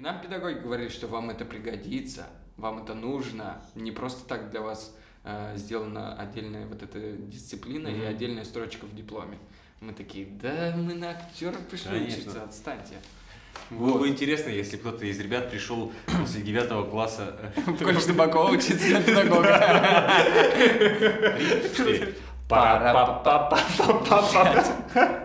И 0.00 0.02
нам 0.02 0.18
педагоги 0.22 0.54
говорили, 0.54 0.88
что 0.88 1.08
вам 1.08 1.28
это 1.28 1.44
пригодится, 1.44 2.26
вам 2.56 2.82
это 2.82 2.94
нужно, 2.94 3.60
не 3.74 3.92
просто 3.92 4.26
так 4.26 4.50
для 4.50 4.62
вас 4.62 4.96
э, 5.24 5.52
сделана 5.56 6.14
отдельная 6.14 6.66
вот 6.66 6.82
эта 6.82 7.18
дисциплина 7.18 7.86
mm-hmm. 7.86 8.02
и 8.02 8.06
отдельная 8.06 8.44
строчка 8.44 8.86
в 8.86 8.94
дипломе. 8.96 9.36
Мы 9.82 9.92
такие, 9.92 10.24
да 10.24 10.72
мы 10.74 10.94
на 10.94 11.10
актеров 11.10 11.60
пришли 11.66 11.90
Конечно. 11.90 12.18
учиться, 12.18 12.44
отстаньте. 12.44 12.94
Было 13.68 13.98
бы 13.98 14.08
интересно, 14.08 14.48
если 14.48 14.78
кто-то 14.78 15.04
из 15.04 15.20
ребят 15.20 15.50
пришел 15.50 15.92
после 16.06 16.40
девятого 16.40 16.88
класса 16.88 17.52
в 17.66 17.76
колледж 17.76 18.06
Табакова 18.06 18.52
учиться 18.52 18.88
на 18.88 19.02
педагога. 19.02 20.10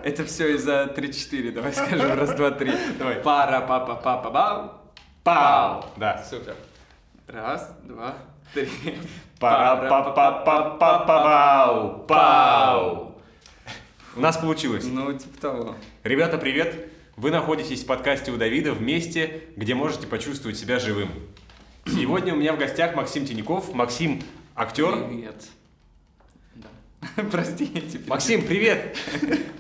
Это 0.04 0.26
все 0.26 0.56
из-за 0.56 0.94
3-4, 0.96 1.52
давай 1.52 1.74
скажем, 1.74 2.14
раз, 2.20 2.36
два, 2.36 2.52
три. 2.52 2.72
Давай. 3.00 3.16
Пара, 3.16 3.62
папа, 3.68 3.96
папа, 3.96 4.30
бау. 4.30 4.72
Пау. 5.24 5.86
Да. 5.98 6.24
Супер. 6.24 6.56
Раз, 7.28 7.76
два, 7.84 8.14
три. 8.54 8.70
Пара, 9.40 9.90
папа, 9.90 10.12
папа, 10.12 10.78
папа, 10.80 11.06
бау. 11.08 12.06
Пау. 12.08 13.16
У 14.16 14.20
нас 14.20 14.38
получилось. 14.38 14.86
Ну, 14.88 15.12
типа 15.14 15.42
того. 15.42 15.76
Ребята, 16.04 16.38
привет. 16.38 16.90
Вы 17.18 17.32
находитесь 17.32 17.84
в 17.84 17.88
подкасте 17.88 18.32
у 18.32 18.38
Давида 18.38 18.74
в 18.74 18.82
месте, 18.82 19.44
где 19.56 19.74
можете 19.74 20.06
почувствовать 20.06 20.58
себя 20.58 20.80
живым. 20.80 21.10
Сегодня 21.86 22.34
у 22.34 22.38
меня 22.38 22.54
в 22.54 22.60
гостях 22.60 22.94
Максим 22.96 23.26
Тиняков. 23.26 23.74
Максим– 23.74 24.22
актер. 24.56 25.08
Привет. 25.08 25.44
Да. 27.16 27.24
Простите. 27.32 28.00
Максим, 28.08 28.46
привет. 28.46 28.98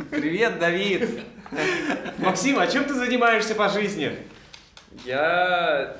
Привет, 0.09 0.59
Давид. 0.59 1.09
Максим, 2.18 2.59
а 2.59 2.68
чем 2.68 2.85
ты 2.85 2.94
занимаешься 2.94 3.55
по 3.55 3.70
жизни? 3.70 4.12
Я 5.05 5.98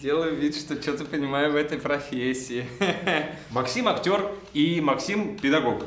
делаю 0.00 0.36
вид, 0.36 0.56
что 0.56 0.80
что-то 0.80 1.04
понимаю 1.04 1.52
в 1.52 1.56
этой 1.56 1.78
профессии. 1.78 2.66
Максим 3.50 3.88
актер 3.88 4.30
и 4.52 4.80
Максим 4.80 5.38
педагог. 5.38 5.84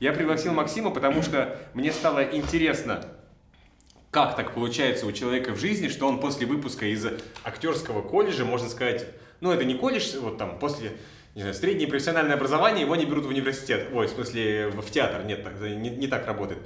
Я 0.00 0.12
пригласил 0.12 0.52
Максима, 0.52 0.90
потому 0.90 1.22
что 1.22 1.58
мне 1.74 1.92
стало 1.92 2.22
интересно, 2.22 3.04
как 4.10 4.36
так 4.36 4.54
получается 4.54 5.06
у 5.06 5.12
человека 5.12 5.52
в 5.52 5.60
жизни, 5.60 5.88
что 5.88 6.08
он 6.08 6.18
после 6.18 6.46
выпуска 6.46 6.86
из 6.86 7.06
актерского 7.44 8.02
колледжа, 8.02 8.44
можно 8.44 8.68
сказать, 8.68 9.06
ну 9.40 9.52
это 9.52 9.64
не 9.64 9.74
колледж, 9.74 10.16
вот 10.18 10.38
там 10.38 10.58
после 10.58 10.92
не 11.34 11.40
знаю, 11.40 11.54
среднее 11.54 11.88
профессиональное 11.88 12.36
образование, 12.36 12.82
его 12.82 12.94
не 12.96 13.06
берут 13.06 13.24
в 13.24 13.28
университет, 13.28 13.88
ой, 13.92 14.06
в 14.06 14.10
смысле 14.10 14.68
в 14.68 14.90
театр, 14.90 15.24
нет, 15.24 15.42
так, 15.42 15.58
не, 15.60 15.90
не 15.90 16.06
так 16.06 16.26
работает. 16.26 16.58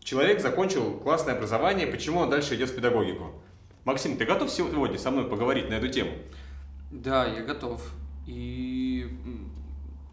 Человек 0.00 0.40
закончил 0.40 0.98
классное 0.98 1.34
образование, 1.34 1.86
почему 1.86 2.20
он 2.20 2.30
дальше 2.30 2.54
идет 2.54 2.70
в 2.70 2.76
педагогику? 2.76 3.42
Максим, 3.84 4.16
ты 4.16 4.24
готов 4.24 4.50
сегодня 4.50 4.98
со 4.98 5.10
мной 5.10 5.28
поговорить 5.28 5.68
на 5.68 5.74
эту 5.74 5.88
тему? 5.88 6.12
Да, 6.90 7.26
я 7.26 7.42
готов. 7.42 7.82
И 8.26 9.06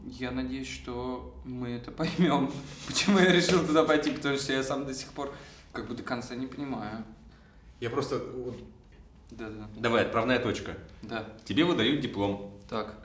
я 0.06 0.32
надеюсь, 0.32 0.70
что 0.70 1.36
мы 1.44 1.70
это 1.70 1.92
поймем. 1.92 2.52
Почему 2.88 3.20
я 3.20 3.32
решил 3.32 3.66
туда 3.66 3.84
пойти, 3.84 4.12
потому 4.12 4.38
что 4.38 4.54
я 4.54 4.64
сам 4.64 4.86
до 4.86 4.94
сих 4.94 5.10
пор 5.14 5.34
как 5.72 5.88
бы 5.88 5.96
до 5.96 6.04
конца 6.04 6.36
не 6.36 6.46
понимаю. 6.46 7.04
Я 7.80 7.90
просто... 7.90 8.22
Да, 9.32 9.50
да. 9.50 9.68
Давай, 9.78 10.04
отправная 10.04 10.40
точка. 10.40 10.78
Да. 11.02 11.26
Тебе 11.46 11.64
выдают 11.64 12.02
диплом. 12.02 12.60
Так. 12.70 13.03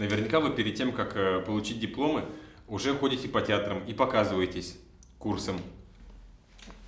Наверняка 0.00 0.40
вы 0.40 0.48
перед 0.48 0.76
тем, 0.76 0.92
как 0.92 1.14
э, 1.14 1.42
получить 1.42 1.78
дипломы, 1.78 2.24
уже 2.68 2.96
ходите 2.96 3.28
по 3.28 3.42
театрам 3.42 3.84
и 3.84 3.92
показываетесь 3.92 4.78
курсом. 5.18 5.60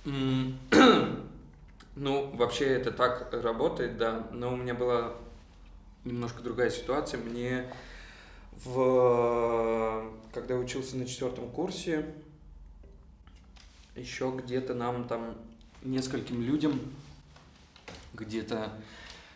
Ну, 1.95 2.35
вообще 2.35 2.65
это 2.65 2.91
так 2.91 3.31
работает, 3.31 3.99
да. 3.99 4.27
Но 4.31 4.51
у 4.51 4.55
меня 4.55 4.73
была 4.73 5.13
немножко 6.05 6.41
другая 6.41 6.71
ситуация. 6.71 7.19
Мне 7.19 7.71
в... 8.65 10.11
когда 10.33 10.55
учился 10.55 10.97
на 10.97 11.05
четвертом 11.05 11.51
курсе, 11.51 12.07
еще 13.95 14.33
где-то 14.35 14.73
нам 14.73 15.07
там 15.07 15.37
нескольким 15.83 16.41
людям 16.41 16.81
где-то, 18.15 18.73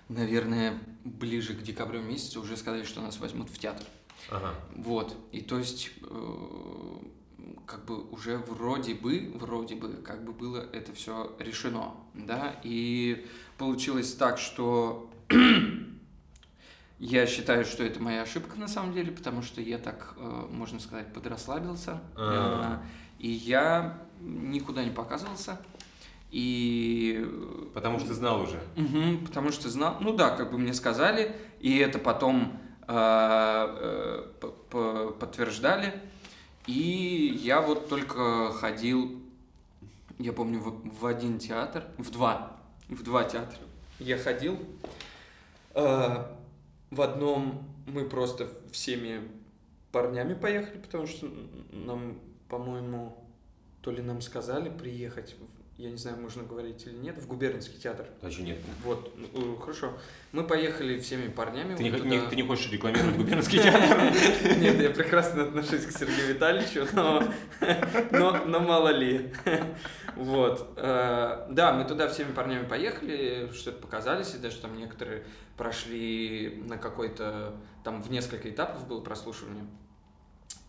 наверное, 0.10 0.80
ближе 1.04 1.54
к 1.54 1.62
декабрю 1.62 2.02
месяцу 2.02 2.42
уже 2.42 2.58
сказали, 2.58 2.84
что 2.84 3.02
нас 3.02 3.20
возьмут 3.20 3.50
в 3.50 3.60
театр. 3.60 3.86
Ага. 4.30 4.54
Вот. 4.76 5.16
И 5.32 5.42
то 5.42 5.58
есть, 5.58 5.92
э, 6.02 6.98
как 7.66 7.86
бы 7.86 8.04
уже 8.10 8.38
вроде 8.38 8.94
бы, 8.94 9.32
вроде 9.36 9.76
бы, 9.76 9.94
как 9.94 10.24
бы 10.24 10.34
было 10.34 10.68
это 10.74 10.94
все 10.94 11.36
решено, 11.40 11.94
да, 12.14 12.60
и 12.64 13.26
получилось 13.58 14.14
так, 14.14 14.38
что 14.38 15.10
я 17.00 17.28
считаю, 17.28 17.66
что 17.66 17.84
это 17.84 18.02
моя 18.02 18.24
ошибка 18.24 18.58
на 18.58 18.68
самом 18.68 18.94
деле, 18.94 19.12
потому 19.12 19.42
что 19.42 19.62
я 19.62 19.78
так, 19.78 20.16
э, 20.18 20.48
можно 20.52 20.80
сказать, 20.80 21.14
подрасслабился. 21.14 22.02
А-а-а. 22.16 22.84
И 23.20 23.30
я 23.30 24.02
никуда 24.20 24.84
не 24.84 24.92
показывался. 24.92 25.60
И... 26.32 27.26
Потому 27.74 28.00
что 28.00 28.14
знал 28.14 28.42
уже. 28.42 28.60
Угу, 28.76 29.26
потому 29.26 29.52
что 29.52 29.70
знал. 29.70 29.98
Ну 30.02 30.16
да, 30.16 30.32
как 30.32 30.52
бы 30.52 30.58
мне 30.58 30.74
сказали, 30.74 31.36
и 31.60 31.78
это 31.78 32.00
потом 32.00 32.60
э, 32.88 34.34
э, 34.42 35.12
подтверждали. 35.20 35.94
И 36.66 37.40
я 37.42 37.62
вот 37.62 37.88
только 37.88 38.52
ходил, 38.52 39.22
я 40.20 40.34
помню, 40.34 40.60
в, 40.60 41.00
в 41.00 41.06
один 41.06 41.40
театр, 41.40 41.86
в 41.98 42.12
два, 42.12 42.58
в 42.90 43.04
два 43.04 43.24
театра. 43.24 43.60
Я 44.00 44.18
ходил. 44.18 44.60
Э, 45.74 46.26
в 46.92 47.02
одном 47.02 47.64
мы 47.86 48.06
просто 48.06 48.50
всеми 48.72 49.22
парнями 49.92 50.34
поехали, 50.34 50.78
потому 50.78 51.08
что 51.08 51.28
нам, 51.72 52.20
по-моему, 52.50 53.18
то 53.82 53.92
ли 53.92 54.02
нам 54.02 54.22
сказали 54.22 54.70
приехать, 54.70 55.36
я 55.78 55.92
не 55.92 55.98
знаю, 55.98 56.18
можно 56.20 56.42
говорить 56.42 56.88
или 56.88 56.96
нет, 56.96 57.20
в 57.20 57.28
губернский 57.28 57.78
театр. 57.78 58.08
Значит, 58.22 58.40
нет. 58.42 58.58
Вот, 58.84 59.14
ну, 59.16 59.56
хорошо. 59.58 59.96
Мы 60.32 60.44
поехали 60.44 61.00
всеми 61.00 61.28
парнями. 61.30 61.76
Ты, 61.76 61.92
вот 61.92 62.04
не, 62.04 62.18
туда... 62.18 62.30
ты 62.32 62.36
не 62.36 62.42
хочешь 62.42 62.72
рекламировать 62.72 63.16
губернский 63.18 63.60
театр? 63.60 64.12
Нет, 64.58 64.82
я 64.82 64.90
прекрасно 64.90 65.44
отношусь 65.44 65.86
к 65.86 65.92
Сергею 65.92 66.34
Витальевичу, 66.34 66.88
но, 66.94 67.24
но, 68.12 68.46
но 68.46 68.60
мало 68.60 68.90
ли. 68.90 69.32
Вот. 70.16 70.74
Э, 70.78 71.46
да, 71.52 71.74
мы 71.74 71.86
туда 71.86 72.08
всеми 72.08 72.34
парнями 72.34 72.66
поехали, 72.66 73.52
что-то 73.54 73.80
показались, 73.80 74.34
и 74.34 74.40
даже 74.40 74.58
там 74.58 74.76
некоторые 74.76 75.26
прошли 75.58 76.64
на 76.66 76.80
какой-то, 76.80 77.56
там 77.84 78.02
в 78.02 78.10
несколько 78.10 78.50
этапов 78.50 78.88
было 78.88 79.02
прослушивание. 79.02 79.68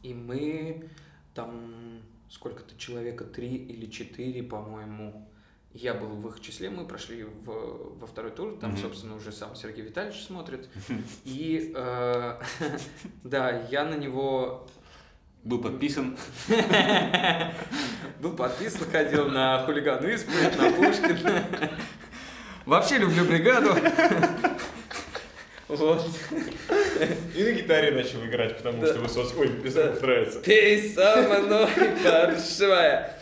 И 0.02 0.12
мы 0.12 0.90
там 1.34 2.02
сколько-то 2.30 2.76
человека, 2.76 3.24
три 3.24 3.56
или 3.56 3.86
четыре, 3.86 4.42
по-моему, 4.42 5.28
я 5.72 5.94
был 5.94 6.08
в 6.08 6.28
их 6.28 6.40
числе, 6.40 6.70
мы 6.70 6.86
прошли 6.86 7.24
в, 7.24 7.98
во 7.98 8.06
второй 8.06 8.30
тур, 8.32 8.58
там, 8.58 8.72
mm-hmm. 8.72 8.80
собственно, 8.80 9.16
уже 9.16 9.32
сам 9.32 9.54
Сергей 9.54 9.84
Витальевич 9.84 10.22
смотрит. 10.22 10.68
И 11.24 11.72
э, 11.74 12.40
да, 13.24 13.62
я 13.70 13.84
на 13.84 13.94
него... 13.94 14.66
Был 15.44 15.62
подписан. 15.62 16.18
Был 18.20 18.32
подписан, 18.32 18.90
ходил 18.90 19.30
на 19.30 19.64
хулигану 19.64 20.08
исповедь, 20.08 20.58
на 20.58 20.70
Пушкин. 20.72 21.16
Вообще 22.66 22.98
люблю 22.98 23.24
бригаду. 23.24 23.70
Вот. 25.68 26.02
И 27.36 27.44
на 27.44 27.52
гитаре 27.52 27.90
начал 27.92 28.24
играть, 28.24 28.56
потому 28.56 28.84
что 28.84 28.98
Высоцкий, 29.00 29.38
ой, 29.38 29.48
Безруков 29.48 30.02
нравится. 30.02 30.40
Ты 30.40 30.90
со 30.90 31.16
мной 31.16 31.68
паршивая. 32.02 33.14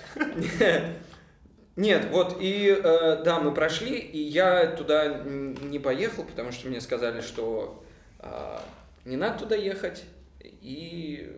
Нет, 1.77 2.07
вот, 2.11 2.39
и 2.41 2.69
э, 2.69 3.23
да, 3.23 3.39
мы 3.39 3.53
прошли, 3.53 3.99
и 3.99 4.19
я 4.19 4.67
туда 4.67 5.23
не 5.25 5.79
поехал, 5.79 6.25
потому 6.25 6.51
что 6.51 6.69
мне 6.69 6.81
сказали, 6.81 7.21
что 7.21 7.85
э, 8.21 8.59
не 9.05 9.17
надо 9.17 9.41
туда 9.41 9.57
ехать, 9.57 10.05
и 10.41 11.37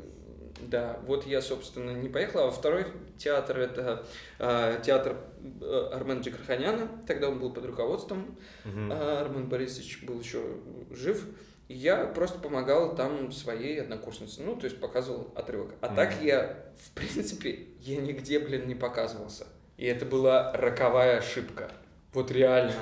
да, 0.61 0.99
вот 1.07 1.27
я, 1.27 1.41
собственно, 1.41 1.91
не 1.91 2.09
поехал, 2.09 2.49
а 2.49 2.51
второй 2.51 2.87
театр 3.17 3.59
это 3.59 4.05
э, 4.39 4.81
театр 4.83 5.17
Армена 5.93 6.21
Джигарханяна, 6.21 6.89
тогда 7.07 7.29
он 7.29 7.39
был 7.39 7.53
под 7.53 7.67
руководством, 7.67 8.39
угу. 8.65 8.93
э, 8.93 9.21
Армен 9.21 9.49
Борисович 9.49 10.05
был 10.05 10.21
еще 10.21 10.43
жив, 10.91 11.25
и 11.69 11.75
я 11.75 12.07
просто 12.07 12.39
помогал 12.39 12.97
там 12.97 13.31
своей 13.31 13.81
однокурснице, 13.81 14.43
ну, 14.43 14.57
то 14.57 14.65
есть 14.65 14.81
показывал 14.81 15.31
отрывок. 15.35 15.75
А 15.81 15.89
угу. 15.89 15.97
так 15.97 16.23
я, 16.23 16.65
в 16.83 16.91
принципе, 16.93 17.67
я 17.81 18.01
нигде, 18.01 18.39
блин, 18.39 18.67
не 18.67 18.75
показывался. 18.75 19.47
И 19.77 19.85
это 19.87 20.05
была 20.05 20.53
роковая 20.53 21.19
ошибка. 21.19 21.71
Вот 22.13 22.31
реально, 22.31 22.75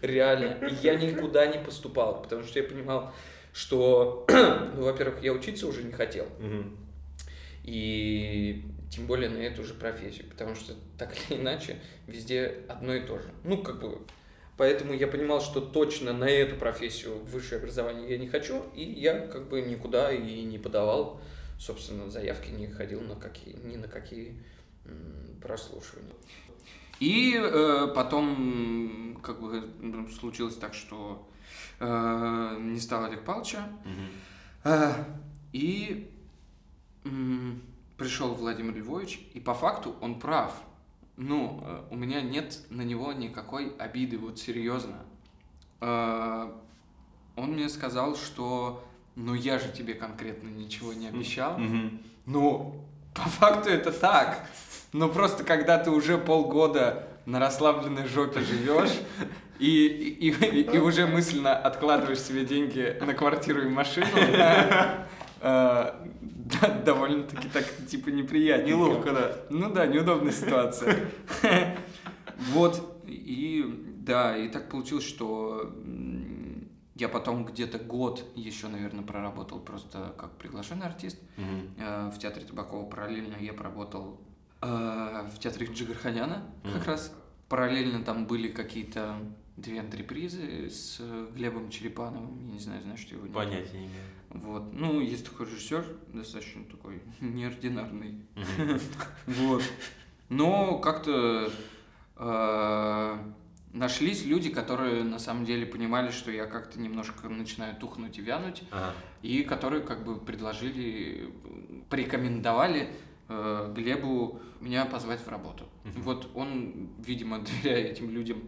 реально. 0.00 0.66
И 0.66 0.74
я 0.82 0.94
никуда 0.94 1.46
не 1.46 1.58
поступал, 1.58 2.22
потому 2.22 2.42
что 2.44 2.60
я 2.60 2.64
понимал, 2.66 3.12
что, 3.52 4.24
ну, 4.30 4.84
во-первых, 4.84 5.22
я 5.22 5.32
учиться 5.32 5.66
уже 5.66 5.82
не 5.82 5.92
хотел. 5.92 6.24
Угу. 6.24 6.64
И 7.64 8.64
тем 8.90 9.06
более 9.06 9.30
на 9.30 9.38
эту 9.38 9.64
же 9.64 9.74
профессию, 9.74 10.26
потому 10.28 10.54
что 10.54 10.74
так 10.98 11.14
или 11.30 11.38
иначе 11.38 11.78
везде 12.06 12.64
одно 12.68 12.94
и 12.94 13.00
то 13.00 13.18
же. 13.18 13.30
Ну, 13.44 13.62
как 13.62 13.80
бы 13.80 13.98
Поэтому 14.58 14.92
я 14.92 15.08
понимал, 15.08 15.40
что 15.40 15.60
точно 15.60 16.12
на 16.12 16.28
эту 16.28 16.56
профессию 16.56 17.18
высшее 17.24 17.58
образование 17.58 18.10
я 18.10 18.18
не 18.18 18.28
хочу, 18.28 18.62
и 18.74 18.82
я 18.84 19.26
как 19.26 19.48
бы 19.48 19.62
никуда 19.62 20.12
и 20.12 20.42
не 20.44 20.58
подавал, 20.58 21.20
собственно, 21.58 22.10
заявки 22.10 22.50
не 22.50 22.68
ходил 22.68 23.00
на 23.00 23.16
какие, 23.16 23.56
ни 23.64 23.76
на 23.76 23.88
какие 23.88 24.36
прослушивания. 25.40 26.12
И 27.00 27.36
э, 27.36 27.88
потом 27.94 29.18
как 29.22 29.40
бы 29.40 29.64
случилось 30.16 30.54
так, 30.56 30.74
что 30.74 31.28
э, 31.80 32.56
не 32.60 32.78
стало 32.78 33.06
Олег 33.06 33.24
Павловича, 33.24 33.68
э, 34.62 34.92
и 35.52 36.11
пришел 37.96 38.34
Владимир 38.34 38.74
Львович, 38.76 39.20
и 39.34 39.40
по 39.40 39.54
факту 39.54 39.94
он 40.00 40.18
прав. 40.18 40.52
Ну, 41.16 41.62
э, 41.64 41.82
у 41.90 41.96
меня 41.96 42.20
нет 42.22 42.58
на 42.70 42.82
него 42.82 43.12
никакой 43.12 43.74
обиды, 43.78 44.18
вот 44.18 44.38
серьезно. 44.38 44.96
Э, 45.80 46.50
Он 47.36 47.52
мне 47.52 47.68
сказал, 47.68 48.14
что 48.16 48.84
ну 49.16 49.34
я 49.34 49.58
же 49.58 49.68
тебе 49.70 49.94
конкретно 49.94 50.48
ничего 50.48 50.92
не 50.92 51.06
обещал. 51.08 51.58
Мгм. 51.58 51.98
Ну, 52.26 52.84
по 53.14 53.22
факту 53.22 53.70
это 53.70 53.90
так. 53.92 54.46
Но 54.92 55.08
просто 55.08 55.42
когда 55.44 55.78
ты 55.78 55.90
уже 55.90 56.18
полгода 56.18 57.08
на 57.24 57.38
расслабленной 57.40 58.06
жопе 58.06 58.40
живешь 58.40 58.92
и, 59.58 59.86
и, 59.86 60.30
и- 60.30 60.62
и 60.62 60.78
уже 60.78 61.06
мысленно 61.06 61.54
откладываешь 61.56 62.20
себе 62.20 62.44
деньги 62.44 62.98
на 63.00 63.14
квартиру 63.14 63.62
и 63.62 63.68
машину, 63.68 64.08
э, 65.40 65.92
довольно-таки 66.84 67.48
так, 67.48 67.64
типа, 67.86 68.10
неприятно. 68.10 68.66
Неловко, 68.66 69.12
да. 69.12 69.36
Ну 69.50 69.72
да, 69.72 69.86
неудобная 69.86 70.32
ситуация. 70.32 71.08
Вот, 72.52 73.02
и 73.06 73.64
да, 73.98 74.36
и 74.36 74.48
так 74.48 74.68
получилось, 74.68 75.04
что 75.04 75.72
я 76.94 77.08
потом 77.08 77.44
где-то 77.44 77.78
год 77.78 78.24
еще, 78.34 78.68
наверное, 78.68 79.04
проработал 79.04 79.60
просто 79.60 80.14
как 80.18 80.36
приглашенный 80.38 80.86
артист. 80.86 81.18
Э, 81.78 82.10
в 82.10 82.18
театре 82.18 82.44
Табакова 82.44 82.88
параллельно 82.88 83.36
я 83.40 83.52
поработал 83.52 84.20
э, 84.60 84.66
в 84.66 85.38
театре 85.38 85.68
Джигарханяна 85.72 86.42
как 86.62 86.86
раз. 86.86 87.14
Параллельно 87.48 88.02
там 88.04 88.26
были 88.26 88.48
какие-то 88.48 89.16
две 89.56 89.80
антрепризы 89.80 90.70
с 90.70 91.00
Глебом 91.34 91.70
Черепановым, 91.70 92.38
я 92.46 92.52
не 92.52 92.58
знаю, 92.58 92.82
знаешь, 92.82 93.00
что 93.00 93.14
его? 93.14 93.26
Понятия 93.26 93.78
не 93.78 93.86
имею. 93.86 94.04
Вот. 94.32 94.72
Ну, 94.72 95.00
есть 95.00 95.24
такой 95.28 95.46
режиссер, 95.46 95.84
достаточно 96.08 96.64
такой 96.64 97.02
неординарный. 97.20 98.20
Вот. 99.26 99.62
Но 100.28 100.78
как-то 100.78 101.52
э, 102.16 103.18
нашлись 103.72 104.24
люди, 104.24 104.50
которые 104.50 105.04
на 105.04 105.18
самом 105.18 105.44
деле 105.44 105.66
понимали, 105.66 106.10
что 106.10 106.30
я 106.30 106.46
как-то 106.46 106.80
немножко 106.80 107.28
начинаю 107.28 107.76
тухнуть 107.76 108.18
и 108.18 108.22
вянуть, 108.22 108.62
Ага. 108.70 108.94
и 109.20 109.42
которые 109.42 109.82
как 109.82 110.04
бы 110.04 110.16
предложили, 110.18 111.30
порекомендовали 111.90 112.88
э, 113.28 113.72
Глебу 113.74 114.40
меня 114.60 114.84
позвать 114.86 115.20
в 115.20 115.28
работу. 115.28 115.64
Вот 115.84 116.30
он, 116.34 116.88
видимо, 116.98 117.38
доверяя 117.62 117.84
этим 117.84 118.10
людям, 118.10 118.42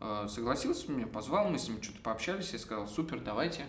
э, 0.00 0.26
согласился, 0.28 0.90
меня 0.92 1.06
позвал, 1.06 1.48
мы 1.48 1.58
с 1.58 1.68
ним 1.68 1.82
что-то 1.82 2.00
пообщались, 2.02 2.52
я 2.52 2.58
сказал, 2.58 2.86
супер, 2.86 3.20
давайте. 3.20 3.64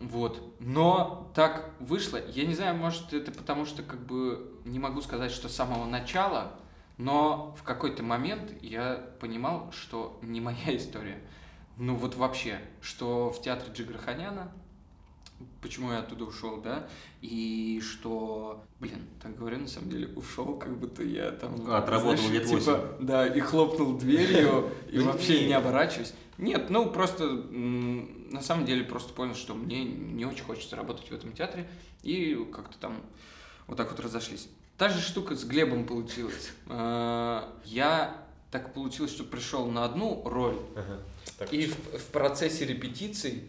Вот. 0.00 0.54
Но 0.60 1.30
так 1.34 1.70
вышло. 1.78 2.18
Я 2.30 2.46
не 2.46 2.54
знаю, 2.54 2.74
может, 2.76 3.12
это 3.12 3.30
потому 3.30 3.66
что 3.66 3.82
как 3.82 4.00
бы 4.00 4.58
не 4.64 4.78
могу 4.78 5.02
сказать, 5.02 5.30
что 5.30 5.48
с 5.48 5.54
самого 5.54 5.84
начала, 5.84 6.52
но 6.96 7.54
в 7.58 7.62
какой-то 7.62 8.02
момент 8.02 8.52
я 8.62 9.10
понимал, 9.20 9.70
что 9.72 10.18
не 10.22 10.40
моя 10.40 10.58
история. 10.76 11.20
Ну 11.76 11.94
вот 11.94 12.16
вообще, 12.16 12.60
что 12.80 13.30
в 13.30 13.40
театре 13.42 13.72
Джигарханяна, 13.72 14.52
почему 15.62 15.92
я 15.92 16.00
оттуда 16.00 16.24
ушел, 16.24 16.60
да, 16.60 16.86
и 17.22 17.80
что, 17.82 18.64
блин, 18.80 19.06
так 19.22 19.36
говорю, 19.36 19.58
на 19.58 19.68
самом 19.68 19.88
деле, 19.88 20.08
ушел, 20.14 20.56
как 20.58 20.76
будто 20.78 21.02
я 21.02 21.30
там... 21.30 21.54
Отработал 21.70 22.18
знаешь, 22.18 22.32
лет 22.32 22.60
типа, 22.60 22.96
Да, 23.00 23.26
и 23.26 23.40
хлопнул 23.40 23.96
дверью, 23.98 24.70
и 24.90 24.98
вообще 24.98 25.46
не 25.46 25.54
оборачиваюсь. 25.54 26.12
Нет, 26.40 26.70
ну 26.70 26.90
просто 26.90 27.24
на 27.28 28.40
самом 28.42 28.64
деле 28.64 28.84
просто 28.84 29.12
понял, 29.12 29.34
что 29.34 29.54
мне 29.54 29.84
не 29.84 30.24
очень 30.24 30.44
хочется 30.44 30.76
работать 30.76 31.10
в 31.10 31.12
этом 31.14 31.32
театре, 31.32 31.68
и 32.02 32.34
как-то 32.52 32.78
там 32.78 32.96
вот 33.66 33.76
так 33.76 33.90
вот 33.90 34.00
разошлись. 34.00 34.48
Та 34.78 34.88
же 34.88 35.00
штука 35.00 35.36
с 35.36 35.44
Глебом 35.44 35.84
получилась. 35.84 36.50
Э, 36.68 37.42
Я 37.64 38.16
так 38.50 38.72
получилось, 38.72 39.12
что 39.12 39.24
пришел 39.24 39.66
на 39.66 39.84
одну 39.84 40.22
роль, 40.24 40.56
Ага. 40.74 40.98
И 41.50 41.66
в, 41.66 41.74
в 41.98 42.04
процессе 42.06 42.64
репетиций 42.64 43.44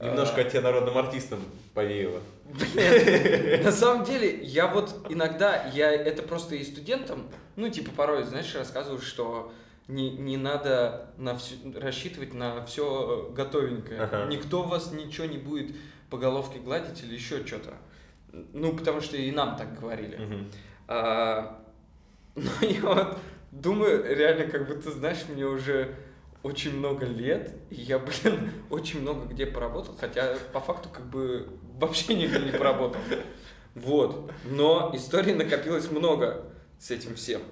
Немножко 0.00 0.40
от 0.40 0.50
тебя 0.50 0.62
народным 0.62 0.96
артистом 0.96 1.40
повеяло. 1.74 2.20
Блин, 2.46 3.62
на 3.62 3.70
самом 3.72 4.04
деле, 4.04 4.42
я 4.42 4.66
вот 4.66 5.06
иногда, 5.10 5.66
я 5.74 5.92
это 5.92 6.22
просто 6.22 6.54
и 6.54 6.64
студентам, 6.64 7.26
ну, 7.56 7.68
типа, 7.68 7.90
порой, 7.90 8.24
знаешь, 8.24 8.54
рассказываю, 8.54 9.02
что 9.02 9.52
не, 9.88 10.10
не 10.10 10.36
надо 10.36 11.10
на 11.18 11.34
всё- 11.36 11.56
рассчитывать 11.78 12.34
на 12.34 12.64
все 12.66 13.30
готовенькое. 13.34 14.02
Ага. 14.02 14.26
Никто 14.26 14.62
вас 14.62 14.92
ничего 14.92 15.26
не 15.26 15.38
будет 15.38 15.74
по 16.10 16.18
головке 16.18 16.58
гладить 16.58 17.02
или 17.02 17.14
еще 17.14 17.44
что-то. 17.46 17.74
Ну, 18.52 18.76
потому 18.76 19.00
что 19.00 19.16
и 19.16 19.30
нам 19.30 19.56
так 19.56 19.78
говорили. 19.78 20.16
Мгм. 20.16 20.50
А, 20.88 21.62
ну, 22.36 22.50
я 22.60 22.80
вот 22.82 23.18
думаю, 23.50 24.04
реально, 24.16 24.44
как 24.50 24.66
будто, 24.68 24.90
знаешь, 24.90 25.24
мне 25.28 25.44
уже 25.44 25.94
очень 26.42 26.76
много 26.76 27.04
лет, 27.06 27.54
и 27.70 27.76
я, 27.76 27.98
блин, 27.98 28.50
очень 28.70 29.02
много 29.02 29.26
где 29.26 29.46
поработал, 29.46 29.96
хотя 29.98 30.36
по 30.52 30.60
факту 30.60 30.88
как 30.88 31.06
бы 31.06 31.48
вообще 31.78 32.14
нигде 32.14 32.38
не 32.40 32.52
поработал. 32.52 33.00
Вот. 33.74 34.30
Но 34.44 34.90
историй 34.94 35.34
накопилось 35.34 35.90
много 35.90 36.44
с 36.78 36.90
этим 36.90 37.14
всем. 37.14 37.42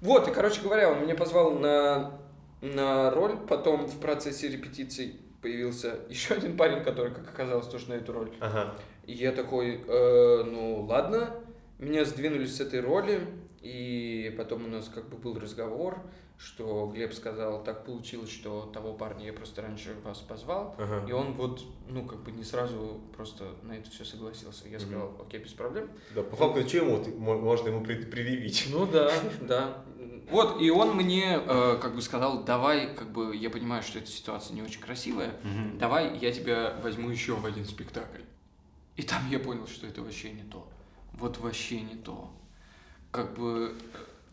Вот, 0.00 0.28
и, 0.28 0.30
короче 0.30 0.62
говоря, 0.62 0.90
он 0.90 1.02
меня 1.02 1.14
позвал 1.14 1.52
на, 1.52 2.18
на 2.62 3.10
роль, 3.10 3.36
потом 3.48 3.86
в 3.86 4.00
процессе 4.00 4.48
репетиций 4.48 5.20
появился 5.42 6.00
еще 6.08 6.34
один 6.34 6.56
парень, 6.56 6.82
который, 6.82 7.12
как 7.12 7.28
оказалось, 7.28 7.66
тоже 7.66 7.88
на 7.88 7.94
эту 7.94 8.12
роль. 8.12 8.30
Ага. 8.40 8.74
И 9.06 9.12
я 9.12 9.32
такой, 9.32 9.82
«Э, 9.86 10.42
ну 10.44 10.82
ладно, 10.82 11.30
меня 11.78 12.04
сдвинули 12.04 12.46
с 12.46 12.60
этой 12.60 12.80
роли, 12.80 13.26
и 13.60 14.34
потом 14.38 14.64
у 14.64 14.68
нас 14.68 14.88
как 14.88 15.08
бы 15.08 15.16
был 15.16 15.38
разговор, 15.38 15.98
что 16.38 16.90
Глеб 16.94 17.12
сказал, 17.12 17.62
так 17.62 17.84
получилось, 17.84 18.30
что 18.30 18.70
того 18.72 18.94
парня 18.94 19.26
я 19.26 19.32
просто 19.34 19.60
раньше 19.60 19.94
вас 20.02 20.18
позвал, 20.20 20.74
Ага. 20.78 21.04
и 21.06 21.12
он 21.12 21.34
вот, 21.34 21.62
ну 21.88 22.06
как 22.06 22.22
бы 22.22 22.32
не 22.32 22.44
сразу 22.44 23.00
просто 23.14 23.44
на 23.62 23.72
это 23.72 23.90
все 23.90 24.04
согласился. 24.04 24.66
Я 24.66 24.78
Мгм. 24.78 24.86
сказал, 24.86 25.16
окей, 25.20 25.40
без 25.40 25.52
проблем. 25.52 25.90
Да, 26.14 26.22
по 26.22 26.36
факту, 26.36 26.60
ему 26.60 27.04
ты- 27.04 27.10
мо- 27.12 27.38
можно 27.38 27.68
ему 27.68 27.84
пред- 27.84 28.10
предъявить? 28.10 28.68
Ну 28.72 28.86
да, 28.86 29.12
да. 29.42 29.84
Вот, 30.30 30.62
и 30.62 30.70
он 30.70 30.96
мне 30.96 31.40
э, 31.44 31.78
как 31.82 31.94
бы 31.96 32.00
сказал, 32.00 32.44
давай, 32.44 32.94
как 32.94 33.10
бы, 33.10 33.36
я 33.36 33.50
понимаю, 33.50 33.82
что 33.82 33.98
эта 33.98 34.06
ситуация 34.08 34.54
не 34.54 34.62
очень 34.62 34.80
красивая, 34.80 35.34
Мгм. 35.42 35.76
давай 35.78 36.16
я 36.18 36.32
тебя 36.32 36.76
возьму 36.82 37.10
еще 37.10 37.34
в 37.34 37.44
один 37.44 37.64
спектакль. 37.66 38.22
И 38.96 39.02
там 39.02 39.28
я 39.30 39.38
понял, 39.40 39.66
что 39.66 39.86
это 39.86 40.00
вообще 40.02 40.30
не 40.30 40.44
то. 40.44 40.66
Вот 41.12 41.38
вообще 41.38 41.80
не 41.82 41.96
то. 41.96 42.30
Как 43.10 43.34
бы 43.34 43.76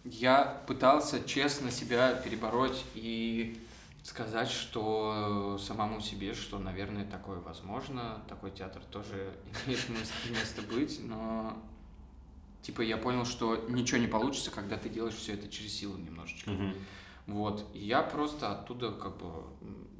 я 0.04 0.64
пытался 0.68 1.24
честно 1.24 1.72
себя 1.72 2.14
перебороть 2.14 2.86
и 2.94 3.60
сказать, 4.04 4.50
что 4.50 5.58
самому 5.60 6.00
себе, 6.00 6.34
что, 6.34 6.60
наверное, 6.60 7.06
такое 7.06 7.40
возможно, 7.40 8.22
такой 8.30 8.52
театр 8.52 8.82
тоже 8.90 9.34
имеет 9.66 9.90
место, 10.30 10.62
быть, 10.62 11.00
но 11.04 11.58
типа 12.62 12.82
я 12.82 12.98
понял, 12.98 13.26
что 13.26 13.66
ничего 13.68 13.98
не 13.98 14.08
получится, 14.08 14.52
когда 14.52 14.78
ты 14.78 14.88
делаешь 14.90 15.16
все 15.16 15.34
это 15.34 15.50
через 15.50 15.74
силу 15.74 15.98
немножечко. 15.98 16.52
Мгм. 16.52 16.74
Вот. 17.26 17.66
И 17.74 17.80
я 17.80 18.02
просто 18.02 18.54
оттуда 18.54 18.92
как 18.92 19.18
бы 19.18 19.44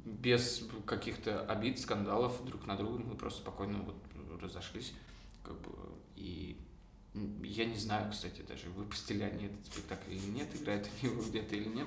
без 0.06 0.64
каких-то 0.86 1.42
обид, 1.42 1.78
скандалов 1.78 2.42
друг 2.46 2.66
на 2.66 2.76
друга 2.76 2.98
мы 2.98 3.14
просто 3.14 3.42
спокойно 3.42 3.80
вот 3.82 3.96
разошлись. 4.40 4.94
Как 5.42 5.60
бы, 5.60 5.70
и 6.16 6.56
я 7.42 7.64
не 7.64 7.76
знаю, 7.76 8.10
кстати, 8.10 8.42
даже 8.46 8.68
выпустили 8.70 9.22
они 9.22 9.46
этот 9.46 9.66
спектакль 9.66 10.12
или 10.12 10.26
нет, 10.30 10.48
играют 10.54 10.88
они 11.00 11.12
его 11.12 11.22
где-то 11.22 11.56
или 11.56 11.68
нет. 11.68 11.86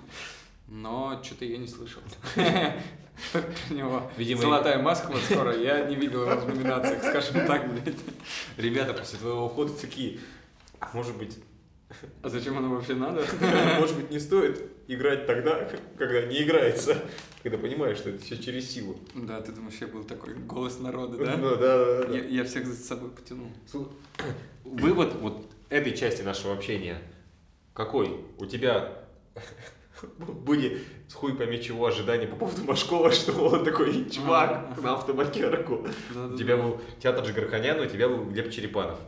Но 0.67 1.21
что-то 1.23 1.45
я 1.45 1.57
не 1.57 1.67
слышал. 1.67 2.01
Про 2.35 3.43
него. 3.73 4.09
Видимо, 4.17 4.41
Золотая 4.41 4.81
маска 4.81 5.11
вот 5.11 5.21
скоро. 5.21 5.57
Я 5.57 5.85
не 5.85 5.95
видел 5.95 6.23
его 6.23 6.39
в 6.39 6.47
номинациях, 6.47 7.03
скажем 7.03 7.45
так, 7.47 7.71
блядь. 7.71 7.97
Ребята 8.57 8.93
после 8.93 9.19
твоего 9.19 9.45
ухода 9.45 9.73
такие, 9.73 10.19
«А 10.79 10.89
может 10.93 11.17
быть, 11.17 11.37
А 12.21 12.29
зачем 12.29 12.57
оно 12.57 12.69
вообще 12.69 12.95
надо? 12.95 13.25
может 13.79 13.97
быть, 13.97 14.09
не 14.11 14.19
стоит 14.19 14.61
играть 14.87 15.27
тогда, 15.27 15.69
когда 15.97 16.21
не 16.23 16.41
играется, 16.41 17.03
когда 17.43 17.57
понимаешь, 17.57 17.97
что 17.97 18.09
это 18.09 18.23
все 18.23 18.37
через 18.37 18.69
силу. 18.71 18.97
Да, 19.13 19.41
ты 19.41 19.51
думаешь, 19.51 19.77
я 19.81 19.87
был 19.87 20.03
такой 20.03 20.35
голос 20.35 20.79
народа, 20.79 21.17
да? 21.17 21.37
Ну, 21.37 21.49
да, 21.57 21.57
да, 21.57 22.03
да. 22.03 22.17
Я, 22.17 22.23
я 22.23 22.43
всех 22.45 22.65
за 22.65 22.75
собой 22.75 23.09
потянул. 23.09 23.51
Вывод 24.71 25.13
вот 25.15 25.45
этой 25.69 25.95
части 25.95 26.21
нашего 26.21 26.53
общения 26.53 26.97
какой? 27.73 28.25
У 28.37 28.45
тебя 28.45 29.05
были 30.17 30.81
с 31.07 31.13
хуй 31.13 31.35
пойми 31.35 31.61
чего 31.61 31.85
ожидания 31.85 32.27
по 32.27 32.35
поводу 32.35 32.63
Машкова, 32.63 33.11
что 33.11 33.33
он 33.33 33.65
такой 33.65 34.09
чувак 34.09 34.81
на 34.81 34.93
автомакерку. 34.93 35.87
У 36.15 36.37
тебя 36.37 36.57
был 36.57 36.79
театр 37.01 37.25
Джигарханяна, 37.25 37.83
у 37.83 37.85
тебя 37.87 38.07
был 38.07 38.25
Глеб 38.25 38.51
Черепанов. 38.51 38.99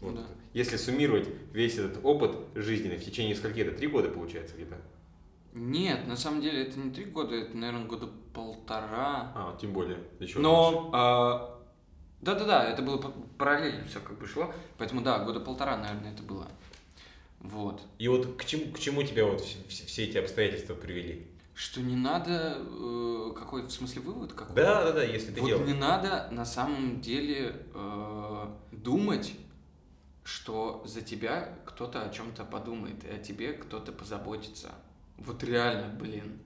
Вот. 0.00 0.18
Если 0.52 0.76
суммировать 0.76 1.28
весь 1.52 1.78
этот 1.78 2.04
опыт 2.04 2.36
жизненный 2.54 2.96
в 2.96 3.04
течение 3.04 3.34
скольки 3.34 3.60
это? 3.60 3.76
Три 3.76 3.88
года 3.88 4.08
получается 4.08 4.54
где-то? 4.54 4.76
Нет, 5.52 6.06
на 6.06 6.16
самом 6.16 6.42
деле 6.42 6.62
это 6.62 6.78
не 6.78 6.90
три 6.90 7.04
года, 7.04 7.34
это, 7.34 7.56
наверное, 7.56 7.86
года 7.86 8.08
полтора. 8.34 9.32
А, 9.34 9.56
тем 9.60 9.72
более. 9.72 9.98
Еще 10.20 10.38
Но, 10.38 11.55
да-да-да, 12.20 12.64
это 12.68 12.82
было 12.82 12.96
параллельно 13.38 13.84
все 13.86 14.00
как 14.00 14.18
бы 14.18 14.26
шло, 14.26 14.52
поэтому 14.78 15.02
да, 15.02 15.18
года 15.24 15.40
полтора, 15.40 15.76
наверное, 15.76 16.12
это 16.12 16.22
было. 16.22 16.48
Вот. 17.40 17.82
И 17.98 18.08
вот 18.08 18.36
к 18.36 18.44
чему, 18.44 18.72
к 18.72 18.78
чему 18.78 19.02
тебя 19.02 19.24
вот 19.26 19.40
вс- 19.40 19.66
вс- 19.68 19.86
все 19.86 20.04
эти 20.04 20.16
обстоятельства 20.18 20.74
привели? 20.74 21.26
Что 21.54 21.80
не 21.80 21.96
надо, 21.96 22.58
э, 22.58 23.32
какой, 23.36 23.62
в 23.62 23.70
смысле, 23.70 24.02
вывод 24.02 24.32
какой? 24.32 24.54
Да, 24.56 24.84
да, 24.84 24.92
да, 24.92 25.02
если 25.04 25.32
ты 25.32 25.40
Вот 25.40 25.46
делал. 25.48 25.64
не 25.64 25.72
надо 25.74 26.28
на 26.30 26.44
самом 26.44 27.00
деле 27.00 27.64
э, 27.74 28.46
думать, 28.72 29.34
что 30.24 30.82
за 30.86 31.02
тебя 31.02 31.56
кто-то 31.64 32.02
о 32.02 32.10
чем-то 32.10 32.44
подумает, 32.44 33.04
и 33.04 33.08
о 33.08 33.18
тебе 33.18 33.52
кто-то 33.52 33.92
позаботится. 33.92 34.72
Вот 35.18 35.42
реально, 35.44 35.94
блин, 35.94 36.40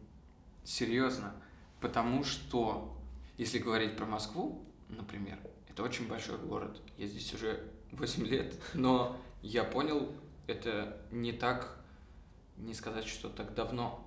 серьезно. 0.64 1.32
Потому 1.80 2.22
что, 2.24 2.96
если 3.38 3.58
говорить 3.58 3.96
про 3.96 4.04
Москву, 4.06 4.62
например, 4.90 5.38
это 5.70 5.82
очень 5.82 6.08
большой 6.08 6.38
город. 6.38 6.80
Я 6.98 7.06
здесь 7.06 7.32
уже 7.34 7.60
8 7.92 8.26
лет, 8.26 8.54
но 8.74 9.16
я 9.42 9.64
понял, 9.64 10.12
это 10.46 11.00
не 11.10 11.32
так, 11.32 11.78
не 12.56 12.74
сказать, 12.74 13.06
что 13.06 13.28
так 13.28 13.54
давно, 13.54 14.06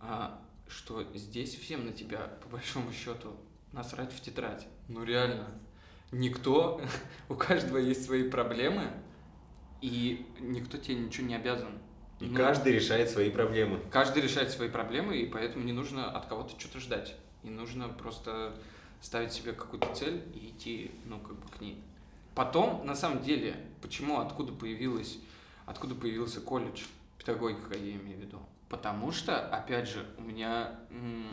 а, 0.00 0.42
что 0.68 1.04
здесь 1.14 1.54
всем 1.54 1.86
на 1.86 1.92
тебя, 1.92 2.38
по 2.42 2.48
большому 2.48 2.92
счету, 2.92 3.36
насрать 3.72 4.12
в 4.12 4.20
тетрадь. 4.20 4.66
Ну 4.88 5.04
реально. 5.04 5.48
Никто, 6.12 6.80
у 7.28 7.34
каждого 7.34 7.78
есть 7.78 8.04
свои 8.04 8.28
проблемы, 8.28 8.90
и 9.82 10.26
никто 10.40 10.78
тебе 10.78 10.96
ничего 10.96 11.26
не 11.26 11.34
обязан. 11.34 11.78
И 12.20 12.26
Ну, 12.26 12.36
каждый 12.36 12.72
решает 12.72 13.10
свои 13.10 13.30
проблемы. 13.30 13.80
Каждый 13.90 14.22
решает 14.22 14.50
свои 14.50 14.70
проблемы, 14.70 15.18
и 15.18 15.26
поэтому 15.26 15.64
не 15.64 15.72
нужно 15.72 16.10
от 16.10 16.26
кого-то 16.26 16.58
что-то 16.58 16.80
ждать. 16.80 17.14
И 17.42 17.50
нужно 17.50 17.90
просто 17.90 18.56
ставить 19.00 19.32
себе 19.32 19.52
какую-то 19.52 19.94
цель 19.94 20.22
и 20.34 20.50
идти, 20.50 20.90
ну, 21.06 21.18
как 21.20 21.36
бы 21.36 21.48
к 21.48 21.60
ней. 21.60 21.80
Потом, 22.34 22.84
на 22.86 22.94
самом 22.94 23.22
деле, 23.22 23.56
почему, 23.80 24.18
откуда 24.20 24.52
появилась, 24.52 25.18
откуда 25.64 25.94
появился 25.94 26.40
колледж, 26.40 26.82
педагогика, 27.18 27.76
я 27.76 27.92
имею 27.96 28.18
в 28.18 28.20
виду? 28.20 28.38
Потому 28.68 29.12
что, 29.12 29.38
опять 29.48 29.88
же, 29.88 30.06
у 30.18 30.22
меня 30.22 30.78
м, 30.90 31.28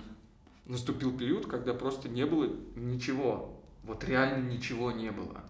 наступил 0.66 1.18
период, 1.18 1.48
когда 1.48 1.74
просто 1.74 2.08
не 2.10 2.26
было 2.26 2.50
ничего. 2.76 3.60
Вот 3.84 4.04
реально 4.06 4.50
ничего 4.50 4.92
не 4.92 5.12
было. 5.12 5.44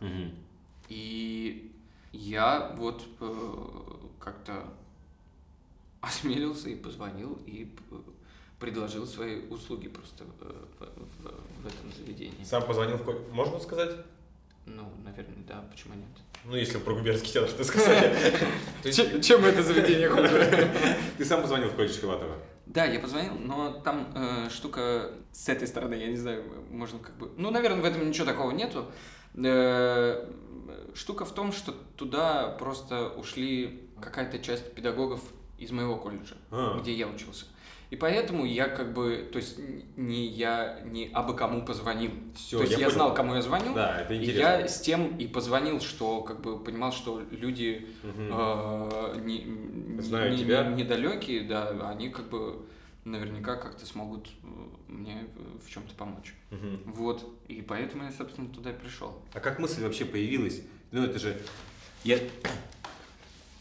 И 0.89 1.72
я 2.12 2.74
вот 2.77 3.05
э, 3.20 3.65
как-то 4.20 4.74
осмелился 6.01 6.70
и 6.70 6.75
позвонил 6.75 7.34
и 7.46 7.65
п- 7.65 7.96
предложил 8.60 9.05
свои 9.05 9.45
услуги 9.48 9.88
просто 9.88 10.24
э, 10.41 10.53
в, 10.79 11.67
этом 11.67 11.91
заведении. 11.98 12.43
Сам 12.43 12.63
позвонил 12.63 12.98
в 12.98 13.03
ко- 13.03 13.19
Можно 13.31 13.60
сказать? 13.60 13.91
Ну, 14.65 14.83
наверное, 15.03 15.43
да, 15.48 15.65
почему 15.72 15.95
нет? 15.95 16.07
Ну, 16.45 16.55
если 16.55 16.77
про 16.77 16.93
губернский 16.93 17.31
театр 17.31 17.50
что 17.50 17.63
есть 18.83 19.22
Чем 19.27 19.45
это 19.45 19.63
заведение 19.63 20.10
хуже? 20.10 20.69
Ты 21.17 21.25
сам 21.25 21.41
позвонил 21.41 21.69
в 21.69 21.75
колледж 21.75 21.93
Филатова? 21.93 22.38
Да, 22.65 22.86
я 22.86 23.00
позвонил, 23.00 23.33
но 23.36 23.74
там 23.81 24.12
э, 24.15 24.50
штука 24.50 25.12
с 25.31 25.50
этой 25.50 25.67
стороны, 25.67 25.95
я 25.95 26.07
не 26.07 26.17
знаю, 26.17 26.43
можно 26.69 27.00
как 27.00 27.15
бы... 27.17 27.31
Ну, 27.38 27.51
наверное, 27.51 27.81
в 27.81 27.86
этом 27.86 28.07
ничего 28.07 28.25
такого 28.25 28.51
нету. 28.51 28.86
Э, 29.36 30.29
штука 30.93 31.25
в 31.25 31.33
том, 31.33 31.51
что 31.51 31.74
туда 31.95 32.50
просто 32.60 33.10
ушли 33.10 33.89
какая-то 34.01 34.39
часть 34.39 34.74
педагогов 34.74 35.22
из 35.57 35.72
моего 35.72 35.98
колледжа, 35.98 36.36
А. 36.51 36.79
где 36.79 36.93
я 36.93 37.07
учился. 37.07 37.45
И 37.93 37.95
поэтому 37.95 38.43
я 38.43 38.69
как 38.69 38.91
бы, 38.91 39.29
то 39.31 39.38
есть 39.38 39.59
не 39.97 40.25
я 40.25 40.79
не 40.83 41.12
абы 41.13 41.35
кому 41.35 41.63
позвонил. 41.63 42.09
Всё, 42.35 42.57
то 42.57 42.63
есть 42.63 42.73
я 42.73 42.79
я, 42.79 42.85
понял. 42.88 42.95
знал, 42.97 43.13
кому 43.13 43.35
я 43.35 43.41
звонил, 43.43 43.75
Да, 43.75 44.00
это 44.01 44.15
и 44.15 44.17
интересно. 44.17 44.41
я 44.41 44.67
с 44.67 44.81
тем 44.81 45.15
и 45.17 45.27
позвонил, 45.27 45.79
что 45.79 46.21
как 46.21 46.41
бы 46.41 46.57
понимал, 46.57 46.91
что 46.91 47.21
люди 47.29 47.88
Мгм. 48.01 48.29
э, 48.31 49.21
не, 49.23 50.01
Знают 50.01 50.31
не- 50.35 50.43
тебя. 50.43 50.63
не- 50.63 50.81
недалекие, 50.81 51.41
да, 51.43 51.69
они 51.88 52.09
как 52.09 52.29
бы 52.29 52.65
наверняка 53.05 53.57
как-то 53.57 53.85
смогут 53.85 54.27
э, 54.41 54.47
мне 54.88 55.27
в 55.63 55.69
чем-то 55.69 55.93
помочь. 55.93 56.33
Мгм. 56.50 56.79
Вот. 56.95 57.23
И 57.47 57.62
поэтому 57.62 58.05
я, 58.05 58.12
собственно, 58.12 58.50
туда 58.50 58.71
и 58.71 58.73
пришел. 58.73 59.21
А 59.35 59.39
как 59.39 59.59
мысль 59.59 59.83
вообще 59.83 60.05
появилась? 60.05 60.63
Ну, 60.91 61.03
это 61.03 61.19
же... 61.19 61.38
Я, 62.03 62.17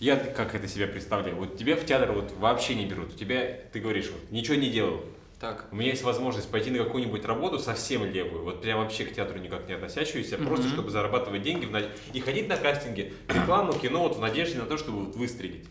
я 0.02 0.16
как 0.16 0.56
это 0.56 0.66
себя 0.66 0.88
представляю? 0.88 1.36
Вот 1.36 1.56
тебя 1.56 1.76
в 1.76 1.86
театр 1.86 2.10
вот 2.10 2.32
вообще 2.38 2.74
не 2.74 2.86
берут. 2.86 3.14
У 3.14 3.16
тебя, 3.16 3.46
ты 3.72 3.78
говоришь, 3.78 4.10
вот, 4.10 4.32
ничего 4.32 4.56
не 4.56 4.68
делал. 4.68 5.00
Так. 5.38 5.68
У 5.70 5.76
меня 5.76 5.90
есть 5.90 6.02
возможность 6.02 6.50
пойти 6.50 6.70
на 6.70 6.78
какую-нибудь 6.78 7.24
работу 7.24 7.60
совсем 7.60 8.04
левую, 8.04 8.42
вот 8.42 8.62
прям 8.62 8.80
вообще 8.80 9.04
к 9.04 9.14
театру 9.14 9.38
никак 9.38 9.66
не 9.68 9.74
относящуюся, 9.74 10.38
просто 10.38 10.66
Мгм. 10.66 10.74
чтобы 10.74 10.90
зарабатывать 10.90 11.42
деньги 11.42 11.66
в 11.66 11.82
и 12.12 12.20
ходить 12.20 12.48
на 12.48 12.56
кастинги, 12.56 13.12
рекламу, 13.28 13.72
кино, 13.74 14.02
вот 14.02 14.16
в 14.16 14.20
надежде 14.20 14.58
на 14.58 14.66
то, 14.66 14.76
чтобы 14.76 15.04
вот 15.06 15.16
выстрелить. 15.16 15.66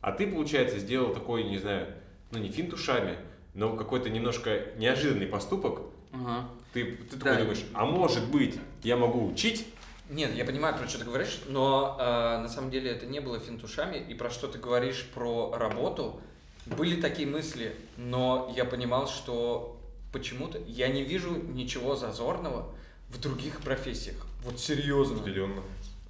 А 0.00 0.12
ты, 0.12 0.26
получается, 0.26 0.78
сделал 0.78 1.12
такой, 1.12 1.44
не 1.44 1.58
знаю, 1.58 1.86
ну 2.30 2.38
не 2.38 2.48
финт 2.50 2.72
ушами, 2.72 3.16
но 3.54 3.74
какой-то 3.76 4.08
немножко 4.08 4.68
неожиданный 4.76 5.26
поступок. 5.26 5.80
Ага. 6.12 6.48
Ты, 6.72 6.84
ты 6.84 7.16
Да. 7.16 7.24
такой 7.30 7.38
думаешь, 7.42 7.64
а 7.74 7.84
может 7.86 8.30
быть, 8.30 8.54
я 8.82 8.96
могу 8.96 9.26
учить? 9.26 9.66
Нет, 10.08 10.34
я 10.34 10.44
понимаю, 10.44 10.76
про 10.76 10.86
что 10.86 10.98
ты 10.98 11.04
говоришь, 11.04 11.40
но 11.48 11.96
э, 11.98 12.38
на 12.38 12.48
самом 12.48 12.70
деле 12.70 12.90
это 12.90 13.06
не 13.06 13.20
было 13.20 13.40
финтушами, 13.40 13.96
и 13.96 14.14
про 14.14 14.30
что 14.30 14.46
ты 14.46 14.58
говоришь 14.58 15.08
про 15.14 15.52
работу, 15.56 16.20
были 16.66 17.00
такие 17.00 17.28
мысли, 17.28 17.76
но 17.96 18.52
я 18.56 18.64
понимал, 18.64 19.08
что 19.08 19.80
почему-то 20.12 20.58
я 20.66 20.88
не 20.88 21.02
вижу 21.02 21.36
ничего 21.36 21.96
зазорного 21.96 22.72
в 23.08 23.20
других 23.20 23.60
профессиях. 23.60 24.26
Вот 24.44 24.60
серьезно. 24.60 25.20
Определенно. 25.20 25.62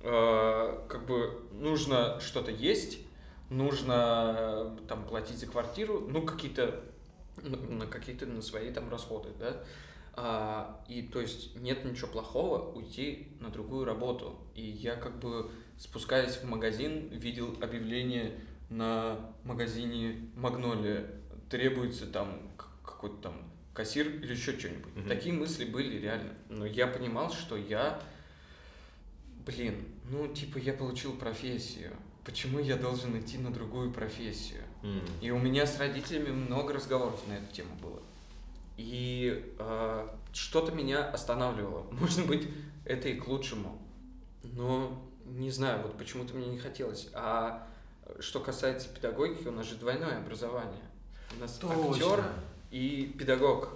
Э, 0.03 0.79
как 0.89 1.07
бы 1.07 1.43
нужно 1.53 2.21
что-то 2.21 2.51
есть, 2.51 2.99
нужно 3.49 4.37
э, 4.39 4.77
там 4.89 5.05
платить 5.05 5.39
за 5.39 5.47
квартиру, 5.47 6.07
ну 6.09 6.23
какие-то 6.23 6.83
на 7.43 7.87
какие-то 7.87 8.27
на 8.27 8.43
свои 8.43 8.71
там 8.73 8.91
расходы, 8.91 9.31
да. 9.39 9.63
А, 10.19 10.81
и 10.97 11.03
то 11.03 11.21
есть 11.21 11.55
нет 11.57 11.85
ничего 11.85 12.09
плохого 12.09 12.73
уйти 12.73 13.29
на 13.41 13.51
другую 13.51 13.85
работу. 13.85 14.39
И 14.55 14.63
я 14.63 14.97
как 14.97 15.19
бы 15.19 15.51
спускаясь 15.77 16.37
в 16.37 16.45
магазин, 16.45 17.09
видел 17.11 17.55
объявление 17.61 18.33
на 18.71 19.19
магазине 19.45 20.31
Магнолия. 20.37 21.07
Требуется 21.51 22.07
там 22.07 22.41
какой-то 22.83 23.17
там 23.17 23.35
кассир 23.75 24.09
или 24.09 24.33
еще 24.33 24.59
что-нибудь. 24.59 24.97
Мгм. 24.97 25.09
Такие 25.09 25.35
мысли 25.35 25.67
были 25.67 25.99
реально. 25.99 26.33
Но 26.49 26.65
я 26.65 26.87
понимал, 26.87 27.31
что 27.31 27.59
я 27.59 28.01
Блин, 29.45 29.85
ну 30.11 30.27
типа 30.29 30.57
я 30.57 30.73
получил 30.73 31.13
профессию. 31.13 31.93
Почему 32.25 32.59
я 32.59 32.77
должен 32.77 33.21
идти 33.21 33.37
на 33.37 33.53
другую 33.53 33.93
профессию? 33.93 34.63
М. 34.83 35.03
И 35.21 35.31
у 35.31 35.39
меня 35.39 35.67
с 35.67 35.79
родителями 35.79 36.31
много 36.31 36.73
разговоров 36.73 37.21
на 37.29 37.35
эту 37.35 37.53
тему 37.53 37.77
было. 37.83 38.03
И 38.79 39.55
э, 39.59 40.09
что-то 40.37 40.73
меня 40.73 41.09
останавливало. 41.09 41.87
Может 41.91 42.27
быть, 42.27 42.49
это 42.85 43.09
и 43.09 43.15
к 43.19 43.27
лучшему. 43.27 43.81
Но 44.43 45.03
не 45.25 45.51
знаю, 45.51 45.83
вот 45.83 45.97
почему-то 45.97 46.35
мне 46.35 46.47
не 46.47 46.59
хотелось. 46.59 47.09
А 47.13 47.67
что 48.21 48.41
касается 48.41 48.89
педагогики, 48.89 49.49
у 49.49 49.53
нас 49.53 49.67
же 49.67 49.77
двойное 49.77 50.19
образование. 50.19 50.83
У 51.37 51.41
нас 51.41 51.59
актер 51.63 52.25
и 52.71 53.15
педагог 53.19 53.71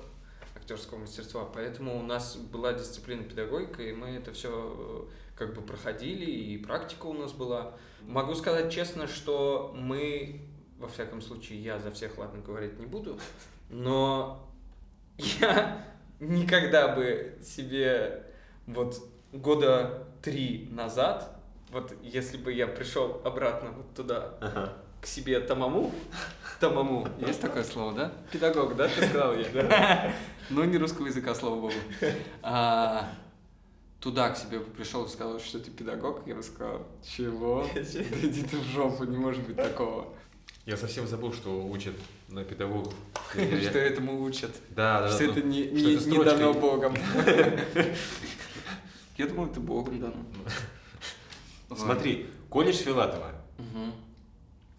актерского 0.55 0.99
мастерства. 0.99 1.45
Поэтому 1.53 1.99
у 1.99 2.03
нас 2.03 2.37
была 2.37 2.73
дисциплина 2.75 3.23
педагогика, 3.25 3.83
и 3.83 3.93
мы 3.93 4.09
это 4.11 4.33
все 4.33 5.09
как 5.35 5.55
бы 5.55 5.63
проходили, 5.63 6.31
и 6.31 6.59
практика 6.59 7.07
у 7.07 7.15
нас 7.15 7.33
была. 7.33 7.73
Могу 8.03 8.35
сказать 8.35 8.73
честно, 8.73 9.07
что 9.07 9.75
мы, 9.75 10.43
во 10.79 10.89
всяком 10.89 11.23
случае, 11.23 11.63
я 11.63 11.79
за 11.79 11.91
всех, 11.91 12.19
ладно, 12.19 12.43
говорить 12.43 12.79
не 12.79 12.87
буду, 12.87 13.19
но 13.71 14.47
я 15.17 15.90
никогда 16.21 16.89
бы 16.95 17.37
себе 17.43 18.25
вот 18.67 18.97
года 19.33 20.07
три 20.23 20.69
назад, 20.71 21.37
вот 21.71 21.95
если 22.03 22.37
бы 22.37 22.53
я 22.53 22.67
пришел 22.67 23.21
обратно 23.25 23.71
вот 23.71 23.95
туда, 23.95 24.35
Ага. 24.41 24.73
к 25.01 25.07
себе 25.07 25.41
тамаму. 25.41 25.93
Тамаму. 26.61 27.09
Есть 27.19 27.41
такое 27.41 27.65
слово, 27.65 27.93
да? 27.95 28.13
Педагог, 28.31 28.77
да? 28.77 28.87
Ты 28.89 29.07
сказал 29.07 29.35
я. 29.35 30.15
Ну, 30.51 30.65
не 30.65 30.77
русского 30.79 31.07
языка, 31.07 31.35
слава 31.35 31.55
богу. 31.57 31.73
А, 32.43 33.09
Туда 34.01 34.31
к 34.31 34.37
себе 34.37 34.61
пришел 34.61 35.05
и 35.05 35.09
сказал, 35.09 35.39
что 35.41 35.59
ты 35.61 35.71
педагог. 35.71 36.27
Я 36.27 36.35
бы 36.35 36.43
сказал, 36.43 36.87
чего? 37.03 37.67
Да 37.75 37.81
иди 37.81 38.43
ты 38.43 38.57
в 38.57 38.65
жопу, 38.65 39.05
не 39.05 39.17
может 39.17 39.47
быть 39.47 39.57
такого. 39.57 40.07
Я 40.67 40.77
совсем 40.77 41.07
забыл, 41.07 41.33
что 41.33 41.67
учат 41.67 41.95
На 42.31 42.45
педагогов. 42.45 42.95
Что 43.33 43.79
этому 43.79 44.23
учат. 44.23 44.53
Да, 44.71 45.03
да, 45.03 45.09
Что 45.09 45.27
да. 45.27 45.33
это 45.33 45.43
не, 45.43 45.65
дано 46.25 46.55
Богом. 46.55 46.95
Я 49.19 49.27
думал, 49.27 49.47
это 49.47 49.61
Богом 49.61 50.01
дано. 50.01 50.15
Смотри, 51.77 52.27
колледж 52.49 52.77
Филатова. 52.77 53.33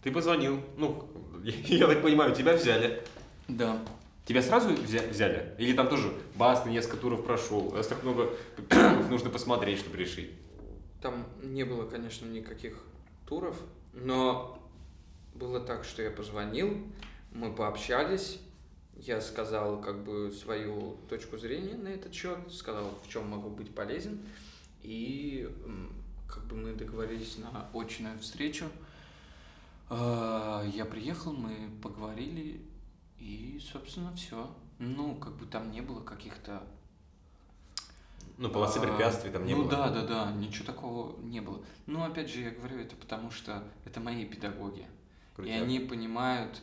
Ты 0.01 0.11
позвонил. 0.11 0.61
Ну, 0.77 1.07
я 1.43 1.87
так 1.87 2.01
понимаю, 2.01 2.33
тебя 2.33 2.55
взяли. 2.55 3.03
Да. 3.47 3.77
Тебя 4.25 4.41
сразу 4.41 4.69
взя- 4.69 5.09
взяли? 5.09 5.53
Или 5.59 5.73
там 5.73 5.89
тоже 5.89 6.11
бас, 6.35 6.63
ты 6.63 6.69
несколько 6.69 6.97
туров 6.97 7.25
прошел? 7.25 7.73
Раз 7.75 7.87
так 7.87 8.01
много 8.03 8.33
нужно 9.09 9.29
посмотреть, 9.29 9.79
чтобы 9.79 9.97
решить. 9.97 10.31
Там 11.01 11.25
не 11.43 11.65
было, 11.65 11.85
конечно, 11.85 12.25
никаких 12.27 12.77
туров, 13.27 13.57
но 13.93 14.57
было 15.33 15.59
так, 15.59 15.83
что 15.83 16.01
я 16.01 16.11
позвонил, 16.11 16.77
мы 17.31 17.53
пообщались, 17.53 18.39
я 18.95 19.19
сказал 19.21 19.81
как 19.81 20.03
бы 20.03 20.31
свою 20.31 20.97
точку 21.09 21.37
зрения 21.37 21.75
на 21.75 21.87
этот 21.87 22.13
счет, 22.13 22.37
сказал, 22.51 22.89
в 23.03 23.09
чем 23.09 23.29
могу 23.29 23.49
быть 23.49 23.73
полезен, 23.73 24.19
и 24.83 25.49
как 26.27 26.45
бы 26.45 26.55
мы 26.55 26.73
договорились 26.73 27.37
на 27.37 27.67
очную 27.73 28.17
встречу. 28.19 28.65
А, 29.89 30.63
Я 30.73 30.85
приехал, 30.85 31.33
мы 31.33 31.69
поговорили, 31.81 32.61
и, 33.19 33.61
собственно, 33.71 34.13
все. 34.15 34.49
Ну, 34.79 35.15
как 35.15 35.33
бы 35.35 35.45
там 35.45 35.71
не 35.71 35.81
было 35.81 36.01
каких-то 36.01 36.63
Ну, 38.37 38.49
полосы 38.49 38.79
а, 38.79 38.81
препятствий 38.81 39.29
там 39.29 39.45
не 39.45 39.53
ну, 39.53 39.63
было. 39.63 39.71
да, 39.71 39.89
да, 39.89 40.01
да, 40.07 40.31
ничего 40.31 40.65
такого 40.65 41.19
не 41.21 41.41
было. 41.41 41.61
Ну, 41.85 42.03
опять 42.03 42.29
же, 42.29 42.41
я 42.41 42.51
говорю 42.51 42.79
это 42.79 42.95
потому, 42.95 43.29
что 43.31 43.63
это 43.85 43.99
мои 43.99 44.25
педагоги. 44.25 44.87
Крутяк. 45.35 45.53
И 45.55 45.59
они 45.59 45.79
понимают, 45.79 46.61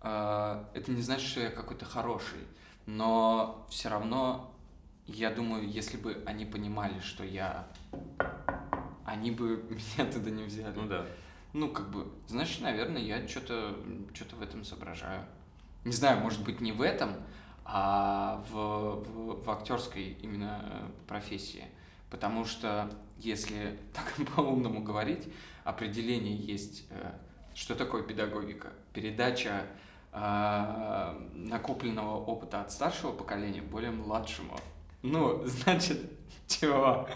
это 0.00 0.90
не 0.90 1.02
значит, 1.02 1.28
что 1.28 1.40
я 1.40 1.50
какой-то 1.50 1.84
хороший, 1.84 2.40
но 2.86 3.66
все 3.70 3.88
равно, 3.88 4.54
я 5.06 5.30
думаю, 5.30 5.68
если 5.68 5.96
бы 5.96 6.22
они 6.26 6.44
понимали, 6.44 6.98
что 7.00 7.24
я, 7.24 7.68
они 9.04 9.30
бы 9.30 9.56
меня 9.98 10.10
туда 10.10 10.30
не 10.30 10.44
взяли. 10.44 10.74
Ну 10.74 10.86
да. 10.86 11.06
Ну, 11.52 11.68
как 11.70 11.90
бы, 11.90 12.06
значит, 12.28 12.62
наверное, 12.62 13.02
я 13.02 13.26
что-то 13.26 13.76
что 14.14 14.36
в 14.36 14.42
этом 14.42 14.64
соображаю. 14.64 15.24
Не 15.84 15.92
знаю, 15.92 16.20
может 16.20 16.44
быть, 16.44 16.60
не 16.60 16.72
в 16.72 16.82
этом, 16.82 17.14
а 17.64 18.44
в, 18.50 18.54
в, 18.54 19.44
в 19.44 19.50
актерской 19.50 20.16
именно 20.22 20.60
э, 20.62 20.88
профессии. 21.08 21.64
Потому 22.10 22.44
что, 22.44 22.90
если 23.18 23.78
так 23.94 24.14
по-умному 24.34 24.82
говорить, 24.82 25.28
определение 25.64 26.36
есть, 26.36 26.86
э, 26.90 27.12
что 27.54 27.74
такое 27.74 28.02
педагогика. 28.02 28.72
Передача 28.92 29.66
э, 30.12 31.14
накопленного 31.34 32.16
опыта 32.24 32.60
от 32.62 32.72
старшего 32.72 33.12
поколения 33.12 33.62
более 33.62 33.90
младшему. 33.90 34.56
Ну, 35.02 35.42
значит, 35.46 35.98
чего? 36.48 37.08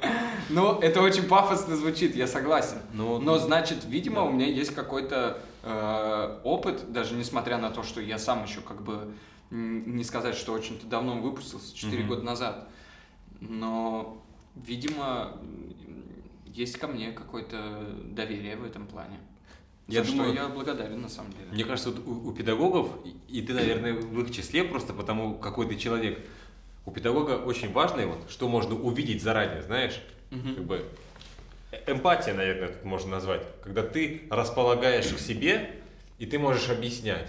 Ну, 0.48 0.78
это 0.80 1.02
очень 1.02 1.24
пафосно 1.28 1.76
звучит, 1.76 2.14
я 2.16 2.26
согласен. 2.26 2.78
Ну, 2.92 3.18
Но 3.18 3.38
значит, 3.38 3.84
видимо, 3.84 4.22
у 4.22 4.32
меня 4.32 4.46
есть 4.46 4.74
какой-то 4.74 5.40
э, 5.62 6.40
опыт, 6.44 6.92
даже 6.92 7.14
несмотря 7.14 7.58
на 7.58 7.70
то, 7.70 7.82
что 7.82 8.00
я 8.00 8.18
сам 8.18 8.44
еще 8.44 8.60
как 8.60 8.82
бы 8.82 9.12
не 9.50 10.02
сказать, 10.04 10.34
что 10.34 10.52
очень-то 10.52 10.86
давно 10.86 11.20
выпустился, 11.20 11.74
4 11.76 11.98
Мгм. 12.00 12.08
года 12.08 12.22
назад. 12.22 12.68
Но, 13.40 14.16
видимо, 14.56 15.32
есть 16.46 16.78
ко 16.78 16.86
мне 16.88 17.12
какое-то 17.12 17.86
доверие 18.04 18.56
в 18.56 18.64
этом 18.64 18.86
плане. 18.86 19.18
Я 19.87 20.03
За 20.03 20.11
думаю- 20.12 20.33
что 20.33 20.43
я 20.43 20.49
благодарен 20.49 21.00
на 21.03 21.09
самом 21.09 21.33
деле. 21.33 21.47
Мне 21.53 21.64
кажется, 21.64 21.91
вот 21.91 22.07
у, 22.07 22.29
у 22.29 22.33
педагогов, 22.33 22.88
и, 23.05 23.38
и 23.38 23.43
ты, 23.43 23.53
наверное, 23.53 23.93
в 23.93 24.21
их 24.23 24.35
числе, 24.35 24.64
просто 24.64 24.95
потому, 24.95 25.35
какой 25.35 25.67
ты 25.69 25.76
человек, 25.76 26.19
у 26.87 26.91
педагога 26.91 27.33
очень 27.33 27.73
важно, 27.73 28.07
вот, 28.07 28.31
что 28.31 28.49
можно 28.49 28.75
увидеть 28.75 29.23
заранее, 29.23 29.62
знаешь, 29.62 30.00
Мгм. 30.31 30.55
как 30.57 30.64
бы 30.64 30.85
э- 31.70 31.92
эмпатия, 31.92 32.33
наверное, 32.35 32.68
тут 32.68 32.85
можно 32.85 33.11
назвать, 33.11 33.42
когда 33.62 33.83
ты 33.83 34.23
располагаешь 34.31 35.07
к 35.12 35.18
себе, 35.18 35.70
и 36.18 36.25
ты 36.27 36.38
можешь 36.38 36.70
объяснять. 36.70 37.29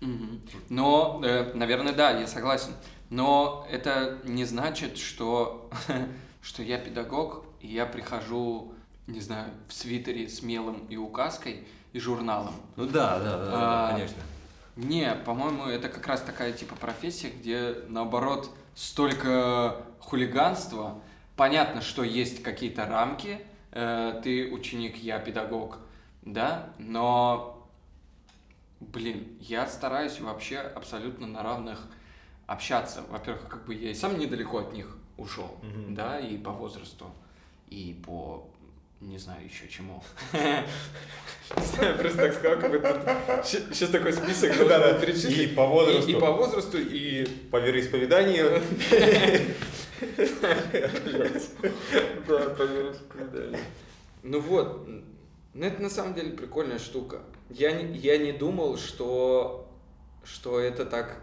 Мгм. 0.00 0.40
Но, 0.68 1.20
э, 1.24 1.52
наверное, 1.54 1.92
да, 1.92 2.10
я 2.18 2.28
согласен. 2.28 2.70
Но 3.10 3.66
это 3.70 4.18
не 4.24 4.44
значит, 4.44 4.98
что, 4.98 5.68
что 6.42 6.62
я 6.62 6.78
педагог, 6.78 7.44
и 7.60 7.66
я 7.66 7.86
прихожу, 7.86 8.72
не 9.08 9.20
знаю, 9.20 9.50
в 9.66 9.72
свитере 9.72 10.28
с 10.28 10.42
мелом 10.42 10.86
и 10.88 10.96
указкой 10.96 11.66
и 11.92 12.00
журналом. 12.00 12.54
Ну 12.76 12.86
да, 12.86 13.18
да, 13.18 13.38
да, 13.38 13.50
А, 13.52 13.92
конечно. 13.92 14.22
Не, 14.76 15.14
по-моему, 15.24 15.64
это 15.64 15.88
как 15.88 16.06
раз 16.06 16.20
такая 16.22 16.52
типа 16.52 16.76
профессия, 16.76 17.30
где 17.30 17.74
наоборот 17.88 18.50
столько 18.74 19.84
хулиганства. 20.00 21.00
Понятно, 21.36 21.80
что 21.82 22.02
есть 22.04 22.42
какие-то 22.42 22.86
рамки. 22.86 23.40
э, 23.72 24.20
ты 24.24 24.50
ученик, 24.50 24.96
я 24.96 25.18
педагог, 25.18 25.78
да, 26.22 26.70
но, 26.78 27.68
блин, 28.80 29.36
я 29.40 29.66
стараюсь 29.66 30.20
вообще 30.20 30.58
абсолютно 30.58 31.26
на 31.26 31.42
равных 31.42 31.86
общаться. 32.46 33.02
Во-первых, 33.10 33.46
как 33.48 33.66
бы 33.66 33.74
я 33.74 33.90
и 33.90 33.94
сам 33.94 34.18
недалеко 34.18 34.58
от 34.58 34.72
них 34.72 34.96
ушел, 35.18 35.58
Мгм. 35.62 35.94
да, 35.94 36.18
и 36.18 36.38
по 36.38 36.50
возрасту, 36.50 37.10
и 37.68 38.00
по 38.06 38.48
не 39.00 39.18
знаю 39.18 39.44
еще 39.44 39.68
чему. 39.68 40.02
Просто 41.48 42.16
так 42.16 42.34
сказал, 42.34 42.60
как 42.60 42.70
будто 42.72 43.42
сейчас 43.44 43.90
такой 43.90 44.12
список 44.12 44.56
Да-да, 44.68 44.94
перечислить. 44.94 45.52
и 45.52 45.54
по 45.54 45.66
возрасту. 45.66 46.10
И, 46.10 46.12
и 46.12 46.20
по 46.20 46.32
возрасту, 46.32 46.78
и... 46.78 47.24
По 47.50 47.58
вероисповеданию. 47.58 48.60
Да, 52.28 52.50
по 52.50 52.62
вероисповеданию. 52.62 53.58
Ну 54.22 54.40
вот, 54.40 54.86
ну 55.54 55.66
это 55.66 55.82
на 55.82 55.90
самом 55.90 56.14
деле 56.14 56.30
прикольная 56.32 56.78
штука. 56.78 57.22
Я 57.50 57.72
не, 57.72 57.96
я 57.98 58.18
не 58.18 58.32
думал, 58.32 58.76
что, 58.76 59.68
что 60.22 60.60
это 60.60 60.84
так 60.84 61.20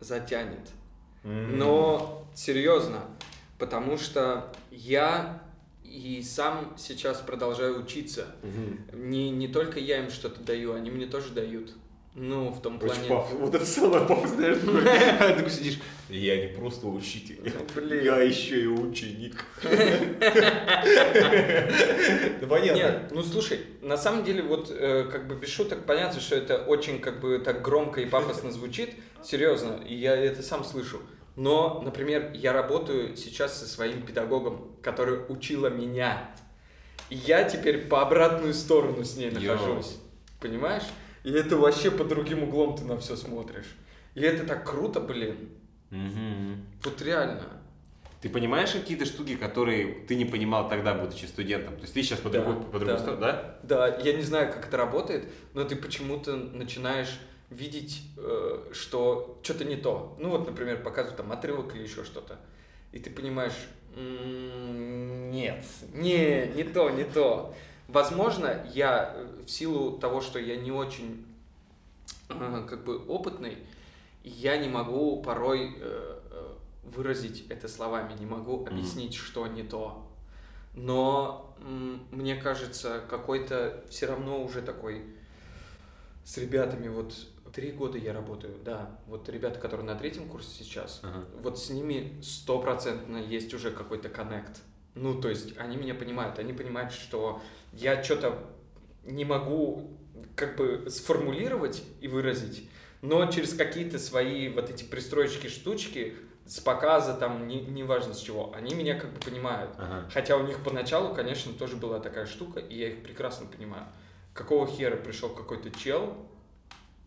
затянет. 0.00 0.68
Но 1.24 2.26
серьезно, 2.34 3.00
потому 3.58 3.96
что 3.96 4.52
я 4.70 5.41
и 5.92 6.22
сам 6.22 6.74
сейчас 6.78 7.18
продолжаю 7.18 7.78
учиться. 7.82 8.26
Мгм. 8.42 9.10
Не, 9.10 9.30
не 9.30 9.48
только 9.48 9.78
я 9.78 9.98
им 9.98 10.10
что-то 10.10 10.40
даю, 10.40 10.72
они 10.72 10.90
мне 10.90 11.06
тоже 11.06 11.30
дают. 11.30 11.72
Ну, 12.14 12.50
в 12.50 12.60
том 12.60 12.78
плане... 12.78 12.94
Очень 12.94 13.08
пафосно. 13.08 13.38
Вот 13.38 13.54
это 13.54 13.64
самое 13.64 14.06
пафосное, 14.06 14.54
что 14.54 14.66
такое. 14.66 15.18
Ты 15.18 15.34
такой 15.34 15.50
сидишь. 15.50 15.78
Я 16.10 16.42
не 16.42 16.48
просто 16.48 16.86
учитель. 16.86 17.40
Блин. 17.74 18.04
Я 18.04 18.18
еще 18.18 18.62
и 18.62 18.66
ученик. 18.66 19.44
Да 22.40 22.46
понятно. 22.48 22.76
Нет, 22.76 23.08
ну 23.12 23.22
слушай, 23.22 23.60
на 23.80 23.96
самом 23.96 24.24
деле 24.24 24.42
вот 24.42 24.70
э, 24.70 25.04
как 25.10 25.28
бы 25.28 25.36
без 25.36 25.48
шуток 25.48 25.84
понятно, 25.86 26.20
что 26.20 26.34
это 26.34 26.56
очень 26.58 26.98
как 26.98 27.20
бы 27.20 27.38
так 27.38 27.62
громко 27.62 28.00
и 28.00 28.06
пафосно 28.06 28.50
звучит, 28.50 28.90
серьезно, 29.22 29.80
и 29.86 29.94
я 29.94 30.16
это 30.16 30.42
сам 30.42 30.64
слышу. 30.64 31.00
Но, 31.36 31.80
например, 31.84 32.32
я 32.34 32.52
работаю 32.52 33.16
сейчас 33.16 33.58
со 33.58 33.66
своим 33.66 34.02
педагогом, 34.02 34.76
который 34.82 35.20
учила 35.28 35.68
меня. 35.68 36.30
И 37.10 37.16
я 37.16 37.44
теперь 37.44 37.86
по 37.88 38.02
обратную 38.02 38.54
сторону 38.54 39.04
с 39.04 39.16
ней 39.16 39.30
нахожусь. 39.30 39.96
Понимаешь? 40.40 40.84
И 41.24 41.30
это 41.32 41.56
вообще 41.56 41.90
под 41.90 42.08
другим 42.08 42.42
углом 42.42 42.76
ты 42.76 42.84
на 42.84 42.98
все 42.98 43.16
смотришь. 43.16 43.76
И 44.14 44.20
это 44.20 44.46
так 44.46 44.68
круто, 44.68 45.00
блин. 45.00 45.50
Мгм. 45.90 46.66
Вот 46.84 47.00
реально. 47.02 47.44
Ты 48.20 48.28
понимаешь 48.28 48.70
какие-то 48.70 49.04
штуки, 49.04 49.34
которые 49.34 50.06
ты 50.06 50.14
не 50.14 50.24
понимал 50.24 50.68
тогда, 50.68 50.94
будучи 50.94 51.24
студентом? 51.24 51.74
То 51.76 51.82
есть 51.82 51.94
ты 51.94 52.02
сейчас 52.02 52.20
по 52.20 52.30
Да, 52.30 52.40
другой, 52.40 52.62
по 52.64 52.78
другой 52.78 52.94
да. 52.94 52.98
стороне, 52.98 53.20
да? 53.20 53.58
Да, 53.62 53.96
я 53.98 54.12
не 54.12 54.22
знаю, 54.22 54.52
как 54.52 54.68
это 54.68 54.76
работает, 54.76 55.24
но 55.54 55.64
ты 55.64 55.74
почему-то 55.74 56.36
начинаешь 56.36 57.18
видеть, 57.52 58.02
э, 58.16 58.70
что 58.72 59.38
что-то 59.42 59.64
не 59.64 59.76
то. 59.76 60.16
Ну 60.18 60.30
вот, 60.30 60.46
например, 60.46 60.82
показывают 60.82 61.16
там 61.16 61.32
отрывок 61.32 61.74
или 61.74 61.82
еще 61.82 62.04
что-то. 62.04 62.38
И 62.92 62.98
ты 62.98 63.10
понимаешь, 63.10 63.68
«М, 63.96 65.30
нет, 65.30 65.64
не, 65.94 66.46
не 66.54 66.64
то, 66.64 66.90
не 66.90 67.04
то. 67.04 67.54
Возможно, 67.88 68.66
я 68.72 69.12
э, 69.14 69.42
в 69.46 69.50
силу 69.50 69.98
того, 69.98 70.20
что 70.20 70.38
я 70.38 70.56
не 70.56 70.72
очень 70.72 71.26
э, 72.28 72.66
как 72.68 72.84
бы 72.84 72.98
опытный, 73.06 73.58
я 74.24 74.56
не 74.56 74.68
могу 74.68 75.20
порой 75.22 75.76
выразить 76.84 77.46
это 77.48 77.68
словами, 77.68 78.12
не 78.18 78.26
могу 78.26 78.64
объяснить, 78.66 79.14
что 79.14 79.46
не 79.46 79.62
то. 79.62 80.06
Но 80.74 81.56
мне 82.10 82.36
кажется, 82.36 83.02
какой-то 83.08 83.84
все 83.88 84.06
равно 84.06 84.42
уже 84.42 84.62
такой 84.62 85.04
с 86.24 86.38
ребятами 86.38 86.88
вот 86.88 87.14
три 87.52 87.72
года 87.72 87.98
я 87.98 88.12
работаю, 88.12 88.54
да, 88.64 88.98
вот 89.06 89.28
ребята, 89.28 89.58
которые 89.58 89.86
на 89.86 89.94
третьем 89.94 90.28
курсе 90.28 90.50
сейчас, 90.64 91.00
Ага. 91.02 91.24
вот 91.42 91.58
с 91.58 91.70
ними 91.70 92.20
стопроцентно 92.22 93.18
есть 93.18 93.52
уже 93.54 93.70
какой-то 93.70 94.08
коннект. 94.08 94.60
Ну, 94.94 95.20
то 95.20 95.28
есть 95.28 95.56
они 95.58 95.76
меня 95.76 95.94
понимают, 95.94 96.38
они 96.38 96.52
понимают, 96.52 96.92
что 96.92 97.40
я 97.72 98.02
что-то 98.02 98.38
не 99.04 99.24
могу 99.24 99.96
как 100.36 100.56
бы 100.56 100.86
сформулировать 100.90 101.82
и 102.00 102.08
выразить, 102.08 102.68
Но 103.00 103.26
через 103.26 103.54
какие-то 103.54 103.98
свои 103.98 104.48
вот 104.48 104.70
эти 104.70 104.84
пристроечки, 104.84 105.48
штучки, 105.48 106.14
с 106.46 106.60
показа, 106.60 107.14
там, 107.14 107.48
не, 107.48 107.60
неважно 107.60 108.14
с 108.14 108.20
чего, 108.20 108.52
они 108.54 108.74
меня 108.74 108.96
как 108.98 109.12
бы 109.12 109.18
понимают. 109.18 109.72
Ага. 109.76 110.08
Хотя 110.12 110.36
у 110.36 110.46
них 110.46 110.62
поначалу, 110.62 111.12
конечно, 111.12 111.52
тоже 111.52 111.76
была 111.76 111.98
такая 111.98 112.26
штука, 112.26 112.60
и 112.60 112.78
я 112.78 112.90
их 112.90 113.02
прекрасно 113.02 113.46
понимаю. 113.46 113.86
Какого 114.34 114.68
хера 114.68 114.96
пришел 114.96 115.30
какой-то 115.30 115.70
чел, 115.70 116.14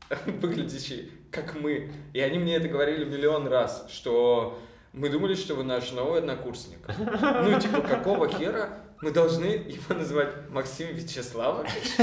выглядящий 0.26 1.12
как 1.36 1.54
мы, 1.56 1.92
и 2.14 2.20
они 2.22 2.40
мне 2.40 2.56
это 2.56 2.68
говорили 2.70 3.04
миллион 3.04 3.48
раз, 3.48 3.88
что 3.92 4.58
мы 4.94 5.10
думали, 5.10 5.36
что 5.36 5.56
вы 5.56 5.64
наш 5.66 5.92
новый 5.92 6.20
однокурсник. 6.20 6.80
Ну, 6.98 7.60
типа, 7.60 7.82
какого 7.82 8.30
хера 8.30 8.80
мы 9.02 9.12
должны 9.12 9.46
его 9.46 9.94
называть 9.96 10.50
Максим 10.50 10.88
Вячеславович? 10.96 11.70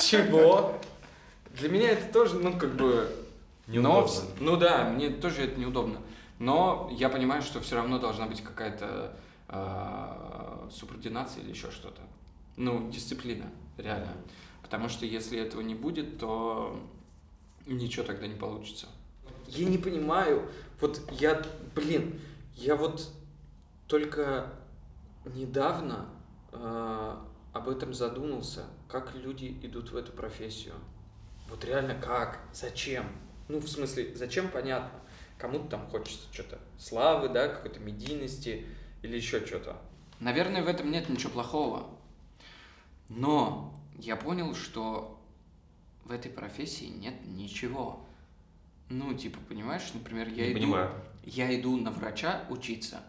Чего? 0.00 0.78
Для 1.54 1.68
меня 1.68 1.90
это 1.90 2.12
тоже, 2.12 2.38
ну, 2.38 2.56
как 2.56 2.76
бы... 2.76 3.10
Но, 3.66 3.72
Неудобно. 3.72 4.06
вс- 4.06 4.24
ну 4.38 4.56
да, 4.56 4.84
мне 4.88 5.10
тоже 5.10 5.42
это 5.42 5.58
неудобно. 5.58 5.98
Но 6.38 6.88
я 6.92 7.08
понимаю, 7.08 7.42
что 7.42 7.60
все 7.60 7.74
равно 7.74 7.98
должна 7.98 8.26
быть 8.26 8.40
какая-то 8.40 9.16
э, 9.48 10.68
субординация 10.70 11.42
или 11.42 11.50
еще 11.50 11.72
что-то. 11.72 12.00
Ну, 12.56 12.88
дисциплина, 12.90 13.46
реально. 13.76 14.12
Потому 14.62 14.88
что 14.88 15.04
если 15.04 15.40
этого 15.40 15.62
не 15.62 15.74
будет, 15.74 16.18
то 16.18 16.80
ничего 17.66 18.04
тогда 18.04 18.26
не 18.26 18.34
получится. 18.34 18.86
Я 19.46 19.68
не 19.68 19.78
понимаю, 19.78 20.48
вот 20.80 21.00
я, 21.12 21.42
блин, 21.74 22.20
я 22.54 22.76
вот 22.76 23.12
только 23.86 24.52
недавно 25.24 26.08
э, 26.52 27.16
об 27.52 27.68
этом 27.68 27.94
задумался, 27.94 28.64
как 28.88 29.14
люди 29.14 29.58
идут 29.62 29.90
в 29.90 29.96
эту 29.96 30.12
профессию. 30.12 30.74
Вот 31.48 31.64
реально 31.64 31.94
как, 31.94 32.40
зачем? 32.52 33.06
Ну, 33.48 33.60
в 33.60 33.68
смысле, 33.68 34.14
зачем, 34.14 34.48
понятно. 34.50 34.98
Кому-то 35.38 35.68
там 35.68 35.86
хочется 35.88 36.32
что-то 36.32 36.58
славы, 36.78 37.28
да, 37.28 37.48
какой-то 37.48 37.78
медийности 37.78 38.66
или 39.02 39.16
еще 39.16 39.44
что-то. 39.44 39.76
Наверное, 40.18 40.62
в 40.62 40.68
этом 40.68 40.90
нет 40.90 41.08
ничего 41.08 41.32
плохого. 41.32 41.86
Но 43.08 43.74
я 43.98 44.16
понял, 44.16 44.54
что 44.54 45.15
в 46.06 46.12
этой 46.12 46.30
профессии 46.30 46.86
нет 46.86 47.14
ничего. 47.26 48.04
Ну, 48.88 49.14
типа, 49.14 49.38
понимаешь, 49.48 49.90
например, 49.94 50.28
я 50.28 50.46
Не 50.46 50.52
иду, 50.52 50.60
понимаю. 50.60 50.90
я 51.24 51.58
иду 51.60 51.76
на 51.76 51.90
врача 51.90 52.44
учиться, 52.48 53.00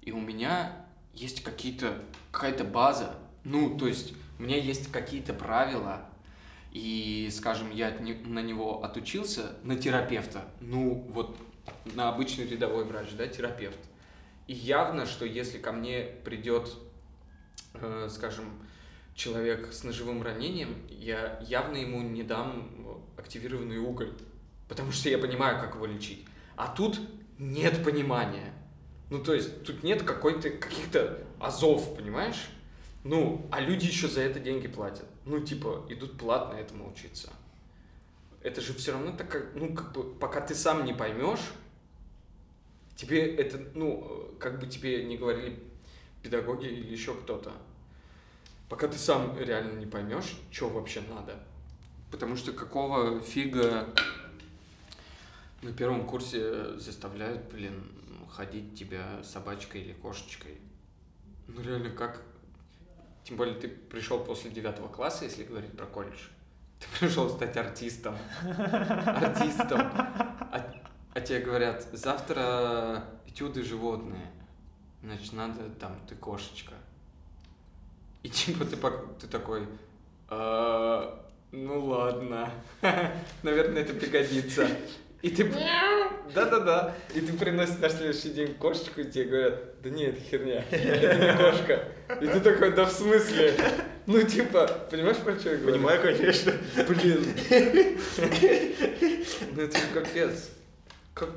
и 0.00 0.12
у 0.12 0.20
меня 0.20 0.72
есть 1.12 1.42
какие-то 1.42 2.02
какая-то 2.30 2.64
база. 2.64 3.18
Ну, 3.44 3.76
то 3.76 3.86
есть 3.86 4.14
у 4.38 4.42
меня 4.42 4.56
есть 4.56 4.90
какие-то 4.90 5.34
правила, 5.34 6.06
и, 6.72 7.28
скажем, 7.32 7.70
я 7.70 7.90
на 8.24 8.40
него 8.40 8.82
отучился, 8.82 9.56
на 9.64 9.76
терапевта, 9.76 10.44
ну, 10.60 11.06
вот 11.12 11.36
на 11.94 12.08
обычный 12.08 12.46
рядовой 12.46 12.84
врач, 12.84 13.08
да, 13.18 13.26
терапевт. 13.26 13.78
И 14.46 14.54
явно, 14.54 15.04
что 15.04 15.24
если 15.26 15.58
ко 15.58 15.72
мне 15.72 16.02
придет, 16.24 16.74
э, 17.74 18.08
скажем, 18.10 18.44
человек 19.20 19.70
с 19.70 19.84
ножевым 19.84 20.22
ранением, 20.22 20.74
я 20.88 21.38
явно 21.46 21.76
ему 21.76 22.00
не 22.00 22.22
дам 22.22 22.70
активированный 23.18 23.76
уголь, 23.76 24.12
потому 24.66 24.92
что 24.92 25.10
я 25.10 25.18
понимаю, 25.18 25.60
как 25.60 25.74
его 25.74 25.84
лечить. 25.84 26.24
А 26.56 26.74
тут 26.74 26.98
нет 27.38 27.84
понимания. 27.84 28.54
Ну, 29.10 29.22
то 29.22 29.34
есть, 29.34 29.62
тут 29.64 29.82
нет 29.82 30.04
какой-то, 30.04 30.48
каких-то 30.48 31.22
азов, 31.38 31.96
понимаешь? 31.96 32.48
Ну, 33.04 33.46
а 33.50 33.60
люди 33.60 33.84
еще 33.84 34.08
за 34.08 34.22
это 34.22 34.40
деньги 34.40 34.68
платят. 34.68 35.06
Ну, 35.26 35.40
типа, 35.40 35.84
идут 35.90 36.16
платно 36.16 36.56
этому 36.56 36.90
учиться. 36.90 37.30
Это 38.42 38.62
же 38.62 38.72
все 38.72 38.92
равно 38.92 39.12
так, 39.12 39.48
ну, 39.54 39.74
как 39.74 39.92
бы, 39.92 40.14
пока 40.14 40.40
ты 40.40 40.54
сам 40.54 40.86
не 40.86 40.94
поймешь, 40.94 41.52
тебе 42.96 43.34
это, 43.34 43.60
ну, 43.74 44.34
как 44.38 44.60
бы 44.60 44.66
тебе 44.66 45.04
не 45.04 45.18
говорили 45.18 45.62
педагоги 46.22 46.66
или 46.66 46.90
еще 46.90 47.14
кто-то, 47.14 47.52
пока 48.70 48.86
ты 48.88 48.96
сам 48.96 49.36
реально 49.36 49.78
не 49.78 49.84
поймешь, 49.84 50.38
что 50.50 50.70
вообще 50.70 51.02
надо. 51.02 51.36
Потому 52.10 52.36
что 52.36 52.52
какого 52.52 53.20
фига 53.20 53.88
на 55.60 55.72
первом 55.72 56.06
курсе 56.06 56.78
заставляют, 56.78 57.52
блин, 57.52 57.92
ходить 58.30 58.78
тебя 58.78 59.22
собачкой 59.22 59.82
или 59.82 59.92
кошечкой. 59.92 60.58
Ну 61.48 61.60
реально 61.60 61.90
как? 61.90 62.22
Тем 63.24 63.36
более 63.36 63.56
ты 63.56 63.68
пришел 63.68 64.24
после 64.24 64.50
девятого 64.50 64.88
класса, 64.88 65.24
если 65.24 65.44
говорить 65.44 65.76
про 65.76 65.86
колледж. 65.86 66.28
Ты 66.78 66.86
пришел 66.98 67.28
стать 67.28 67.56
артистом. 67.56 68.16
Артистом. 68.40 69.80
А, 69.80 70.72
а 71.12 71.20
тебе 71.20 71.40
говорят, 71.40 71.86
завтра 71.92 73.04
этюды 73.26 73.62
животные. 73.62 74.30
Значит, 75.02 75.32
надо 75.32 75.68
там, 75.70 75.98
ты 76.08 76.14
кошечка. 76.14 76.74
И 78.22 78.28
типа 78.28 78.64
ты, 78.64 78.76
ты 79.20 79.26
такой, 79.26 79.66
«А, 80.28 81.26
ну 81.52 81.86
ладно, 81.86 82.50
наверное, 83.42 83.82
это 83.82 83.94
пригодится. 83.94 84.68
И 85.22 85.28
ты, 85.28 85.52
да-да-да, 86.34 86.94
и 87.14 87.20
ты 87.20 87.34
приносишь 87.34 87.78
на 87.78 87.90
следующий 87.90 88.30
день 88.30 88.54
кошечку, 88.54 89.02
и 89.02 89.10
тебе 89.10 89.24
говорят, 89.24 89.82
да 89.82 89.90
нет, 89.90 90.16
это 90.16 90.24
херня, 90.24 90.64
это 90.70 91.14
не 91.14 91.36
кошка. 91.36 91.88
И 92.22 92.26
ты 92.26 92.40
такой, 92.40 92.72
да 92.72 92.86
в 92.86 92.92
смысле? 92.92 93.54
Ну 94.06 94.22
типа, 94.22 94.66
понимаешь, 94.90 95.18
про 95.18 95.38
что 95.38 95.50
я 95.50 95.56
говорю? 95.56 95.76
Понимаю, 95.76 96.00
конечно. 96.00 96.52
Блин. 96.88 97.26
Ну 99.52 99.62
это 99.62 99.78
капец. 99.92 100.50
Как, 101.12 101.30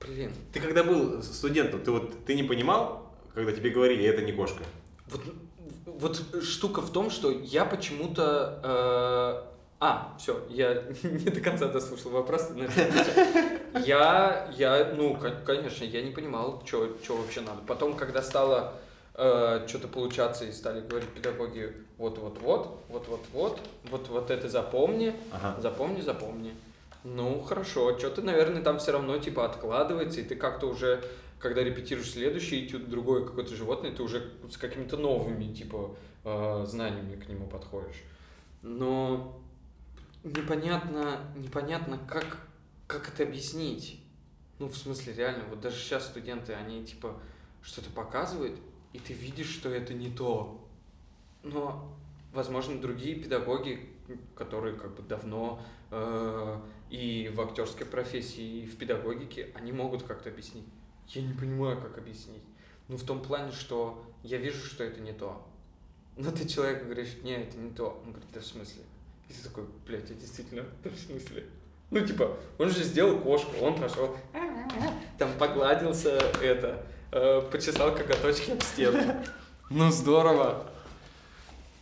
блин. 0.00 0.32
Ты 0.52 0.58
когда 0.58 0.82
был 0.82 1.22
студентом, 1.22 1.82
ты 1.82 1.90
вот 1.92 2.24
ты 2.24 2.34
не 2.34 2.42
понимал, 2.42 3.14
когда 3.32 3.52
тебе 3.52 3.70
говорили, 3.70 4.04
это 4.06 4.22
не 4.22 4.32
кошка? 4.32 4.64
Вот, 5.06 5.22
вот 5.86 6.20
штука 6.42 6.80
в 6.82 6.90
том, 6.92 7.10
что 7.10 7.30
я 7.30 7.64
почему-то... 7.64 8.60
э, 9.44 9.50
А, 9.80 10.14
все, 10.18 10.40
я 10.50 10.74
не 11.02 11.30
до 11.30 11.40
конца 11.40 11.66
дослушал 11.68 12.10
вопрос. 12.10 12.50
Я, 13.86 14.48
я, 14.56 14.92
ну, 14.96 15.14
кон- 15.16 15.42
конечно, 15.44 15.84
я 15.84 16.02
не 16.02 16.10
понимал, 16.10 16.62
что 16.66 16.88
вообще 17.08 17.40
надо. 17.40 17.60
Потом, 17.66 17.94
когда 17.96 18.22
стало 18.22 18.74
что-то 19.14 19.86
получаться 19.88 20.44
и 20.46 20.52
стали 20.52 20.80
говорить 20.80 21.10
педагоги, 21.10 21.74
вот-вот-вот, 21.98 22.78
вот-вот-вот, 22.88 23.60
вот-вот 23.90 24.30
это 24.30 24.48
запомни, 24.48 25.14
Ага. 25.32 25.60
запомни, 25.60 26.00
запомни. 26.00 26.54
Ну, 27.04 27.42
хорошо, 27.42 27.98
что-то, 27.98 28.22
наверное, 28.22 28.62
там 28.62 28.78
все 28.78 28.92
равно, 28.92 29.18
типа, 29.18 29.44
откладывается, 29.44 30.20
и 30.20 30.24
ты 30.24 30.36
как-то 30.36 30.66
уже, 30.68 31.02
когда 31.40 31.64
репетируешь 31.64 32.12
следующий 32.12 32.66
этюд, 32.66 32.88
другое 32.90 33.24
какое-то 33.24 33.56
животное, 33.56 33.92
ты 33.92 34.02
уже 34.02 34.30
с 34.50 34.56
какими-то 34.58 34.98
новыми, 34.98 35.52
типа, 35.52 35.96
э, 36.24 36.64
знаниями 36.68 37.18
к 37.18 37.28
нему 37.28 37.46
подходишь. 37.46 38.02
Но 38.62 39.40
непонятно, 40.22 41.32
непонятно, 41.34 41.98
как, 42.06 42.46
как 42.86 43.08
это 43.08 43.22
объяснить. 43.22 44.02
Ну, 44.58 44.68
в 44.68 44.76
смысле, 44.76 45.14
реально, 45.14 45.44
вот 45.48 45.60
даже 45.60 45.76
сейчас 45.76 46.06
студенты, 46.06 46.52
они, 46.52 46.84
типа, 46.84 47.18
что-то 47.62 47.90
показывают, 47.90 48.58
и 48.92 48.98
ты 48.98 49.14
видишь, 49.14 49.48
что 49.48 49.70
это 49.70 49.94
не 49.94 50.10
то. 50.10 50.62
Но, 51.42 51.96
возможно, 52.34 52.78
другие 52.78 53.14
педагоги, 53.14 53.88
которые 54.34 54.76
как 54.76 54.94
бы 54.94 55.02
давно 55.02 55.62
э, 55.90 56.60
и 56.90 57.32
в 57.34 57.40
актерской 57.40 57.86
профессии, 57.86 58.64
и 58.64 58.66
в 58.66 58.76
педагогике, 58.76 59.50
они 59.54 59.72
могут 59.72 60.02
как-то 60.02 60.28
объяснить. 60.28 60.66
Я 61.12 61.22
не 61.22 61.34
понимаю, 61.34 61.80
как 61.80 61.98
объяснить. 61.98 62.42
Ну, 62.88 62.96
в 62.96 63.04
том 63.04 63.20
плане, 63.20 63.52
что 63.52 64.04
я 64.22 64.38
вижу, 64.38 64.64
что 64.64 64.84
это 64.84 65.00
не 65.00 65.12
то. 65.12 65.44
Но 66.16 66.30
ты 66.30 66.46
человеку 66.46 66.84
говоришь, 66.84 67.16
не, 67.22 67.32
это 67.32 67.56
не 67.56 67.70
то. 67.70 68.00
Он 68.04 68.12
говорит, 68.12 68.30
да 68.32 68.40
в 68.40 68.46
смысле? 68.46 68.82
И 69.28 69.32
ты 69.32 69.42
такой, 69.42 69.64
блядь, 69.86 70.10
а 70.10 70.14
действительно, 70.14 70.64
да 70.84 70.90
в 70.90 70.96
смысле? 70.96 71.44
Ну, 71.90 72.06
типа, 72.06 72.36
он 72.58 72.70
же 72.70 72.84
сделал 72.84 73.18
кошку, 73.18 73.50
он 73.60 73.80
пошел, 73.80 74.16
там 75.18 75.30
погладился, 75.38 76.10
это, 76.40 76.86
э, 77.10 77.42
почесал 77.50 77.92
коготочки 77.92 78.52
об 78.52 78.62
стену. 78.62 79.24
Ну, 79.70 79.90
здорово. 79.90 80.70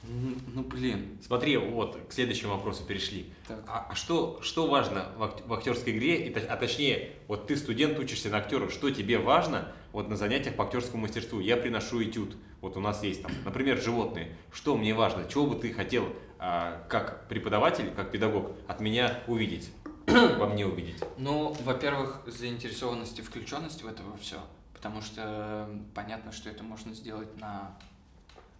Ну, 0.02 0.62
блин. 0.62 1.18
Смотри, 1.26 1.56
вот, 1.56 1.98
к 2.08 2.12
следующему 2.12 2.52
вопросу 2.52 2.84
перешли. 2.84 3.32
Так. 3.46 3.64
А, 3.66 3.88
а 3.90 3.94
что, 3.94 4.40
что 4.42 4.66
важно 4.68 5.08
в, 5.16 5.22
ак- 5.24 5.46
в 5.46 5.52
актерской 5.52 5.92
игре, 5.92 6.28
и, 6.28 6.32
а 6.34 6.56
точнее, 6.56 7.12
вот 7.26 7.46
ты 7.46 7.56
студент, 7.56 7.98
учишься 7.98 8.30
на 8.30 8.38
актера, 8.38 8.68
что 8.68 8.90
тебе 8.90 9.18
важно 9.18 9.72
вот 9.92 10.08
на 10.08 10.16
занятиях 10.16 10.54
по 10.54 10.64
актерскому 10.64 11.02
мастерству? 11.02 11.40
Я 11.40 11.56
приношу 11.56 12.02
этюд, 12.02 12.36
вот 12.60 12.76
у 12.76 12.80
нас 12.80 13.02
есть 13.02 13.22
там, 13.22 13.32
например, 13.44 13.80
животные. 13.80 14.36
Что 14.52 14.76
мне 14.76 14.94
важно? 14.94 15.26
Чего 15.28 15.46
бы 15.46 15.56
ты 15.56 15.72
хотел, 15.72 16.08
а, 16.38 16.84
как 16.88 17.28
преподаватель, 17.28 17.90
как 17.94 18.10
педагог, 18.12 18.52
от 18.68 18.80
меня 18.80 19.20
увидеть, 19.26 19.70
во 20.06 20.46
мне 20.46 20.64
увидеть? 20.64 21.02
Ну, 21.18 21.56
во-первых, 21.64 22.22
заинтересованность 22.26 23.18
и 23.18 23.22
включенность 23.22 23.82
в 23.82 23.86
это 23.88 24.02
все. 24.20 24.36
Потому 24.74 25.02
что 25.02 25.68
понятно, 25.92 26.30
что 26.30 26.48
это 26.48 26.62
можно 26.62 26.94
сделать 26.94 27.36
на, 27.40 27.76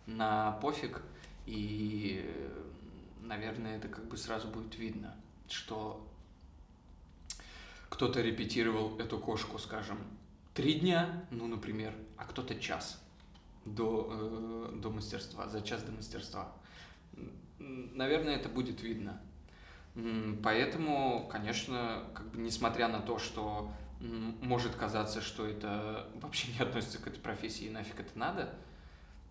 на 0.09 0.53
пофиг. 0.53 1.03
И, 1.47 2.29
наверное, 3.23 3.77
это 3.77 3.88
как 3.88 4.07
бы 4.07 4.16
сразу 4.16 4.49
будет 4.49 4.77
видно, 4.79 5.14
что 5.49 6.05
кто-то 7.88 8.21
репетировал 8.21 8.99
эту 8.99 9.18
кошку, 9.18 9.59
скажем, 9.59 9.99
три 10.55 10.75
дня, 10.81 11.25
ну, 11.31 11.47
например, 11.47 11.94
а 12.16 12.25
кто-то 12.25 12.59
час 12.59 13.01
до, 13.64 14.09
э, 14.11 14.77
до 14.77 14.90
мастерства, 14.90 15.49
за 15.49 15.62
час 15.62 15.83
до 15.83 15.92
мастерства. 15.92 16.53
Наверное, 17.59 18.37
это 18.37 18.49
будет 18.49 18.83
видно. 18.83 19.21
Поэтому, 20.42 21.29
конечно, 21.31 22.05
как 22.14 22.31
бы 22.31 22.38
несмотря 22.38 22.88
на 22.88 23.01
то, 23.01 23.18
что 23.18 23.71
может 24.01 24.77
казаться, 24.77 25.21
что 25.21 25.47
это 25.47 26.09
вообще 26.14 26.53
не 26.53 26.61
относится 26.61 26.99
к 26.99 27.09
этой 27.09 27.18
профессии 27.18 27.64
и 27.66 27.71
нафиг 27.71 27.99
это 27.99 28.16
надо, 28.16 28.55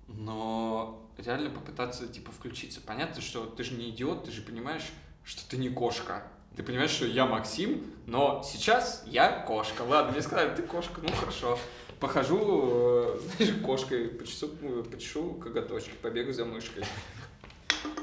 но 0.08 1.10
реально 1.18 1.50
попытаться 1.50 2.08
типа 2.08 2.32
включиться. 2.32 2.82
Понятно, 2.82 3.22
что 3.22 3.46
ты 3.46 3.64
же 3.64 3.74
не 3.74 3.90
идиот, 3.90 4.26
ты 4.26 4.32
же 4.32 4.42
понимаешь, 4.42 4.86
что 5.24 5.48
ты 5.50 5.58
не 5.58 5.70
кошка. 5.70 6.24
Ты 6.56 6.64
понимаешь, 6.64 6.90
что 6.90 7.06
я 7.06 7.26
Максим, 7.26 7.86
но 8.08 8.42
сейчас 8.44 9.04
я 9.06 9.32
кошка. 9.32 9.84
Ладно, 9.84 10.14
мне 10.14 10.22
сказали, 10.22 10.56
ты 10.56 10.64
кошка, 10.64 11.02
ну 11.02 11.10
хорошо. 11.14 11.60
Похожу, 12.00 12.40
э, 12.72 13.20
знаешь, 13.38 13.56
кошкой, 13.64 14.08
почешу, 14.08 14.52
э, 14.62 14.84
почешу 14.84 15.34
коготочки, 15.34 15.92
побегу 16.02 16.32
за 16.32 16.46
мышкой. 16.46 16.84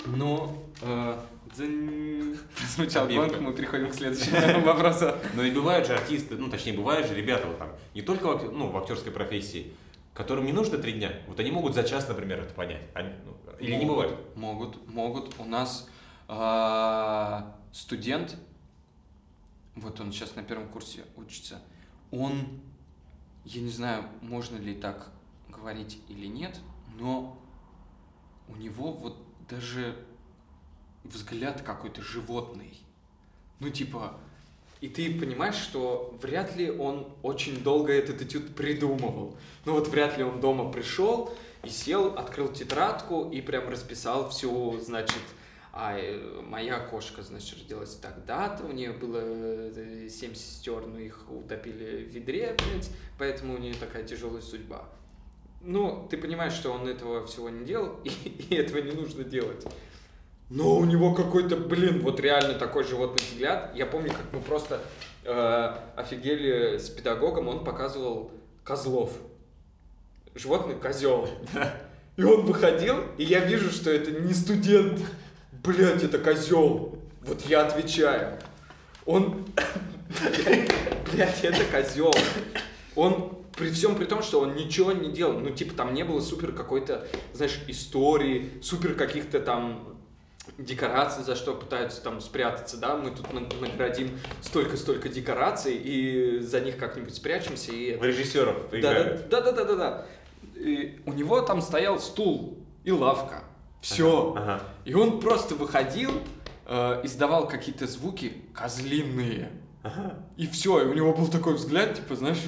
Но 0.07 0.65
э, 0.83 1.21
дзынь. 1.55 2.39
прозвучал 2.57 3.09
гонг, 3.09 3.41
мы 3.41 3.53
переходим 3.53 3.91
к 3.91 3.95
следующему 3.95 4.61
вопросу. 4.65 5.15
Но 5.35 5.43
и 5.43 5.51
бывают 5.51 5.87
же 5.87 5.95
артисты, 5.95 6.37
ну 6.37 6.51
точнее 6.51 6.75
бывают 6.75 7.07
же 7.07 7.15
ребята 7.15 7.47
вот 7.47 7.59
там, 7.59 7.71
не 7.95 8.03
только 8.03 8.27
ну, 8.27 8.69
в 8.69 8.77
актерской 8.77 9.13
профессии, 9.13 9.73
которым 10.15 10.47
не 10.47 10.53
нужно 10.53 10.79
три 10.79 10.93
дня. 10.93 11.13
Вот 11.27 11.41
они 11.41 11.51
могут 11.51 11.75
за 11.75 11.83
час, 11.83 12.09
например, 12.09 12.41
это 12.41 12.55
понять. 12.55 12.83
Они, 12.95 13.11
ну, 13.25 13.37
или 13.59 13.75
не 13.75 13.85
Могут, 13.85 14.07
бывает. 14.07 14.37
Могут, 14.37 14.89
могут. 14.89 15.41
У 15.41 15.45
нас 15.45 15.89
а, 16.29 17.57
студент, 17.73 18.37
вот 19.75 20.01
он 20.01 20.13
сейчас 20.13 20.37
на 20.37 20.45
первом 20.45 20.69
курсе 20.69 21.05
учится, 21.17 21.61
он, 22.11 22.61
я 23.45 23.61
не 23.61 23.71
знаю, 23.71 24.09
можно 24.23 24.57
ли 24.57 24.75
так 24.75 25.11
говорить 25.49 26.01
или 26.09 26.27
нет, 26.27 26.61
но 26.97 27.39
у 28.49 28.57
него 28.57 28.93
вот 28.93 29.19
даже 29.49 30.07
взгляд 31.03 31.63
какой-то 31.63 32.03
животный. 32.03 32.79
Ну, 33.59 33.71
типа, 33.71 34.19
и 34.85 34.89
ты 34.89 35.19
понимаешь, 35.19 35.55
что 35.55 36.15
вряд 36.21 36.57
ли 36.57 36.71
он 36.71 37.09
очень 37.23 37.63
долго 37.63 37.91
этот 37.91 38.21
этюд 38.21 38.55
придумывал. 38.55 39.35
Ну 39.65 39.73
вот 39.73 39.89
вряд 39.89 40.19
ли 40.19 40.25
он 40.25 40.43
дома 40.43 40.71
пришел 40.71 41.33
и 41.63 41.71
сел, 41.71 42.09
открыл 42.19 42.53
тетрадку 42.53 43.31
и 43.31 43.41
прям 43.41 43.71
расписал 43.71 44.29
всю, 44.29 44.79
значит, 44.79 45.23
а 45.73 45.97
э, 45.99 46.43
моя 46.43 46.81
кошка, 46.81 47.23
значит, 47.23 47.61
родилась 47.63 47.95
тогда-то, 47.97 48.67
у 48.67 48.73
нее 48.73 48.93
было 48.93 49.21
э, 49.25 50.09
семь 50.11 50.35
сестер, 50.35 50.87
но 50.87 50.99
их 50.99 51.25
утопили 51.31 52.05
в 52.05 52.13
ведре, 52.13 52.55
блядь, 52.59 52.91
поэтому 53.19 53.55
у 53.55 53.59
нее 53.59 53.73
такая 53.73 54.05
тяжелая 54.05 54.43
судьба. 54.43 54.87
Ну, 55.63 56.07
ты 56.11 56.19
понимаешь, 56.19 56.53
что 56.53 56.71
он 56.71 56.87
этого 56.87 57.25
всего 57.27 57.49
не 57.49 57.65
делал, 57.65 58.01
и, 58.05 58.11
и 58.11 58.55
этого 58.55 58.83
не 58.83 58.93
нужно 58.93 59.25
делать. 59.25 59.67
Но 60.55 60.77
у 60.77 60.85
него 60.85 61.13
какой-то, 61.13 61.57
блин, 61.57 62.01
вот 62.03 62.21
реально 62.21 62.55
такой 62.55 62.85
животный 62.85 63.21
взгляд. 63.29 63.73
Я 63.75 63.87
помню, 63.87 64.11
как 64.11 64.33
мы 64.33 64.39
просто 64.39 64.81
э, 65.25 65.75
офигели 65.97 66.79
с 66.79 66.91
педагогом, 66.91 67.49
он 67.49 67.65
показывал 67.65 68.31
козлов. 68.63 69.11
Животный 70.37 70.77
козел. 70.77 71.29
И 72.17 72.23
он 72.23 72.47
выходил, 72.47 72.99
и 73.19 73.25
я 73.25 73.41
вижу, 73.41 73.73
что 73.73 73.91
это 73.91 74.13
не 74.13 74.33
студент. 74.33 75.01
Блять, 75.65 76.05
это 76.05 76.19
козел. 76.19 77.01
Вот 77.23 77.45
я 77.47 77.67
отвечаю. 77.67 78.39
Он... 79.07 79.45
Блять, 81.13 81.43
это 81.43 81.65
козел. 81.65 82.15
Он 82.95 83.45
при 83.57 83.73
всем 83.73 83.97
при 83.97 84.05
том, 84.05 84.23
что 84.23 84.39
он 84.39 84.55
ничего 84.55 84.93
не 84.93 85.11
делал, 85.11 85.41
ну, 85.41 85.51
типа, 85.51 85.75
там 85.75 85.95
не 85.95 86.05
было 86.05 86.21
супер 86.21 86.53
какой-то, 86.53 87.09
знаешь, 87.33 87.61
истории, 87.67 88.53
супер 88.63 88.95
каких-то 88.95 89.41
там 89.41 89.95
декораций, 90.59 91.25
за 91.25 91.37
что 91.37 91.55
пытаются 91.55 92.03
там 92.03 92.21
спрятаться, 92.21 92.77
да, 92.77 92.97
мы 92.97 93.11
тут 93.11 93.33
на- 93.33 93.41
наградим 93.41 94.19
столько-столько 94.43 95.09
декораций, 95.09 95.75
и 95.75 96.41
за 96.41 96.61
них 96.61 96.77
как-нибудь 96.77 97.15
спрячемся, 97.15 97.73
и... 97.73 97.97
В 97.97 98.05
режиссеров 98.05 98.69
поиграют. 98.69 99.29
да, 99.29 99.41
да, 99.41 99.53
да, 99.53 99.65
да, 99.65 99.75
да. 99.75 100.07
И 100.55 101.01
у 101.07 101.13
него 101.13 101.41
там 101.41 101.61
стоял 101.63 101.99
стул 101.99 102.59
и 102.85 102.93
лавка. 102.93 103.45
Все. 103.81 104.35
Ага. 104.37 104.61
И 104.85 104.95
он 104.95 105.21
просто 105.21 105.55
выходил, 105.55 106.13
э, 106.67 107.01
издавал 107.05 107.49
какие-то 107.49 107.87
звуки 107.87 108.33
козлиные. 108.55 109.51
И 110.39 110.47
все, 110.47 110.83
и 110.83 110.87
у 110.87 110.95
него 110.95 111.13
был 111.13 111.29
такой 111.29 111.55
взгляд, 111.55 111.95
типа, 111.95 112.17
знаешь, 112.17 112.39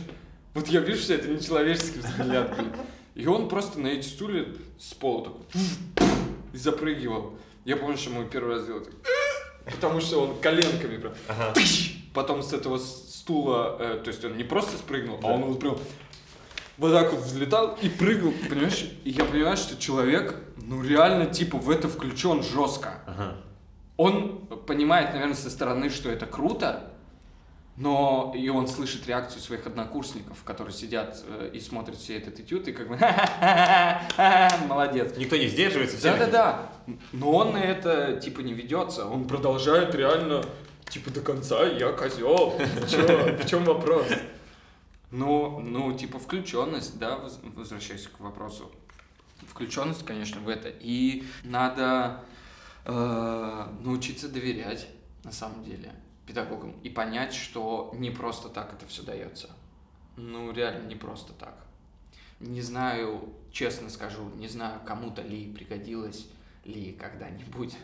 вот 0.54 0.68
я 0.68 0.80
вижу, 0.80 1.02
что 1.02 1.12
это 1.14 1.28
не 1.28 1.38
человеческий 1.40 1.98
взгляд, 1.98 2.56
блин. 2.56 2.72
И 3.14 3.26
он 3.26 3.48
просто 3.48 3.78
на 3.78 3.88
эти 3.88 4.06
стулья 4.06 4.46
с 4.78 4.94
пола 4.94 5.24
так 5.24 6.06
и 6.52 6.56
запрыгивал. 6.56 7.34
Я 7.66 7.76
помню, 7.76 7.96
что 7.98 8.10
мы 8.10 8.24
первый 8.26 8.54
раз 8.54 8.62
сделали 8.62 8.84
так, 8.84 9.74
потому 9.74 10.00
что 10.00 10.22
он 10.22 10.38
коленками 10.38 10.98
прям 10.98 11.14
Ага. 11.26 11.52
потом 12.14 12.40
с 12.44 12.52
этого 12.52 12.78
стула, 12.78 13.76
э, 13.80 14.00
то 14.04 14.08
есть 14.08 14.24
он 14.24 14.36
не 14.36 14.44
просто 14.44 14.78
спрыгнул, 14.78 15.18
а 15.24 15.26
он 15.32 15.42
вот 15.42 15.58
прям 15.58 15.76
вот 16.78 16.92
так 16.92 17.12
вот 17.12 17.22
взлетал 17.22 17.76
и 17.82 17.88
прыгал, 17.88 18.32
понимаешь? 18.48 18.86
И 19.02 19.10
я 19.10 19.24
понимаю, 19.24 19.56
что 19.56 19.76
человек, 19.76 20.36
ну 20.58 20.80
реально, 20.80 21.26
типа, 21.26 21.58
в 21.58 21.68
это 21.68 21.88
включен 21.88 22.44
жестко. 22.44 23.02
Ага. 23.04 23.36
Он 23.96 24.46
понимает, 24.66 25.12
наверное, 25.12 25.34
со 25.34 25.50
стороны, 25.50 25.90
что 25.90 26.08
это 26.08 26.26
круто, 26.26 26.92
но 27.76 28.32
и 28.34 28.48
он 28.48 28.68
слышит 28.68 29.06
реакцию 29.06 29.42
своих 29.42 29.66
однокурсников, 29.66 30.42
которые 30.44 30.74
сидят 30.74 31.22
э, 31.26 31.50
и 31.52 31.60
смотрят 31.60 31.98
все 31.98 32.16
этот 32.16 32.40
этюд, 32.40 32.66
и 32.68 32.72
как 32.72 32.88
бы 32.88 32.96
молодец. 34.66 35.16
Никто 35.16 35.36
не 35.36 35.48
сдерживается. 35.48 35.98
все 35.98 36.12
Да, 36.12 36.26
да, 36.26 36.26
да. 36.26 36.94
Но 37.12 37.32
он 37.32 37.52
на 37.52 37.58
это 37.58 38.18
типа 38.20 38.40
не 38.40 38.54
ведется. 38.54 39.06
Он 39.06 39.26
продолжает 39.26 39.94
реально 39.94 40.42
типа 40.88 41.10
до 41.10 41.20
конца 41.20 41.64
я 41.66 41.92
козел. 41.92 42.58
В 42.58 43.46
чем 43.46 43.64
вопрос? 43.64 44.06
Ну, 45.10 45.60
ну, 45.60 45.92
типа 45.96 46.18
включенность, 46.18 46.98
да, 46.98 47.16
воз- 47.16 47.40
возвращаясь 47.54 48.06
к 48.06 48.18
вопросу. 48.20 48.72
Включенность, 49.48 50.04
конечно, 50.04 50.40
в 50.40 50.48
это. 50.48 50.68
И 50.68 51.24
надо 51.44 52.24
э, 52.84 53.66
научиться 53.80 54.28
доверять, 54.28 54.88
на 55.22 55.30
самом 55.30 55.62
деле, 55.62 55.92
педагогам. 56.26 56.72
И 56.82 56.90
понять, 56.90 57.32
что 57.32 57.90
не 57.94 58.10
просто 58.10 58.48
так 58.48 58.72
это 58.72 58.86
все 58.86 59.02
дается. 59.02 59.50
Ну, 60.16 60.50
реально, 60.52 60.86
не 60.86 60.96
просто 60.96 61.32
так. 61.34 61.64
Не 62.40 62.60
знаю, 62.60 63.32
честно 63.50 63.88
скажу, 63.88 64.28
не 64.36 64.48
знаю, 64.48 64.80
кому-то 64.84 65.22
ли 65.22 65.52
пригодилось 65.52 66.28
ли 66.64 66.92
когда-нибудь 66.92 67.76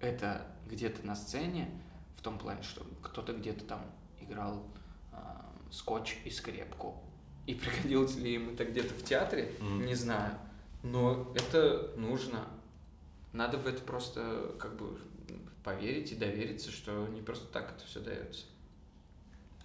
это 0.00 0.46
где-то 0.68 1.04
на 1.06 1.16
сцене, 1.16 1.70
в 2.16 2.22
том 2.22 2.38
плане, 2.38 2.62
что 2.62 2.84
кто-то 3.02 3.32
где-то 3.32 3.64
там 3.64 3.80
играл 4.20 4.62
а, 5.12 5.50
скотч 5.70 6.18
и 6.24 6.30
скрепку. 6.30 7.02
И 7.46 7.54
пригодилось 7.54 8.16
ли 8.16 8.34
им 8.36 8.50
это 8.50 8.64
где-то 8.64 8.94
в 8.94 9.02
театре, 9.04 9.52
Мгм. 9.60 9.86
не 9.86 9.94
знаю. 9.94 10.34
Но 10.82 11.32
это 11.34 11.92
нужно. 11.96 12.46
Надо 13.32 13.58
в 13.58 13.66
это 13.66 13.82
просто 13.82 14.54
как 14.58 14.76
бы 14.76 14.98
поверить 15.64 16.12
и 16.12 16.14
довериться, 16.14 16.70
что 16.70 17.08
не 17.08 17.22
просто 17.22 17.46
так 17.46 17.74
это 17.76 17.84
все 17.86 18.00
дается. 18.00 18.44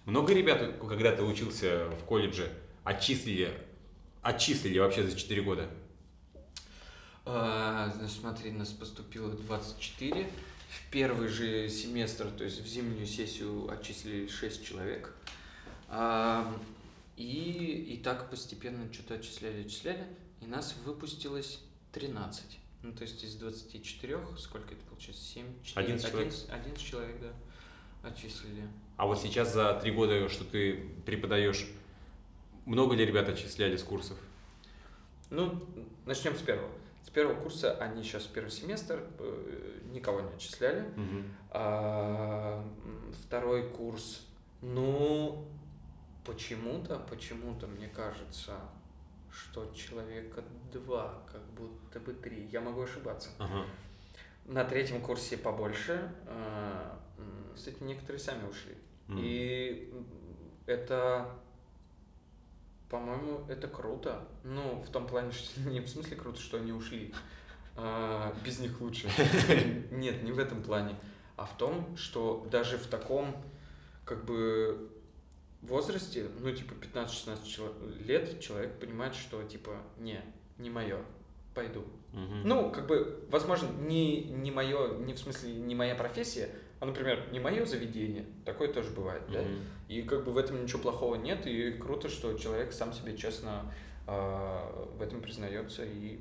Много 0.06 0.32
ребят, 0.34 0.78
когда 0.80 1.14
ты 1.14 1.22
учился 1.22 1.88
в 1.90 2.04
колледже, 2.04 2.50
отчислили, 2.84 3.52
отчислили 4.22 4.78
вообще 4.78 5.04
за 5.06 5.16
4 5.16 5.42
года? 5.42 5.68
А, 7.26 7.92
Значит, 7.94 8.16
смотри, 8.18 8.50
нас 8.50 8.70
поступило 8.70 9.30
24. 9.30 10.30
В 10.70 10.90
первый 10.90 11.28
же 11.28 11.68
семестр, 11.68 12.30
то 12.30 12.44
есть 12.44 12.60
в 12.60 12.66
зимнюю 12.66 13.06
сессию 13.06 13.70
отчислили 13.70 14.26
6 14.26 14.64
человек. 14.64 15.14
А, 15.88 16.52
И, 17.16 17.94
и 17.94 18.02
так 18.02 18.30
постепенно 18.30 18.90
что-то 18.92 19.14
отчисляли, 19.14 19.64
отчисляли. 19.64 20.06
И 20.40 20.46
нас 20.46 20.74
выпустилось 20.86 21.60
13. 21.92 22.58
Ну, 22.82 22.92
то 22.92 23.02
есть 23.02 23.22
из 23.22 23.34
24, 23.36 24.18
сколько 24.38 24.74
это 24.74 24.82
получается? 24.86 25.22
7, 25.24 25.62
4, 25.62 25.86
11 25.86 26.10
человек. 26.10 26.32
11, 26.32 26.50
11 26.50 26.82
человек, 26.86 27.16
да, 27.20 28.08
отчислили. 28.08 28.68
А 28.96 29.06
вот 29.06 29.18
сейчас 29.20 29.52
за 29.52 29.74
3 29.74 29.90
года, 29.92 30.28
что 30.28 30.44
ты 30.44 30.88
преподаешь, 31.04 31.68
много 32.64 32.94
ли 32.94 33.04
ребят 33.04 33.28
отчисляли 33.28 33.76
с 33.76 33.82
курсов? 33.82 34.18
Ну, 35.30 35.62
начнем 36.06 36.34
с 36.34 36.40
первого. 36.42 36.70
С 37.04 37.10
первого 37.10 37.40
курса 37.40 37.76
они 37.78 38.02
сейчас 38.02 38.24
первый 38.24 38.50
семестр, 38.50 39.02
э, 39.18 39.80
никого 39.92 40.20
не 40.20 40.32
отчисляли. 40.34 40.84
А, 41.50 42.62
м, 42.84 43.12
второй 43.24 43.68
курс, 43.70 44.26
ну, 44.60 45.46
почему-то, 46.24 46.98
почему-то, 47.10 47.66
мне 47.66 47.88
кажется, 47.88 48.58
что 49.32 49.72
человека 49.74 50.42
два, 50.72 51.22
как 51.30 51.42
будто 51.52 52.00
бы 52.00 52.12
три. 52.12 52.46
Я 52.46 52.60
могу 52.60 52.82
ошибаться. 52.82 53.30
Ага. 53.38 53.64
На 54.46 54.64
третьем 54.64 55.00
курсе 55.00 55.36
побольше. 55.36 56.12
а, 56.26 56.98
Кстати, 57.54 57.82
некоторые 57.82 58.20
сами 58.20 58.48
ушли. 58.48 58.74
И 59.16 59.92
это, 60.66 61.28
по-моему, 62.88 63.44
это 63.48 63.68
круто. 63.68 64.26
Ну, 64.44 64.80
в 64.82 64.90
том 64.90 65.06
плане, 65.06 65.32
что 65.32 65.60
не 65.68 65.80
в 65.80 65.88
смысле 65.88 66.16
круто, 66.16 66.40
что 66.40 66.56
они 66.58 66.72
ушли. 66.72 67.12
А, 67.76 68.34
без 68.44 68.58
них 68.58 68.80
лучше. 68.80 69.08
Нет, 69.90 70.22
не 70.22 70.32
в 70.32 70.38
этом 70.38 70.62
плане. 70.62 70.96
А 71.36 71.46
в 71.46 71.56
том, 71.56 71.96
что 71.96 72.46
даже 72.50 72.76
в 72.78 72.86
таком, 72.86 73.34
как 74.04 74.24
бы, 74.24 74.90
возрасте, 75.62 76.26
ну, 76.40 76.50
типа, 76.52 76.72
15-16 76.72 78.04
лет, 78.06 78.40
человек 78.40 78.78
понимает, 78.78 79.14
что, 79.14 79.42
типа, 79.42 79.76
не, 79.98 80.20
не 80.58 80.70
мое, 80.70 80.98
пойду. 81.54 81.84
Мгм. 82.12 82.42
Ну, 82.44 82.70
как 82.70 82.86
бы, 82.86 83.24
возможно, 83.30 83.68
не, 83.80 84.24
не 84.24 84.50
мое, 84.50 84.96
не 84.98 85.14
в 85.14 85.18
смысле, 85.18 85.52
не 85.52 85.74
моя 85.74 85.94
профессия, 85.94 86.50
а, 86.80 86.86
например, 86.86 87.28
не 87.30 87.40
мое 87.40 87.64
заведение. 87.66 88.24
Такое 88.44 88.72
тоже 88.72 88.90
бывает, 88.90 89.22
да? 89.30 89.42
Мгм. 89.42 89.58
И 89.88 90.02
как 90.02 90.24
бы 90.24 90.32
в 90.32 90.38
этом 90.38 90.62
ничего 90.62 90.80
плохого 90.80 91.14
нет, 91.16 91.46
и 91.46 91.72
круто, 91.72 92.08
что 92.08 92.36
человек 92.38 92.72
сам 92.72 92.92
себе 92.92 93.16
честно 93.16 93.72
а, 94.06 94.88
в 94.96 95.02
этом 95.02 95.20
признается 95.20 95.84
и 95.84 96.20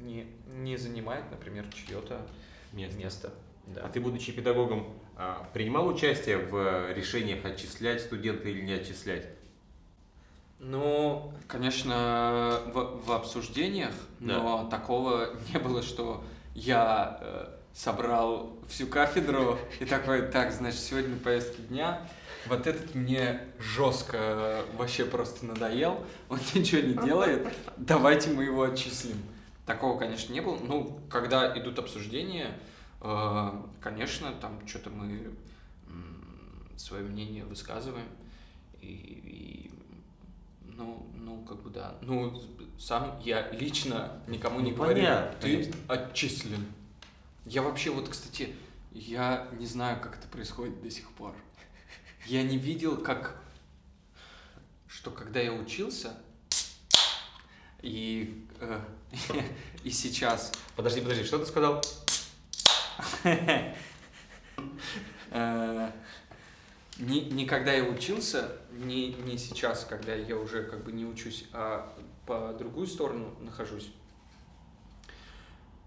не, 0.00 0.26
не 0.46 0.76
занимает, 0.76 1.30
например, 1.30 1.66
чье-то 1.72 2.26
Место. 2.72 2.98
место. 2.98 3.34
Да. 3.66 3.82
А 3.84 3.88
ты, 3.88 4.00
будучи 4.00 4.32
педагогом, 4.32 4.86
принимал 5.52 5.88
участие 5.88 6.38
в 6.38 6.92
решениях 6.92 7.44
отчислять 7.44 8.00
студента 8.00 8.48
или 8.48 8.60
не 8.62 8.72
отчислять? 8.74 9.26
Ну, 10.58 11.32
конечно, 11.48 12.60
в, 12.72 13.06
в 13.06 13.12
обсуждениях, 13.12 13.94
Да. 14.20 14.38
но 14.38 14.68
такого 14.68 15.30
не 15.52 15.58
было, 15.58 15.82
что 15.82 16.22
я 16.54 17.18
э, 17.22 17.46
собрал 17.72 18.52
всю 18.68 18.86
кафедру 18.86 19.58
и 19.78 19.86
такой, 19.86 20.22
так, 20.22 20.52
значит, 20.52 20.80
сегодня 20.80 21.10
на 21.10 21.18
повестке 21.18 21.62
дня. 21.62 22.02
Вот 22.46 22.66
этот 22.66 22.94
мне 22.94 23.40
жестко 23.58 24.16
э, 24.18 24.62
вообще 24.76 25.04
просто 25.06 25.46
надоел, 25.46 26.04
он 26.28 26.38
ничего 26.54 26.82
не 26.82 26.94
делает, 26.94 27.46
давайте 27.78 28.30
мы 28.30 28.44
его 28.44 28.62
отчислим. 28.62 29.16
Такого, 29.64 29.98
конечно, 29.98 30.32
не 30.32 30.40
было. 30.40 30.58
Ну, 30.62 30.98
когда 31.08 31.56
идут 31.58 31.78
обсуждения, 31.78 32.52
конечно, 33.00 34.32
там 34.40 34.66
что-то 34.66 34.90
мы 34.90 35.30
свое 36.80 37.04
мнение 37.04 37.44
высказываем. 37.44 38.08
И, 38.80 38.86
и, 38.86 39.70
ну, 40.64 41.06
ну, 41.14 41.44
как 41.44 41.62
бы 41.62 41.70
да. 41.70 41.96
Ну, 42.00 42.42
сам 42.78 43.20
я 43.20 43.50
лично 43.52 44.22
никому 44.26 44.60
не 44.60 44.70
Ну, 44.70 44.76
говорю, 44.78 44.94
понятно, 44.94 45.38
ты 45.40 45.56
конечно. 45.56 45.74
отчислен. 45.88 46.66
Я 47.44 47.62
вообще 47.62 47.90
вот, 47.90 48.08
кстати, 48.08 48.54
я 48.92 49.48
не 49.58 49.66
знаю, 49.66 50.00
как 50.00 50.18
это 50.18 50.28
происходит 50.28 50.80
до 50.82 50.90
сих 50.90 51.10
пор. 51.12 51.34
Я 52.26 52.42
не 52.42 52.58
видел, 52.58 52.96
как, 52.96 53.42
что 54.86 55.10
когда 55.10 55.40
я 55.40 55.52
учился, 55.52 56.14
и, 57.82 58.46
э, 58.60 58.80
и 59.84 59.90
сейчас 59.90 60.52
Подожди, 60.76 61.00
подожди, 61.00 61.24
что 61.24 61.38
ты 61.38 61.46
сказал? 61.46 61.82
Э, 65.32 65.90
не, 66.98 67.20
не 67.22 67.46
когда 67.46 67.72
я 67.72 67.84
учился, 67.84 68.52
не, 68.72 69.12
не 69.14 69.38
сейчас, 69.38 69.84
когда 69.88 70.14
я 70.14 70.36
уже 70.36 70.64
как 70.64 70.84
бы 70.84 70.92
не 70.92 71.04
учусь, 71.04 71.44
а 71.52 71.92
по 72.26 72.52
другую 72.58 72.86
сторону 72.86 73.34
нахожусь, 73.40 73.90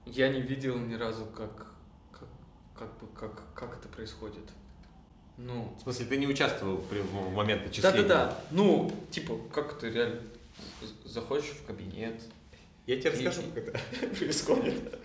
я 0.05 0.29
не 0.29 0.41
видел 0.41 0.77
ни 0.77 0.95
разу, 0.95 1.25
как, 1.25 1.67
как, 2.11 2.27
как 2.77 2.97
бы, 2.99 3.07
как, 3.17 3.53
как 3.53 3.77
это 3.77 3.87
происходит. 3.89 4.43
Ну, 5.37 5.73
В 5.79 5.83
смысле, 5.83 6.05
ты 6.05 6.17
не 6.17 6.27
участвовал 6.27 6.77
при, 6.77 6.99
в 6.99 7.31
момент 7.33 7.65
отчисления? 7.65 8.03
да-да-да, 8.03 8.39
ну, 8.51 8.91
типа, 9.11 9.37
как 9.51 9.73
это 9.77 9.89
реально, 9.89 10.21
заходишь 11.05 11.49
в 11.49 11.65
кабинет, 11.65 12.21
Я 12.85 12.99
тебе 12.99 13.09
И- 13.11 13.27
расскажу, 13.27 13.41
как 13.53 13.67
это 13.69 13.79
происходит. 14.15 14.99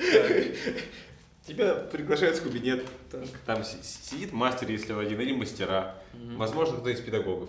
Тебя 1.48 1.74
приглашают 1.74 2.36
в 2.36 2.42
кабинет. 2.42 2.86
так, 3.10 3.24
Там 3.46 3.64
си- 3.64 3.78
сидит 3.82 4.32
мастер, 4.32 4.70
если 4.70 4.92
один, 4.92 5.20
или 5.20 5.32
мастера. 5.32 5.94
мгм. 6.12 6.36
Возможно, 6.36 6.76
кто 6.76 6.90
из 6.90 7.00
педагогов. 7.00 7.48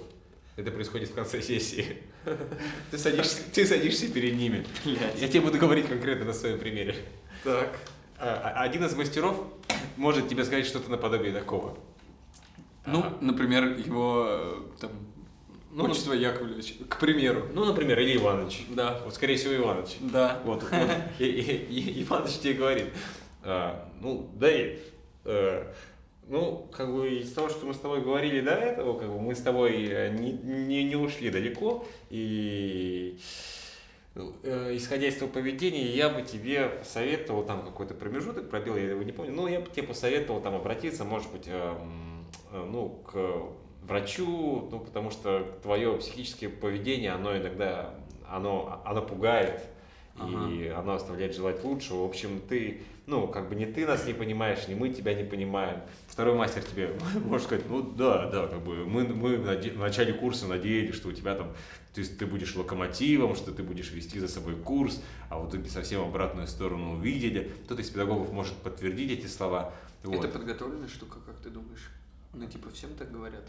Это 0.56 0.72
происходит 0.72 1.10
в 1.10 1.14
конце 1.14 1.42
сессии. 1.42 1.98
Ты 2.92 2.98
садишься, 2.98 3.42
ты 3.54 3.66
садишься 3.66 4.12
перед 4.12 4.36
ними. 4.36 4.66
Я 5.18 5.28
тебе 5.28 5.42
буду 5.42 5.58
говорить 5.58 5.88
конкретно 5.88 6.26
на 6.26 6.34
своем 6.34 6.60
примере. 6.60 6.96
так, 7.44 7.78
А- 8.18 8.54
а- 8.56 8.64
Один 8.64 8.84
из 8.86 8.94
мастеров 8.96 9.48
может 9.96 10.28
тебе 10.28 10.44
сказать 10.44 10.66
что-то 10.66 10.92
наподобие 10.92 11.32
такого. 11.34 11.78
ну, 12.86 13.02
А, 13.04 13.18
например, 13.22 13.78
его, 13.78 14.26
э, 14.28 14.54
там, 14.82 14.92
Ну, 15.72 15.86
отчество 15.86 16.12
Яковлевич, 16.14 16.76
к 16.90 17.00
примеру, 17.00 17.46
ну, 17.54 17.64
например, 17.64 18.00
Илья 18.02 18.16
Иванович. 18.18 18.66
да, 18.70 19.00
Вот, 19.06 19.14
скорее 19.16 19.38
всего, 19.38 19.56
Иванович. 19.56 19.98
да, 20.02 20.42
Вот, 20.44 20.64
вот. 20.64 20.90
И, 21.20 21.24
и- 21.26 21.66
и 21.80 22.04
Иваныч 22.04 22.40
тебе 22.40 22.56
говорит, 22.56 22.88
а, 23.44 23.90
ну, 24.02 24.30
да 24.36 24.52
и, 24.52 24.78
э, 25.26 25.74
ну, 26.28 26.68
как 26.72 26.94
бы 26.94 27.10
из 27.20 27.32
того, 27.32 27.50
что 27.50 27.66
мы 27.66 27.74
с 27.74 27.80
тобой 27.80 28.02
говорили 28.02 28.42
до 28.42 28.52
этого, 28.52 28.98
как 29.00 29.10
бы 29.10 29.20
мы 29.20 29.34
с 29.34 29.42
тобой 29.42 29.88
э, 29.88 30.10
не, 30.10 30.34
не, 30.34 30.84
не 30.84 30.96
ушли 30.96 31.30
далеко, 31.30 31.86
и 32.10 33.18
э, 34.16 34.76
исходя 34.76 35.08
из 35.08 35.16
твоего 35.16 35.34
поведения, 35.34 35.88
я 35.88 36.10
бы 36.10 36.22
тебе 36.22 36.70
посоветовал, 36.70 37.44
там 37.44 37.64
какой-то 37.64 37.94
промежуток 37.94 38.50
пробил, 38.50 38.76
я 38.76 38.92
его 38.92 39.04
не 39.04 39.12
помню, 39.12 39.34
но 39.34 39.48
я 39.48 39.60
бы 39.60 39.70
тебе 39.70 39.84
посоветовал 39.84 40.42
там 40.42 40.56
обратиться, 40.56 41.06
может 41.06 41.32
быть, 41.32 41.48
эм, 41.48 42.26
э, 42.52 42.68
ну, 42.70 42.90
к 43.12 43.88
врачу, 43.88 44.68
ну, 44.70 44.80
потому 44.80 45.10
что 45.10 45.48
твое 45.64 45.98
психическое 45.98 46.50
поведение, 46.50 47.12
оно 47.12 47.36
иногда, 47.36 47.96
оно, 48.28 48.82
оно 48.86 49.02
пугает, 49.02 49.64
и 50.28 50.68
оно 50.68 50.96
оставляет 50.96 51.36
желать 51.36 51.64
лучшего. 51.64 52.04
В 52.04 52.06
общем, 52.06 52.42
ты, 52.48 52.82
ну, 53.10 53.28
как 53.28 53.50
бы 53.50 53.56
не 53.56 53.66
ты 53.66 53.86
нас 53.88 54.06
не 54.06 54.14
понимаешь, 54.14 54.68
не 54.68 54.76
мы 54.76 54.90
тебя 54.90 55.14
не 55.16 55.24
понимаем. 55.24 55.82
Второй 56.08 56.36
мастер 56.36 56.64
тебе 56.64 56.94
может 57.26 57.48
сказать, 57.48 57.66
ну 57.68 57.82
да, 57.82 58.30
да, 58.30 58.48
как 58.48 58.62
бы 58.62 58.86
мы, 58.86 59.04
мы 59.08 59.38
в 59.38 59.46
наде- 59.46 59.74
в 59.74 59.80
начале 59.80 60.14
курса 60.14 60.48
надеялись, 60.48 60.96
что 60.96 61.10
у 61.10 61.12
тебя 61.12 61.36
там, 61.36 61.48
то 61.94 62.02
есть 62.02 62.18
ты 62.20 62.26
будешь 62.26 62.56
локомотивом, 62.56 63.36
что 63.36 63.52
ты 63.52 63.64
будешь 63.64 63.92
вести 63.92 64.20
за 64.20 64.28
собой 64.28 64.56
курс, 64.56 65.02
а 65.30 65.40
в 65.40 65.50
итоге 65.50 65.70
совсем 65.70 66.02
обратную 66.02 66.48
сторону 66.48 66.94
увидели. 66.94 67.52
Кто-то 67.66 67.82
из 67.82 67.90
педагогов 67.90 68.32
может 68.32 68.54
подтвердить 68.54 69.12
эти 69.20 69.26
слова. 69.28 69.74
Вот. 70.04 70.24
Это 70.24 70.28
подготовленная 70.30 70.88
штука, 70.88 71.18
как 71.26 71.36
ты 71.38 71.50
думаешь? 71.50 71.90
Ну, 72.34 72.46
типа, 72.46 72.70
всем 72.70 72.92
так 72.94 73.12
говорят. 73.12 73.44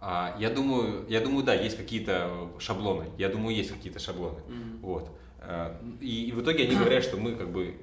А, 0.00 0.34
я 0.38 0.48
думаю, 0.50 1.04
я 1.08 1.20
думаю, 1.20 1.44
да, 1.44 1.54
есть 1.54 1.76
какие-то 1.76 2.50
шаблоны. 2.58 3.06
Я 3.18 3.28
думаю, 3.28 3.54
есть 3.54 3.70
какие-то 3.70 3.98
шаблоны. 3.98 4.38
Мгм. 4.48 4.78
Вот. 4.80 5.10
А, 5.40 5.78
И, 6.00 6.26
и 6.28 6.32
в 6.32 6.40
итоге 6.42 6.64
они 6.64 6.74
говорят, 6.76 7.04
что 7.04 7.16
мы 7.16 7.34
как 7.34 7.50
бы 7.50 7.76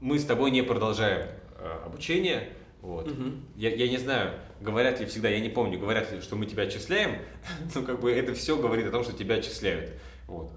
мы 0.00 0.18
с 0.18 0.24
тобой 0.24 0.50
не 0.50 0.62
продолжаем 0.62 1.28
а, 1.56 1.82
обучение. 1.86 2.50
Вот. 2.80 3.06
Мгм. 3.10 3.44
Я, 3.56 3.74
я 3.74 3.88
не 3.88 3.96
знаю, 3.96 4.32
говорят 4.60 5.00
ли 5.00 5.06
всегда, 5.06 5.28
я 5.28 5.40
не 5.40 5.48
помню, 5.48 5.78
говорят 5.78 6.12
ли, 6.12 6.20
что 6.20 6.36
мы 6.36 6.46
тебя 6.46 6.64
отчисляем, 6.64 7.18
ну 7.74 7.82
как 7.82 8.00
бы 8.00 8.10
это 8.12 8.34
все 8.34 8.56
говорит 8.56 8.86
о 8.86 8.90
том, 8.90 9.02
что 9.04 9.12
тебя 9.12 9.36
отчисляют. 9.36 9.92
Вот. 10.26 10.52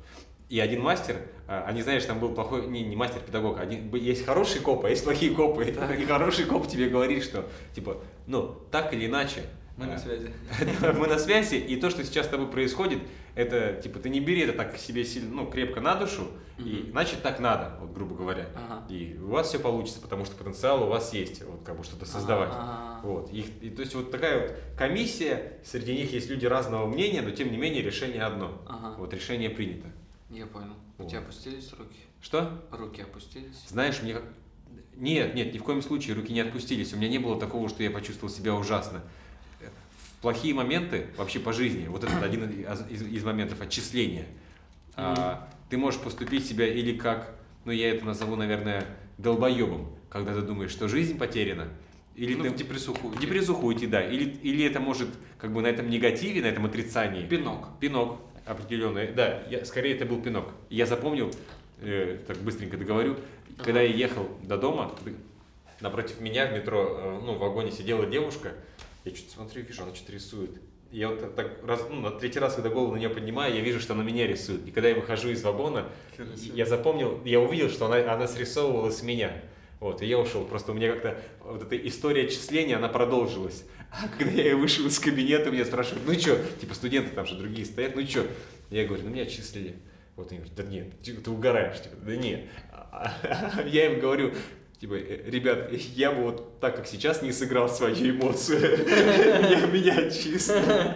И 0.49 0.59
один 0.59 0.81
мастер, 0.81 1.15
а, 1.47 1.63
они, 1.65 1.81
знаешь, 1.81 2.03
там 2.05 2.19
был 2.19 2.33
плохой, 2.33 2.67
не, 2.67 2.83
не 2.83 2.95
мастер-педагог, 2.95 3.59
один, 3.59 3.89
б- 3.89 3.97
есть 3.97 4.25
хорошие 4.25 4.61
копы, 4.61 4.87
а 4.87 4.89
есть 4.89 5.03
плохие 5.03 5.33
копы. 5.33 5.63
И 5.99 6.05
хороший 6.05 6.45
коп 6.45 6.67
тебе 6.67 6.89
говорит, 6.89 7.23
что, 7.23 7.49
типа, 7.73 8.03
ну, 8.27 8.57
так 8.69 8.93
или 8.93 9.05
иначе, 9.05 9.43
Мы 9.81 9.87
на 9.87 9.95
а, 9.95 9.99
связи. 9.99 10.31
мы 10.99 11.07
на 11.07 11.17
связи, 11.17 11.55
и 11.55 11.75
то, 11.75 11.89
что 11.89 12.03
сейчас 12.03 12.27
с 12.27 12.29
тобой 12.29 12.47
происходит, 12.47 12.99
это, 13.33 13.81
типа, 13.81 13.99
ты 13.99 14.09
не 14.09 14.19
бери 14.19 14.41
это 14.41 14.53
так 14.53 14.77
себе 14.77 15.03
сильно, 15.03 15.33
ну, 15.33 15.49
крепко 15.49 15.81
на 15.81 15.95
душу, 15.95 16.27
и 16.59 16.87
значит 16.91 17.23
так 17.23 17.39
надо, 17.39 17.77
вот, 17.79 17.91
грубо 17.91 18.15
говоря. 18.15 18.47
И 18.89 19.17
у 19.21 19.29
вас 19.29 19.47
все 19.49 19.59
получится, 19.59 19.99
потому 19.99 20.25
что 20.25 20.35
потенциал 20.35 20.83
у 20.83 20.87
вас 20.87 21.13
есть, 21.13 21.43
вот, 21.43 21.63
как 21.63 21.77
бы 21.77 21.83
что-то 21.83 22.05
создавать. 22.05 22.51
Ага. 22.51 22.99
Вот. 23.03 23.33
И, 23.33 23.41
и 23.61 23.69
то 23.69 23.81
есть 23.81 23.95
вот 23.95 24.11
такая 24.11 24.41
вот 24.41 24.55
комиссия, 24.77 25.59
среди 25.63 25.93
них 25.93 26.13
есть 26.13 26.29
люди 26.29 26.45
разного 26.45 26.85
мнения, 26.87 27.21
но 27.21 27.31
тем 27.31 27.51
не 27.51 27.57
менее 27.57 27.81
решение 27.81 28.23
одно. 28.23 28.61
Вот 28.97 29.13
решение 29.13 29.49
принято. 29.49 29.87
Я 30.29 30.45
понял. 30.45 30.73
У 30.97 31.05
тебя 31.05 31.19
опустились 31.19 31.73
руки? 31.73 31.97
Что? 32.21 32.63
Руки 32.71 33.01
опустились? 33.01 33.65
Знаешь, 33.67 34.01
мне 34.01 34.13
как... 34.13 34.23
Нет, 34.95 35.33
нет, 35.33 35.53
ни 35.53 35.57
в 35.57 35.63
коем 35.63 35.81
случае 35.81 36.15
руки 36.15 36.31
не 36.31 36.41
отпустились. 36.41 36.93
У 36.93 36.97
меня 36.97 37.09
не 37.09 37.17
было 37.17 37.39
такого, 37.39 37.67
что 37.69 37.81
я 37.81 37.89
почувствовал 37.89 38.31
себя 38.31 38.53
ужасно. 38.53 39.01
В 40.21 40.23
плохие 40.23 40.53
моменты 40.53 41.07
вообще 41.17 41.39
по 41.39 41.51
жизни, 41.51 41.87
вот 41.87 42.03
это 42.03 42.15
один 42.23 42.47
из, 42.47 43.01
из- 43.11 43.23
моментов 43.23 43.59
отчисления. 43.59 44.27
А, 44.95 45.49
ты 45.67 45.77
можешь 45.79 45.99
поступить 45.99 46.45
себя 46.45 46.67
или 46.67 46.95
как, 46.95 47.33
ну 47.65 47.71
я 47.71 47.89
это 47.89 48.05
назову, 48.05 48.35
наверное, 48.35 48.85
долбоебом, 49.17 49.89
когда 50.11 50.35
ты 50.35 50.43
думаешь, 50.43 50.69
что 50.69 50.87
жизнь 50.87 51.17
потеряна, 51.17 51.69
или 52.15 52.35
ну, 52.35 52.43
ты 52.43 52.49
в 52.51 52.55
депрессуху. 52.55 53.07
в 53.07 53.11
уйти. 53.13 53.21
депрессуху 53.25 53.65
уйти, 53.65 53.87
да, 53.87 54.07
или, 54.07 54.25
или 54.25 54.63
это 54.63 54.79
может 54.79 55.07
как 55.39 55.51
бы 55.53 55.63
на 55.63 55.67
этом 55.67 55.89
негативе, 55.89 56.43
на 56.43 56.45
этом 56.45 56.67
отрицании. 56.67 57.25
Пинок. 57.25 57.69
Пинок 57.79 58.19
определенный. 58.45 59.07
Да, 59.13 59.41
я, 59.49 59.65
скорее 59.65 59.95
это 59.95 60.05
был 60.05 60.21
пинок. 60.21 60.49
Я 60.69 60.85
запомнил, 60.85 61.33
э, 61.79 62.19
так 62.27 62.37
быстренько 62.37 62.77
договорю, 62.77 63.17
когда 63.57 63.81
я 63.81 63.91
ехал 63.91 64.29
до 64.43 64.57
дома, 64.59 64.93
напротив 65.79 66.21
меня 66.21 66.45
в 66.45 66.53
метро, 66.53 66.85
э, 66.91 67.19
ну, 67.23 67.33
в 67.33 67.39
вагоне 67.39 67.71
сидела 67.71 68.05
девушка, 68.05 68.51
Я 69.03 69.15
что-то 69.15 69.33
смотрю, 69.33 69.63
вижу, 69.63 69.83
она 69.83 69.95
что-то 69.95 70.11
рисует. 70.11 70.51
Я 70.91 71.09
вот 71.09 71.35
так 71.35 71.59
раз, 71.65 71.87
ну, 71.89 72.01
на 72.01 72.11
третий 72.11 72.39
раз, 72.39 72.55
когда 72.55 72.69
голову 72.69 72.93
на 72.93 72.97
нее 72.97 73.09
поднимаю, 73.09 73.55
я 73.55 73.61
вижу, 73.61 73.79
что 73.79 73.93
она 73.93 74.03
меня 74.03 74.27
рисует. 74.27 74.67
И 74.67 74.71
когда 74.71 74.89
я 74.89 74.95
выхожу 74.95 75.29
из 75.29 75.41
вагона, 75.41 75.89
я 76.35 76.65
запомнил, 76.65 77.21
я 77.23 77.39
увидел, 77.39 77.69
что 77.69 77.85
она, 77.85 78.13
она 78.13 78.27
срисовывала 78.27 78.91
с 78.91 79.01
меня. 79.01 79.41
Вот, 79.79 80.01
и 80.01 80.05
я 80.05 80.19
ушел. 80.19 80.43
Просто 80.43 80.73
у 80.73 80.75
меня 80.75 80.91
как-то 80.91 81.19
вот 81.43 81.63
эта 81.63 81.75
история 81.87 82.25
отчисления, 82.25 82.77
она 82.77 82.89
продолжилась. 82.89 83.63
А 83.89 84.07
когда 84.17 84.41
я 84.41 84.55
вышел 84.55 84.85
из 84.85 84.99
кабинета, 84.99 85.49
меня 85.49 85.65
спрашивают, 85.65 86.05
ну 86.05 86.13
что, 86.13 86.37
типа 86.59 86.73
студенты 86.75 87.15
там 87.15 87.25
же 87.25 87.37
другие 87.37 87.65
стоят, 87.65 87.95
ну 87.95 88.05
что? 88.05 88.27
Я 88.69 88.85
говорю, 88.85 89.03
ну 89.03 89.09
меня 89.09 89.23
отчислили. 89.23 89.75
Вот 90.15 90.31
они 90.31 90.39
говорят, 90.39 90.55
да 90.55 90.63
нет, 90.63 91.01
ты, 91.01 91.13
ты 91.13 91.31
угораешь, 91.31 91.81
типа, 91.81 91.95
да 91.95 92.15
нет. 92.15 92.45
Я 93.65 93.91
им 93.91 93.99
говорю, 93.99 94.33
типа, 94.81 94.95
«Э, 94.95 95.29
ребят, 95.29 95.71
я 95.71 96.11
бы 96.11 96.23
вот 96.23 96.59
так, 96.59 96.75
как 96.75 96.87
сейчас, 96.87 97.21
не 97.21 97.31
сыграл 97.31 97.69
свою 97.69 97.95
эмоцию. 98.17 98.79
Меня 99.71 100.07
отчислили. 100.07 100.95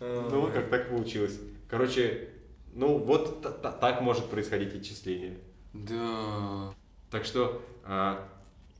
Ну, 0.00 0.50
как 0.52 0.68
так 0.68 0.90
получилось. 0.90 1.40
Короче, 1.68 2.28
ну 2.74 2.98
вот 2.98 3.42
так 3.62 4.00
может 4.02 4.26
происходить 4.26 4.74
отчисление. 4.74 5.38
Да. 5.72 6.74
Так 7.10 7.24
что 7.24 7.62
а, 7.84 8.28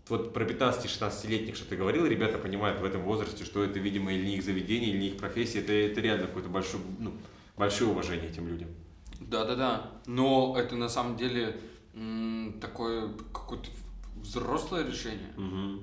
вот 0.09 0.32
про 0.32 0.44
15-16-летних, 0.44 1.57
что 1.57 1.68
ты 1.68 1.76
говорил, 1.76 2.07
ребята 2.07 2.38
понимают 2.38 2.80
в 2.80 2.84
этом 2.84 3.03
возрасте, 3.03 3.44
что 3.44 3.64
это, 3.64 3.78
видимо, 3.78 4.12
или 4.12 4.26
не 4.26 4.36
их 4.36 4.44
заведение, 4.44 4.90
или 4.90 4.99
не 4.99 5.07
их 5.09 5.16
профессия, 5.16 5.61
это, 5.61 5.72
это 5.72 6.01
реально 6.01 6.26
какое-то 6.26 6.51
большое, 6.51 6.82
ну, 6.99 7.12
большое 7.57 7.90
уважение 7.90 8.30
этим 8.30 8.46
людям. 8.46 8.68
Да-да-да, 9.20 9.90
но 10.07 10.55
это 10.57 10.76
на 10.76 10.88
самом 10.88 11.16
деле 11.16 11.57
такое 12.61 13.12
какое-то 13.32 13.68
взрослое 14.16 14.84
решение. 14.84 15.32
Угу. 15.36 15.82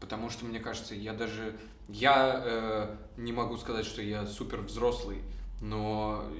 Потому 0.00 0.30
что, 0.30 0.44
мне 0.44 0.60
кажется, 0.60 0.94
я 0.94 1.12
даже... 1.12 1.58
Я 1.88 2.42
э, 2.44 2.96
не 3.18 3.32
могу 3.32 3.56
сказать, 3.56 3.84
что 3.84 4.00
я 4.00 4.26
супер 4.26 4.60
взрослый, 4.60 5.22
но 5.60 6.30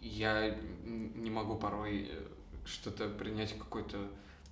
я 0.00 0.56
не 0.84 1.30
могу 1.30 1.56
порой 1.56 2.08
э, 2.10 2.26
что-то 2.64 3.08
принять 3.08 3.56
какое-то 3.58 3.98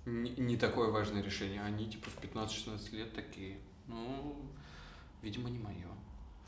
не, 0.05 0.29
не 0.31 0.57
такое 0.57 0.89
важное 0.89 1.23
решение. 1.23 1.61
Они 1.61 1.89
типа 1.89 2.09
в 2.09 2.23
15-16 2.23 2.95
лет 2.95 3.13
такие, 3.13 3.57
ну, 3.87 4.35
видимо, 5.21 5.49
не 5.49 5.59
мое. 5.59 5.87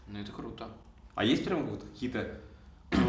Но 0.07 0.19
это 0.19 0.31
круто. 0.31 0.69
А 1.15 1.25
есть 1.25 1.43
прям 1.43 1.65
вот 1.67 1.83
какие-то 1.83 2.39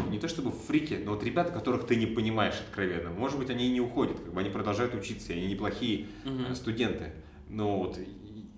не 0.09 0.19
то 0.19 0.27
чтобы 0.27 0.51
фрики, 0.51 1.01
но 1.03 1.11
вот 1.11 1.23
ребята, 1.23 1.51
которых 1.51 1.87
ты 1.87 1.95
не 1.95 2.05
понимаешь 2.05 2.59
откровенно. 2.59 3.09
Может 3.11 3.39
быть, 3.39 3.49
они 3.49 3.67
и 3.67 3.71
не 3.71 3.81
уходят, 3.81 4.19
как 4.19 4.33
бы 4.33 4.39
они 4.39 4.49
продолжают 4.49 4.93
учиться, 4.93 5.33
они 5.33 5.47
неплохие 5.47 6.07
угу. 6.25 6.53
студенты. 6.55 7.13
Но 7.47 7.77
вот 7.77 7.97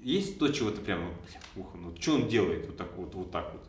есть 0.01 0.39
то, 0.39 0.47
чего 0.49 0.71
ты 0.71 0.81
прям, 0.81 1.13
ух, 1.55 1.75
ну 1.75 1.95
что 1.99 2.15
он 2.15 2.27
делает 2.27 2.65
вот 2.65 2.77
так 2.77 2.95
вот, 2.97 3.13
вот 3.13 3.31
так 3.31 3.53
вот? 3.53 3.63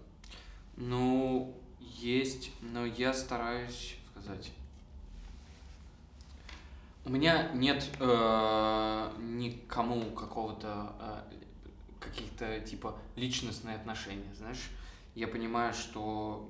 Ну, 0.76 1.54
есть, 1.80 2.50
но 2.60 2.86
я 2.86 3.12
стараюсь 3.12 3.96
сказать. 4.10 4.52
У 7.04 7.10
меня 7.10 7.50
нет 7.52 7.88
э, 7.98 9.10
никому 9.20 10.02
какого-то 10.12 10.92
э, 11.00 11.34
каких-то 12.00 12.60
типа 12.60 12.96
личностные 13.16 13.76
отношения, 13.76 14.32
знаешь. 14.36 14.70
Я 15.14 15.28
понимаю, 15.28 15.74
что 15.74 16.48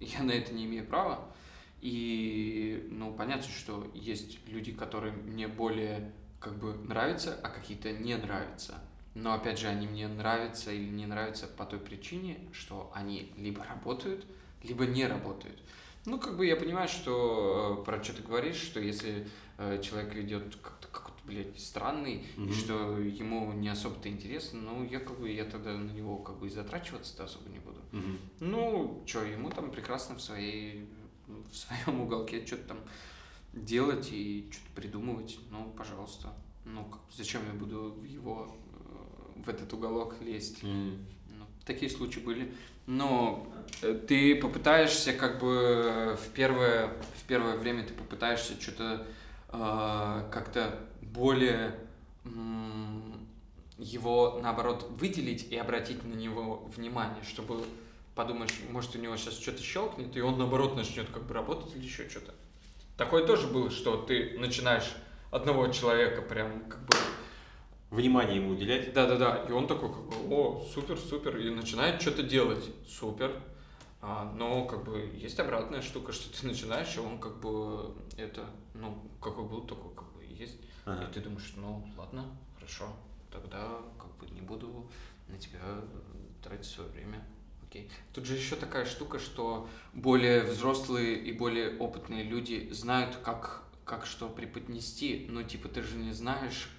я 0.00 0.22
на 0.22 0.32
это 0.32 0.52
не 0.52 0.64
имею 0.64 0.86
права. 0.86 1.28
И, 1.80 2.88
ну, 2.90 3.12
понятно, 3.12 3.44
что 3.44 3.86
есть 3.94 4.38
люди, 4.48 4.72
которые 4.72 5.12
мне 5.12 5.46
более 5.46 6.12
как 6.40 6.58
бы 6.58 6.74
нравятся, 6.74 7.38
а 7.42 7.48
какие-то 7.48 7.92
не 7.92 8.16
нравятся. 8.16 8.74
Но, 9.14 9.32
опять 9.32 9.58
же, 9.58 9.68
они 9.68 9.86
мне 9.86 10.08
нравятся 10.08 10.72
или 10.72 10.90
не 10.90 11.06
нравятся 11.06 11.46
по 11.46 11.64
той 11.64 11.78
причине, 11.78 12.38
что 12.52 12.90
они 12.94 13.32
либо 13.36 13.64
работают, 13.64 14.26
либо 14.62 14.84
не 14.84 15.06
работают. 15.06 15.58
Ну, 16.04 16.20
как 16.20 16.36
бы 16.36 16.46
я 16.46 16.56
понимаю, 16.56 16.88
что 16.88 17.78
э, 17.80 17.84
про 17.84 18.02
что 18.02 18.14
ты 18.14 18.22
говоришь, 18.22 18.56
что 18.56 18.78
если 18.78 19.26
э, 19.58 19.80
человек 19.82 20.14
ведет 20.14 20.56
блядь, 21.26 21.58
странный, 21.60 22.24
mm-hmm. 22.36 22.48
и 22.48 22.52
что 22.52 22.98
ему 22.98 23.52
не 23.52 23.68
особо-то 23.68 24.08
интересно, 24.08 24.60
ну, 24.60 24.84
я 24.84 25.00
как 25.00 25.18
бы, 25.18 25.30
я 25.30 25.44
тогда 25.44 25.72
на 25.72 25.90
него 25.90 26.18
как 26.18 26.38
бы 26.38 26.46
и 26.46 26.50
затрачиваться-то 26.50 27.24
особо 27.24 27.48
не 27.50 27.58
буду. 27.58 27.80
Mm-hmm. 27.92 28.18
Ну, 28.40 29.02
что, 29.06 29.24
ему 29.24 29.50
там 29.50 29.70
прекрасно 29.70 30.16
в 30.16 30.22
своей, 30.22 30.88
в 31.26 31.54
своем 31.54 32.00
уголке 32.00 32.46
что-то 32.46 32.68
там 32.68 32.78
делать 33.52 34.08
и 34.12 34.48
что-то 34.50 34.80
придумывать, 34.80 35.38
ну, 35.50 35.72
пожалуйста. 35.76 36.32
Ну, 36.64 36.84
как, 36.84 37.00
зачем 37.14 37.42
я 37.46 37.58
буду 37.58 37.92
в 37.92 38.04
его, 38.04 38.54
э, 38.72 39.42
в 39.44 39.48
этот 39.48 39.72
уголок 39.72 40.14
лезть? 40.20 40.62
Mm-hmm. 40.62 40.98
Ну, 41.38 41.44
такие 41.64 41.90
случаи 41.90 42.20
были. 42.20 42.52
Но 42.86 43.52
э, 43.82 43.94
ты 43.94 44.36
попытаешься 44.36 45.12
как 45.12 45.40
бы 45.40 46.16
в 46.20 46.30
первое, 46.30 46.88
в 47.16 47.24
первое 47.26 47.56
время 47.56 47.84
ты 47.84 47.94
попытаешься 47.94 48.60
что-то 48.60 49.06
э, 49.48 50.30
как-то 50.30 50.86
более 51.16 51.74
его 53.78 54.38
наоборот 54.42 54.86
выделить 54.98 55.50
и 55.50 55.56
обратить 55.56 56.04
на 56.04 56.14
него 56.14 56.68
внимание, 56.76 57.22
чтобы 57.24 57.64
подумаешь, 58.14 58.52
может 58.70 58.94
у 58.96 58.98
него 58.98 59.16
сейчас 59.16 59.38
что-то 59.38 59.62
щелкнет, 59.62 60.16
и 60.16 60.20
он 60.20 60.38
наоборот 60.38 60.76
начнет 60.76 61.08
как 61.10 61.24
бы 61.24 61.34
работать 61.34 61.74
или 61.74 61.84
еще 61.84 62.08
что-то. 62.08 62.34
Такое 62.96 63.26
тоже 63.26 63.46
было, 63.46 63.70
что 63.70 63.98
ты 63.98 64.38
начинаешь 64.38 64.94
одного 65.30 65.68
человека 65.68 66.22
прям 66.22 66.64
как 66.68 66.80
бы 66.86 66.96
внимание 67.90 68.36
ему 68.36 68.52
уделять. 68.52 68.92
Да-да-да, 68.94 69.44
и 69.48 69.52
он 69.52 69.66
такой, 69.66 69.90
как 69.90 70.02
бы, 70.02 70.34
о, 70.34 70.64
супер, 70.72 70.98
супер, 70.98 71.36
и 71.36 71.50
начинает 71.50 72.00
что-то 72.00 72.22
делать, 72.22 72.64
супер. 72.88 73.32
А, 74.00 74.32
но 74.36 74.64
как 74.66 74.84
бы 74.84 75.10
есть 75.14 75.38
обратная 75.38 75.82
штука, 75.82 76.12
что 76.12 76.32
ты 76.32 76.46
начинаешь, 76.46 76.96
и 76.96 77.00
он 77.00 77.18
как 77.18 77.40
бы 77.40 77.94
это, 78.16 78.46
ну, 78.74 78.96
какой 79.20 79.44
был, 79.44 79.62
такой 79.62 79.94
как 79.94 80.10
бы 80.14 80.24
есть. 80.24 80.58
Ага. 80.86 81.04
И 81.04 81.12
ты 81.12 81.20
думаешь, 81.20 81.52
ну, 81.56 81.84
ладно, 81.96 82.24
хорошо, 82.54 82.96
тогда 83.30 83.82
как 83.98 84.16
бы 84.16 84.26
не 84.34 84.40
буду 84.40 84.88
на 85.28 85.36
тебя 85.36 85.60
тратить 86.42 86.70
свое 86.70 86.88
время. 86.90 87.22
Окей. 87.68 87.90
Тут 88.14 88.24
же 88.24 88.36
еще 88.36 88.54
такая 88.54 88.86
штука, 88.86 89.18
что 89.18 89.68
более 89.92 90.42
взрослые 90.42 91.16
и 91.16 91.32
более 91.32 91.76
опытные 91.78 92.22
люди 92.22 92.68
знают, 92.70 93.16
как, 93.16 93.64
как 93.84 94.06
что 94.06 94.28
преподнести. 94.28 95.26
Ну, 95.28 95.42
типа, 95.42 95.68
ты 95.68 95.82
же 95.82 95.96
не 95.96 96.12
знаешь, 96.12 96.70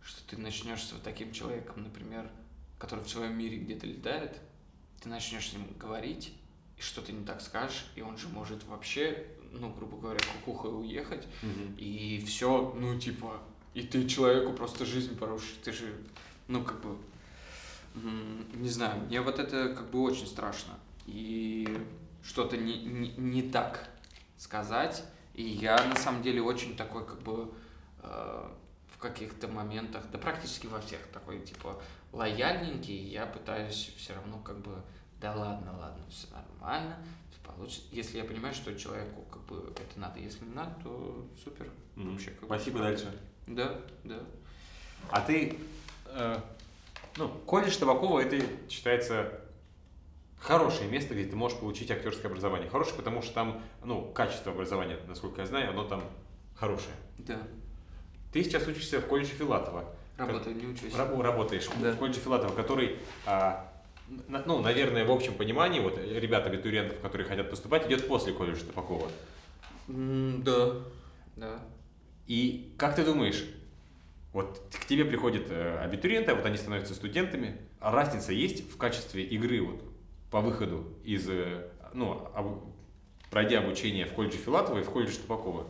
что 0.00 0.24
ты 0.28 0.40
начнешь 0.40 0.84
с 0.84 0.92
вот 0.92 1.02
таким 1.02 1.32
человеком, 1.32 1.82
например, 1.82 2.30
который 2.78 3.04
в 3.04 3.08
своем 3.08 3.36
мире 3.36 3.58
где-то 3.58 3.86
летает, 3.86 4.38
ты 5.02 5.08
начнешь 5.08 5.50
с 5.50 5.52
ним 5.52 5.66
говорить, 5.76 6.32
и 6.76 6.80
что-то 6.80 7.12
не 7.12 7.24
так 7.24 7.40
скажешь, 7.40 7.86
и 7.96 8.02
он 8.02 8.16
же 8.16 8.28
может 8.28 8.64
вообще, 8.64 9.26
ну, 9.52 9.70
грубо 9.70 9.96
говоря, 9.96 10.20
кукухой 10.34 10.78
уехать, 10.78 11.26
угу. 11.42 11.74
и 11.76 12.22
все, 12.26 12.74
ну, 12.76 12.98
типа, 12.98 13.40
и 13.74 13.82
ты 13.82 14.06
человеку 14.06 14.52
просто 14.52 14.84
жизнь 14.84 15.16
порушишь, 15.16 15.56
ты 15.62 15.72
же, 15.72 15.94
ну, 16.46 16.62
как 16.64 16.80
бы, 16.80 16.96
не 18.54 18.68
знаю, 18.68 19.00
мне 19.06 19.20
вот 19.20 19.38
это 19.38 19.74
как 19.74 19.90
бы 19.90 20.02
очень 20.02 20.26
страшно, 20.26 20.74
и 21.06 21.78
что-то 22.22 22.56
не, 22.56 22.84
не, 22.84 23.08
не 23.16 23.42
так 23.42 23.88
сказать, 24.36 25.04
и 25.34 25.42
я 25.42 25.82
на 25.84 25.96
самом 25.96 26.22
деле 26.22 26.42
очень 26.42 26.76
такой, 26.76 27.06
как 27.06 27.22
бы, 27.22 27.50
э, 28.02 28.48
в 28.98 28.98
каких-то 28.98 29.48
моментах, 29.48 30.04
да 30.10 30.18
практически 30.18 30.66
во 30.66 30.80
всех 30.80 31.00
такой, 31.12 31.40
типа, 31.40 31.80
лояльненький, 32.12 32.96
я 33.08 33.26
пытаюсь 33.26 33.92
все 33.96 34.14
равно 34.14 34.38
как 34.38 34.58
бы, 34.58 34.82
да 35.20 35.34
ладно, 35.34 35.76
ладно, 35.78 36.04
все 36.10 36.26
нормально, 36.32 36.96
получится. 37.52 37.82
Если 37.92 38.18
я 38.18 38.24
понимаю, 38.24 38.54
что 38.54 38.74
человеку 38.74 39.22
как 39.30 39.42
бы 39.46 39.72
это 39.76 39.98
надо, 39.98 40.18
если 40.20 40.44
не 40.44 40.54
надо, 40.54 40.74
то 40.82 41.26
супер. 41.42 41.66
Mm-hmm. 41.96 42.10
Вообще, 42.12 42.30
как 42.30 42.44
Спасибо, 42.44 42.78
бы, 42.78 42.84
дальше. 42.84 43.18
Да, 43.46 43.80
да. 44.04 44.20
А 45.10 45.20
ты, 45.20 45.58
э, 46.06 46.40
ну, 47.16 47.28
колледж 47.46 47.76
Табакова, 47.76 48.20
это 48.20 48.44
считается 48.68 49.40
хорошее 50.40 50.88
место, 50.88 51.14
где 51.14 51.24
ты 51.24 51.36
можешь 51.36 51.58
получить 51.58 51.90
актерское 51.90 52.30
образование. 52.30 52.68
Хорошее, 52.70 52.96
потому 52.96 53.22
что 53.22 53.34
там, 53.34 53.62
ну, 53.84 54.10
качество 54.12 54.52
образования, 54.52 54.98
насколько 55.06 55.40
я 55.40 55.46
знаю, 55.46 55.70
оно 55.70 55.84
там 55.84 56.02
хорошее. 56.54 56.94
Да. 57.18 57.38
Ты 58.32 58.44
сейчас 58.44 58.66
учишься 58.66 59.00
в 59.00 59.06
колледже 59.06 59.32
Филатова. 59.32 59.84
Работаю, 60.16 60.56
не 60.56 60.66
учусь. 60.66 60.94
Раб, 60.94 61.18
работаешь 61.20 61.68
да. 61.80 61.92
в 61.92 61.96
колледже 61.96 62.20
Филатова, 62.20 62.54
который, 62.54 62.98
а, 63.24 63.67
ну, 64.08 64.60
наверное, 64.60 65.04
в 65.04 65.10
общем 65.10 65.34
понимании, 65.34 65.80
вот 65.80 65.98
ребят, 65.98 66.46
абитуриентов, 66.46 67.00
которые 67.00 67.26
хотят 67.26 67.50
поступать, 67.50 67.86
идет 67.86 68.08
после 68.08 68.32
колледжа 68.32 68.64
Топакова. 68.64 69.08
Mm, 69.88 70.42
да, 70.42 70.74
да. 71.36 71.58
И 72.26 72.74
как 72.76 72.94
ты 72.94 73.04
думаешь, 73.04 73.44
вот 74.32 74.62
к 74.72 74.84
тебе 74.86 75.04
приходят 75.04 75.50
э, 75.50 75.78
абитуриенты, 75.78 76.34
вот 76.34 76.44
они 76.44 76.56
становятся 76.56 76.94
студентами, 76.94 77.58
а 77.80 77.90
разница 77.90 78.32
есть 78.32 78.70
в 78.70 78.76
качестве 78.76 79.24
игры 79.24 79.62
вот 79.62 79.82
по 80.30 80.40
выходу 80.40 80.92
из, 81.04 81.28
э, 81.28 81.70
ну, 81.94 82.30
об, 82.34 82.64
пройдя 83.30 83.60
обучение 83.60 84.06
в 84.06 84.12
колледже 84.12 84.38
Филатова 84.38 84.78
и 84.78 84.82
в 84.82 84.90
колледже 84.90 85.18
Топакова? 85.18 85.66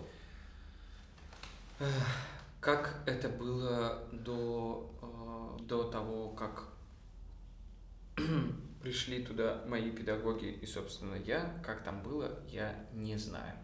Как 2.61 3.03
это 3.07 3.29
было 3.29 4.03
до, 4.13 4.91
э, 5.01 5.63
до 5.63 5.85
того, 5.85 6.31
как 6.31 6.68
пришли 8.83 9.23
туда 9.23 9.63
мои 9.67 9.91
педагоги 9.91 10.47
и, 10.47 10.67
собственно, 10.67 11.15
я, 11.15 11.61
как 11.65 11.83
там 11.83 12.03
было, 12.03 12.41
я 12.49 12.87
не 12.93 13.17
знаю. 13.17 13.57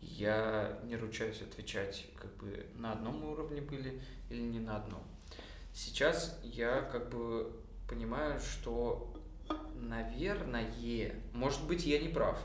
Я 0.00 0.78
не 0.84 0.96
ручаюсь 0.96 1.42
отвечать, 1.42 2.06
как 2.16 2.36
бы 2.36 2.66
на 2.76 2.92
одном 2.92 3.24
уровне 3.24 3.60
были 3.60 4.00
или 4.30 4.40
не 4.40 4.60
на 4.60 4.76
одном. 4.76 5.02
Сейчас 5.74 6.38
я 6.42 6.82
как 6.82 7.10
бы 7.10 7.52
понимаю, 7.88 8.40
что, 8.40 9.12
наверное, 9.74 10.70
может 11.32 11.66
быть, 11.66 11.84
я 11.86 11.98
не 12.00 12.08
прав, 12.08 12.38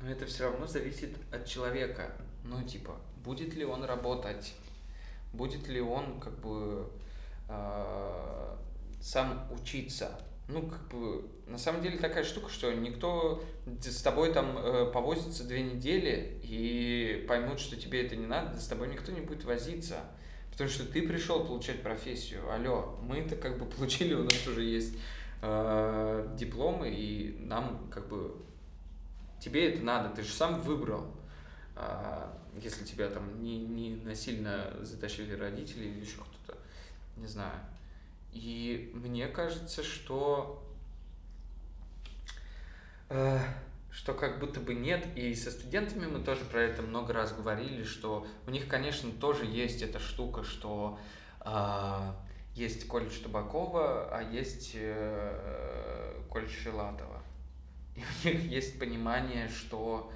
но 0.00 0.10
это 0.10 0.26
все 0.26 0.44
равно 0.44 0.66
зависит 0.66 1.16
от 1.32 1.46
человека. 1.46 2.12
Ну, 2.44 2.62
типа, 2.62 2.96
будет 3.24 3.54
ли 3.54 3.64
он 3.64 3.84
работать, 3.84 4.54
будет 5.32 5.68
ли 5.68 5.80
он 5.80 6.20
как 6.20 6.38
бы 6.38 6.88
э, 7.48 8.56
сам 9.00 9.48
учиться. 9.52 10.18
Ну, 10.48 10.68
как 10.68 10.86
бы, 10.88 11.28
на 11.48 11.58
самом 11.58 11.82
деле 11.82 11.98
такая 11.98 12.22
штука, 12.22 12.48
что 12.48 12.72
никто 12.72 13.42
с 13.80 14.00
тобой 14.00 14.32
там 14.32 14.56
э, 14.58 14.90
повозится 14.92 15.42
две 15.42 15.62
недели 15.62 16.38
и 16.44 17.24
поймут, 17.28 17.58
что 17.58 17.74
тебе 17.74 18.06
это 18.06 18.14
не 18.14 18.26
надо, 18.26 18.60
с 18.60 18.68
тобой 18.68 18.88
никто 18.88 19.10
не 19.10 19.20
будет 19.20 19.44
возиться. 19.44 19.96
Потому 20.52 20.70
что 20.70 20.86
ты 20.86 21.06
пришел 21.06 21.44
получать 21.44 21.82
профессию. 21.82 22.48
Алло, 22.50 22.96
мы-то 23.02 23.34
как 23.36 23.58
бы 23.58 23.66
получили, 23.66 24.14
у 24.14 24.22
нас 24.22 24.46
уже 24.46 24.62
есть 24.62 24.96
э, 25.42 26.34
дипломы, 26.38 26.90
и 26.90 27.36
нам 27.40 27.90
как 27.90 28.08
бы 28.08 28.36
тебе 29.40 29.72
это 29.72 29.82
надо, 29.82 30.14
ты 30.14 30.22
же 30.22 30.32
сам 30.32 30.60
выбрал. 30.60 31.06
Э, 31.74 32.28
если 32.62 32.84
тебя 32.84 33.08
там 33.08 33.42
не, 33.42 33.58
не 33.58 33.96
насильно 33.96 34.72
затащили 34.80 35.34
родители 35.34 35.86
или 35.86 36.00
еще 36.00 36.18
кто-то, 36.18 36.58
не 37.16 37.26
знаю. 37.26 37.58
И 38.36 38.90
мне 38.92 39.28
кажется, 39.28 39.82
что 39.82 40.62
э, 43.08 43.38
что 43.90 44.12
как 44.12 44.40
будто 44.40 44.60
бы 44.60 44.74
нет. 44.74 45.06
И 45.16 45.34
со 45.34 45.50
студентами 45.50 46.06
мы 46.06 46.22
тоже 46.22 46.44
про 46.44 46.60
это 46.60 46.82
много 46.82 47.14
раз 47.14 47.32
говорили, 47.32 47.82
что 47.82 48.26
у 48.46 48.50
них, 48.50 48.68
конечно, 48.68 49.10
тоже 49.10 49.46
есть 49.46 49.80
эта 49.80 49.98
штука, 49.98 50.44
что 50.44 50.98
э, 51.40 52.12
есть 52.54 52.86
колледж 52.88 53.20
Табакова, 53.22 54.10
а 54.14 54.22
есть 54.22 54.72
э, 54.74 56.20
колледж 56.28 56.50
Филатова. 56.50 57.22
И 57.94 58.00
у 58.00 58.28
них 58.28 58.42
есть 58.44 58.78
понимание, 58.78 59.48
что 59.48 60.12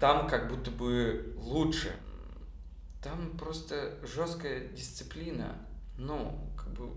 там 0.00 0.26
как 0.26 0.48
будто 0.48 0.72
бы 0.72 1.32
лучше. 1.36 1.94
Там 3.04 3.38
просто 3.38 3.98
жесткая 4.04 4.66
дисциплина. 4.66 5.56
Ну, 5.96 6.50
как 6.56 6.72
бы 6.72 6.88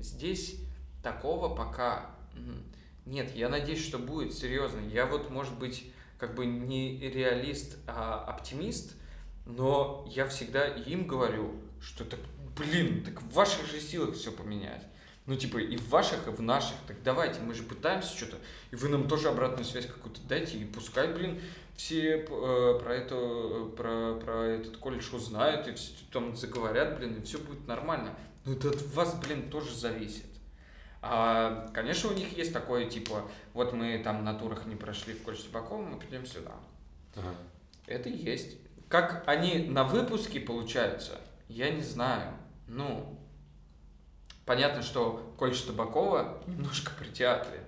здесь 0.00 0.56
такого 1.02 1.54
пока 1.54 2.10
нет. 3.04 3.34
Я 3.34 3.48
надеюсь, 3.48 3.84
что 3.84 3.98
будет 3.98 4.34
серьезно. 4.34 4.80
Я 4.80 5.06
вот, 5.06 5.30
может 5.30 5.58
быть, 5.58 5.90
как 6.18 6.34
бы 6.34 6.46
не 6.46 6.98
реалист, 6.98 7.76
а 7.86 8.24
оптимист, 8.24 8.94
но 9.46 10.06
я 10.10 10.26
всегда 10.26 10.66
им 10.66 11.06
говорю, 11.06 11.54
что 11.80 12.04
так, 12.04 12.20
блин, 12.56 13.04
так 13.04 13.22
в 13.22 13.30
ваших 13.32 13.66
же 13.66 13.80
силах 13.80 14.14
все 14.14 14.30
поменять. 14.32 14.82
Ну, 15.26 15.36
типа, 15.36 15.58
и 15.58 15.76
в 15.76 15.90
ваших, 15.90 16.26
и 16.26 16.30
в 16.30 16.40
наших. 16.40 16.76
Так 16.86 17.02
давайте, 17.02 17.40
мы 17.40 17.52
же 17.52 17.62
пытаемся 17.62 18.16
что-то. 18.16 18.38
И 18.70 18.76
вы 18.76 18.88
нам 18.88 19.06
тоже 19.08 19.28
обратную 19.28 19.66
связь 19.66 19.84
какую-то 19.84 20.22
дайте. 20.22 20.56
И 20.56 20.64
пускай, 20.64 21.12
блин, 21.12 21.38
все 21.76 22.16
э, 22.16 22.24
про, 22.82 22.94
это, 22.94 23.70
про, 23.76 24.14
про 24.14 24.46
этот 24.46 24.78
колледж 24.78 25.14
узнают, 25.14 25.68
и 25.68 25.74
все 25.74 25.92
там 26.12 26.34
заговорят, 26.34 26.98
блин, 26.98 27.14
и 27.14 27.22
все 27.22 27.36
будет 27.38 27.66
нормально. 27.66 28.16
Но 28.48 28.54
это 28.54 28.70
от 28.70 28.82
вас, 28.94 29.14
блин, 29.16 29.50
тоже 29.50 29.74
зависит. 29.74 30.24
А, 31.02 31.68
конечно, 31.74 32.10
у 32.10 32.14
них 32.14 32.36
есть 32.36 32.52
такое, 32.52 32.88
типа, 32.88 33.22
вот 33.52 33.72
мы 33.72 33.98
там 34.02 34.24
на 34.24 34.34
турах 34.34 34.64
не 34.64 34.74
прошли 34.74 35.14
в 35.14 35.22
колледж 35.22 35.42
Табакова, 35.42 35.82
мы 35.82 35.98
придем 35.98 36.24
сюда. 36.24 36.52
Ага. 37.14 37.34
Это 37.86 38.08
есть. 38.08 38.56
Как 38.88 39.22
они 39.26 39.66
на 39.68 39.84
выпуске 39.84 40.40
получаются, 40.40 41.20
я 41.48 41.70
не 41.70 41.82
знаю. 41.82 42.32
Ну, 42.66 43.18
понятно, 44.46 44.82
что 44.82 45.34
колледж 45.38 45.66
Табакова 45.66 46.42
немножко 46.46 46.92
при 46.98 47.10
театре 47.10 47.60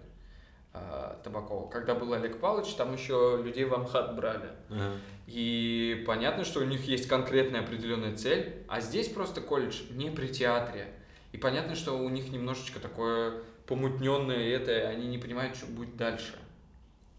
э, 0.72 1.16
Табакова. 1.22 1.68
Когда 1.70 1.94
был 1.94 2.14
Олег 2.14 2.40
Павлович, 2.40 2.74
там 2.74 2.94
еще 2.94 3.40
людей 3.44 3.66
в 3.66 3.74
Амхат 3.74 4.16
брали. 4.16 4.48
Uh-huh. 4.70 4.98
И 5.30 6.02
понятно, 6.08 6.44
что 6.44 6.58
у 6.58 6.64
них 6.64 6.88
есть 6.88 7.06
конкретная 7.06 7.60
определенная 7.60 8.16
цель, 8.16 8.64
а 8.66 8.80
здесь 8.80 9.08
просто 9.08 9.40
колледж 9.40 9.82
не 9.90 10.10
при 10.10 10.26
театре. 10.26 10.92
И 11.30 11.36
понятно, 11.36 11.76
что 11.76 11.96
у 11.96 12.08
них 12.08 12.32
немножечко 12.32 12.80
такое 12.80 13.44
помутненное 13.68 14.48
это, 14.48 14.88
они 14.88 15.06
не 15.06 15.18
понимают, 15.18 15.54
что 15.54 15.66
будет 15.66 15.96
дальше. 15.96 16.36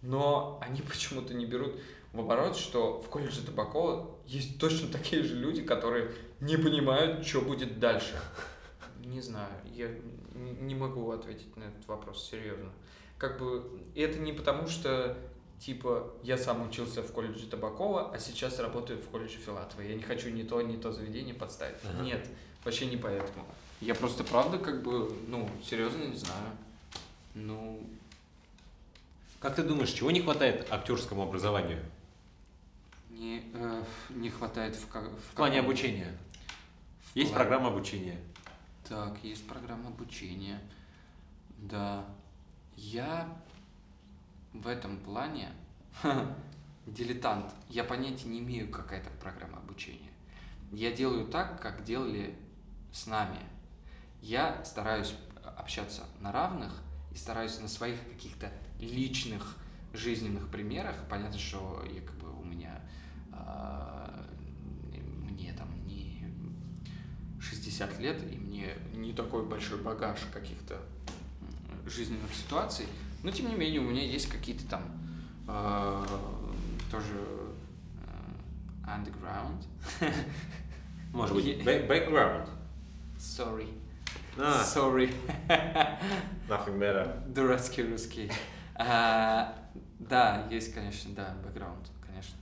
Но 0.01 0.59
они 0.61 0.81
почему-то 0.89 1.33
не 1.33 1.45
берут 1.45 1.79
в 2.11 2.19
оборот, 2.19 2.57
что 2.57 3.01
в 3.01 3.07
колледже 3.07 3.45
Табакова 3.45 4.17
есть 4.27 4.59
точно 4.59 4.89
такие 4.91 5.23
же 5.23 5.35
люди, 5.35 5.61
которые 5.61 6.11
не 6.41 6.57
понимают, 6.57 7.25
что 7.25 7.39
будет 7.39 7.79
дальше. 7.79 8.19
Не 9.05 9.21
знаю, 9.21 9.53
я 9.73 9.87
не 10.35 10.75
могу 10.75 11.09
ответить 11.11 11.55
на 11.55 11.63
этот 11.63 11.87
вопрос 11.87 12.29
серьезно. 12.29 12.73
Как 13.17 13.39
бы 13.39 13.79
это 13.95 14.19
не 14.19 14.33
потому, 14.33 14.67
что 14.67 15.17
типа 15.61 16.11
я 16.23 16.37
сам 16.37 16.67
учился 16.67 17.03
в 17.03 17.11
колледже 17.13 17.45
Табакова, 17.47 18.11
а 18.13 18.19
сейчас 18.19 18.59
работаю 18.59 18.99
в 18.99 19.07
колледже 19.09 19.37
Филатова. 19.37 19.81
Я 19.81 19.95
не 19.95 20.01
хочу 20.01 20.29
ни 20.29 20.43
то, 20.43 20.61
ни 20.61 20.75
то 20.75 20.91
заведение 20.91 21.35
подставить. 21.35 21.77
Ага. 21.83 22.03
Нет, 22.03 22.27
вообще 22.65 22.87
не 22.87 22.97
поэтому. 22.97 23.45
Я 23.79 23.95
просто 23.95 24.23
правда 24.23 24.57
как 24.57 24.81
бы, 24.83 25.15
ну, 25.27 25.49
серьезно 25.63 26.03
не 26.03 26.15
знаю. 26.15 26.51
Ну. 27.35 27.79
Как 29.39 29.55
ты 29.55 29.63
думаешь, 29.63 29.91
чего 29.91 30.11
не 30.11 30.21
хватает 30.21 30.67
актерскому 30.71 31.23
образованию? 31.23 31.79
Не, 33.09 33.43
э, 33.53 33.83
не 34.09 34.29
хватает 34.29 34.75
в, 34.75 34.85
в, 34.85 35.31
в 35.31 35.35
плане 35.35 35.57
каком... 35.57 35.69
обучения. 35.69 36.17
В 37.11 37.15
есть 37.15 37.31
плане... 37.31 37.45
программа 37.45 37.67
обучения. 37.69 38.19
Так, 38.87 39.17
есть 39.23 39.47
программа 39.47 39.89
обучения. 39.89 40.59
Да. 41.57 42.05
Я 42.75 43.27
в 44.53 44.67
этом 44.67 44.97
плане 44.97 45.49
дилетант. 46.85 47.53
Я 47.69 47.83
понятия 47.83 48.27
не 48.27 48.39
имею, 48.39 48.69
какая 48.69 49.01
это 49.01 49.09
программа 49.21 49.57
обучения. 49.57 50.11
Я 50.71 50.91
делаю 50.91 51.27
так, 51.27 51.61
как 51.61 51.83
делали 51.83 52.35
с 52.91 53.07
нами 53.07 53.39
я 54.21 54.63
стараюсь 54.63 55.15
общаться 55.57 56.03
на 56.19 56.31
равных 56.31 56.71
и 57.11 57.17
стараюсь 57.17 57.59
на 57.59 57.67
своих 57.67 57.99
каких-то 58.07 58.51
личных 58.79 59.57
жизненных 59.93 60.49
примерах. 60.49 60.95
Понятно, 61.09 61.37
что 61.37 61.83
я 61.91 62.01
как 62.01 62.15
бы 62.15 62.31
у 62.31 62.43
меня 62.43 62.81
э, 63.33 64.25
мне 64.95 65.53
там 65.53 65.85
не 65.85 66.25
60 67.39 67.99
лет, 67.99 68.23
и 68.31 68.37
мне 68.37 68.75
не 68.93 69.13
такой 69.13 69.45
большой 69.45 69.81
багаж 69.81 70.19
каких-то 70.31 70.79
жизненных 71.85 72.33
ситуаций. 72.33 72.85
Но 73.23 73.31
тем 73.31 73.49
не 73.49 73.55
менее, 73.55 73.79
у 73.79 73.83
меня 73.83 74.03
есть 74.03 74.27
какие-то 74.27 74.67
там 74.67 74.81
э, 75.47 76.05
тоже 76.89 77.13
э, 78.07 78.87
underground. 78.87 79.63
Может 81.13 81.35
быть, 81.35 81.45
background. 81.59 82.47
Sorry. 83.17 83.67
А. 84.37 84.63
Sorry. 84.63 85.13
Nothing 86.47 86.79
better. 86.79 87.27
Дурацкий 87.27 87.83
русский. 87.83 88.31
А, 88.75 89.55
да, 89.99 90.47
есть, 90.49 90.73
конечно, 90.73 91.13
да, 91.13 91.35
бэкграунд, 91.43 91.87
конечно. 92.05 92.35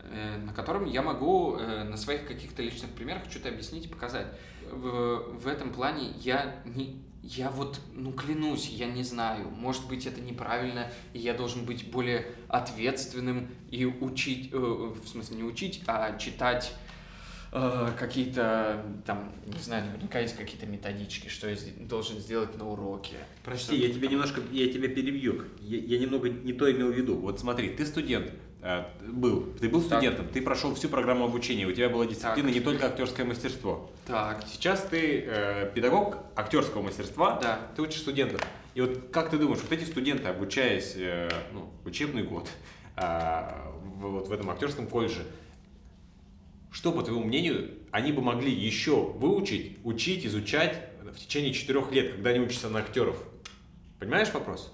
Э, 0.00 0.36
на 0.38 0.52
котором 0.52 0.84
я 0.84 1.02
могу 1.02 1.56
э, 1.56 1.84
на 1.84 1.96
своих 1.96 2.26
каких-то 2.28 2.62
личных 2.62 2.92
примерах 2.92 3.24
что-то 3.28 3.48
объяснить 3.48 3.86
и 3.86 3.88
показать. 3.88 4.26
В, 4.70 5.38
в 5.38 5.46
этом 5.48 5.72
плане 5.72 6.12
я 6.18 6.56
не, 6.64 7.02
я 7.22 7.50
вот, 7.50 7.80
ну 7.94 8.12
клянусь, 8.12 8.68
я 8.68 8.86
не 8.86 9.04
знаю. 9.04 9.48
Может 9.50 9.88
быть, 9.88 10.06
это 10.06 10.20
неправильно, 10.20 10.90
и 11.12 11.18
я 11.18 11.34
должен 11.34 11.64
быть 11.64 11.90
более 11.90 12.26
ответственным 12.48 13.48
и 13.70 13.84
учить, 13.84 14.50
э, 14.52 14.56
в 14.56 15.06
смысле 15.08 15.36
не 15.36 15.44
учить, 15.44 15.82
а 15.86 16.16
читать 16.18 16.74
Э, 17.54 17.90
какие-то 17.98 18.82
там, 19.04 19.30
не 19.44 19.62
знаю, 19.62 19.84
наверняка 19.84 20.20
есть 20.20 20.34
какие-то 20.34 20.64
методички, 20.64 21.28
что 21.28 21.50
я 21.50 21.56
должен 21.80 22.18
сделать 22.18 22.56
на 22.56 22.66
уроке. 22.66 23.16
Прости, 23.44 23.76
я 23.76 23.92
тебе 23.92 24.08
немножко, 24.08 24.40
я 24.50 24.72
тебя 24.72 24.88
перебью. 24.88 25.44
Я, 25.60 25.76
я 25.78 25.98
немного 25.98 26.30
не 26.30 26.54
то 26.54 26.72
имел 26.72 26.90
в 26.90 26.96
виду. 26.96 27.14
Вот 27.16 27.40
смотри, 27.40 27.68
ты 27.68 27.84
студент, 27.84 28.32
был, 29.08 29.52
ты 29.60 29.68
был 29.68 29.80
студентом, 29.80 30.26
так. 30.26 30.34
ты 30.34 30.40
прошел 30.40 30.72
всю 30.74 30.88
программу 30.88 31.24
обучения, 31.24 31.66
у 31.66 31.72
тебя 31.72 31.88
была 31.88 32.06
дисциплина 32.06 32.48
так. 32.48 32.54
не 32.54 32.60
только 32.60 32.86
актерское 32.86 33.26
мастерство. 33.26 33.90
Так. 34.06 34.44
Сейчас 34.48 34.82
ты 34.82 35.24
э, 35.26 35.72
педагог 35.74 36.18
актерского 36.36 36.82
мастерства, 36.82 37.40
да. 37.40 37.58
ты 37.74 37.82
учишь 37.82 38.02
студентов. 38.02 38.40
И 38.74 38.80
вот 38.80 39.08
как 39.12 39.30
ты 39.30 39.38
думаешь, 39.38 39.60
вот 39.60 39.72
эти 39.72 39.84
студенты, 39.84 40.28
обучаясь 40.28 40.94
э, 40.96 41.28
ну, 41.52 41.70
учебный 41.84 42.22
год 42.22 42.48
э, 42.96 43.50
вот 43.96 44.28
в 44.28 44.32
этом 44.32 44.48
актерском 44.50 44.86
колледже, 44.86 45.26
что, 46.70 46.92
по 46.92 47.02
твоему 47.02 47.24
мнению, 47.24 47.70
они 47.90 48.12
бы 48.12 48.22
могли 48.22 48.50
еще 48.50 49.02
выучить, 49.02 49.78
учить, 49.84 50.24
изучать 50.24 50.88
в 51.02 51.18
течение 51.18 51.52
четырех 51.52 51.90
лет, 51.90 52.12
когда 52.12 52.30
они 52.30 52.38
учатся 52.40 52.70
на 52.70 52.78
актеров? 52.78 53.16
Понимаешь 53.98 54.32
вопрос? 54.32 54.72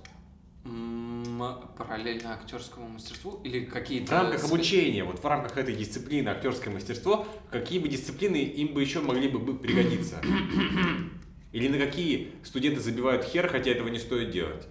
Параллельно 1.76 2.34
актерскому 2.34 2.88
мастерству 2.88 3.40
или 3.44 3.66
В 3.66 3.70
какие-то... 3.70 4.12
рамках 4.12 4.42
спе- 4.42 4.46
обучения, 4.46 5.04
вот 5.04 5.22
в 5.22 5.26
рамках 5.26 5.56
этой 5.56 5.74
дисциплины 5.74 6.28
актерское 6.28 6.72
мастерство, 6.72 7.26
какие 7.50 7.78
бы 7.78 7.88
дисциплины 7.88 8.36
им 8.36 8.74
бы 8.74 8.80
еще 8.82 9.00
могли 9.00 9.28
бы 9.28 9.56
пригодиться? 9.56 10.20
Или 11.52 11.68
на 11.68 11.78
какие 11.78 12.32
студенты 12.44 12.80
забивают 12.80 13.24
хер, 13.24 13.48
хотя 13.48 13.70
этого 13.70 13.88
не 13.88 13.98
стоит 13.98 14.30
делать? 14.30 14.66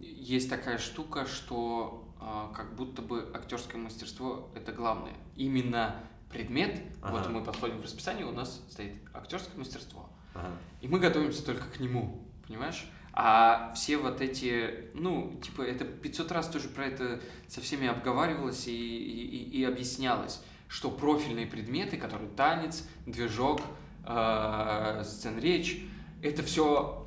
Есть 0.00 0.50
такая 0.50 0.78
штука, 0.78 1.26
что 1.26 2.14
а, 2.20 2.52
как 2.54 2.76
будто 2.76 3.02
бы 3.02 3.28
актерское 3.34 3.80
мастерство 3.80 4.50
это 4.54 4.72
главное. 4.72 5.14
Именно 5.36 5.96
предмет, 6.30 6.80
вот 7.02 7.20
Ага. 7.22 7.30
мы 7.30 7.42
подходим 7.44 7.78
в 7.78 7.82
расписание, 7.82 8.24
у 8.26 8.32
нас 8.32 8.62
стоит 8.70 8.94
актерское 9.12 9.56
мастерство. 9.58 10.08
Ага. 10.34 10.50
И 10.80 10.88
мы 10.88 10.98
готовимся 10.98 11.44
только 11.44 11.64
к 11.68 11.80
нему, 11.80 12.22
понимаешь? 12.46 12.86
А 13.14 13.72
все 13.74 13.98
вот 13.98 14.20
эти, 14.20 14.88
ну, 14.94 15.38
типа, 15.42 15.62
это 15.62 15.84
500 15.84 16.32
раз 16.32 16.48
тоже 16.48 16.68
про 16.68 16.86
это 16.86 17.20
со 17.48 17.60
всеми 17.60 17.86
обговаривалось 17.86 18.66
и, 18.66 18.72
и, 18.72 19.60
и- 19.60 19.64
объяснялось, 19.64 20.42
что 20.68 20.90
профильные 20.90 21.46
предметы, 21.46 21.98
которые 21.98 22.30
танец, 22.30 22.88
движок, 23.06 23.60
э, 24.06 25.02
сцен-речь, 25.04 25.82
это 26.22 26.42
все 26.42 27.06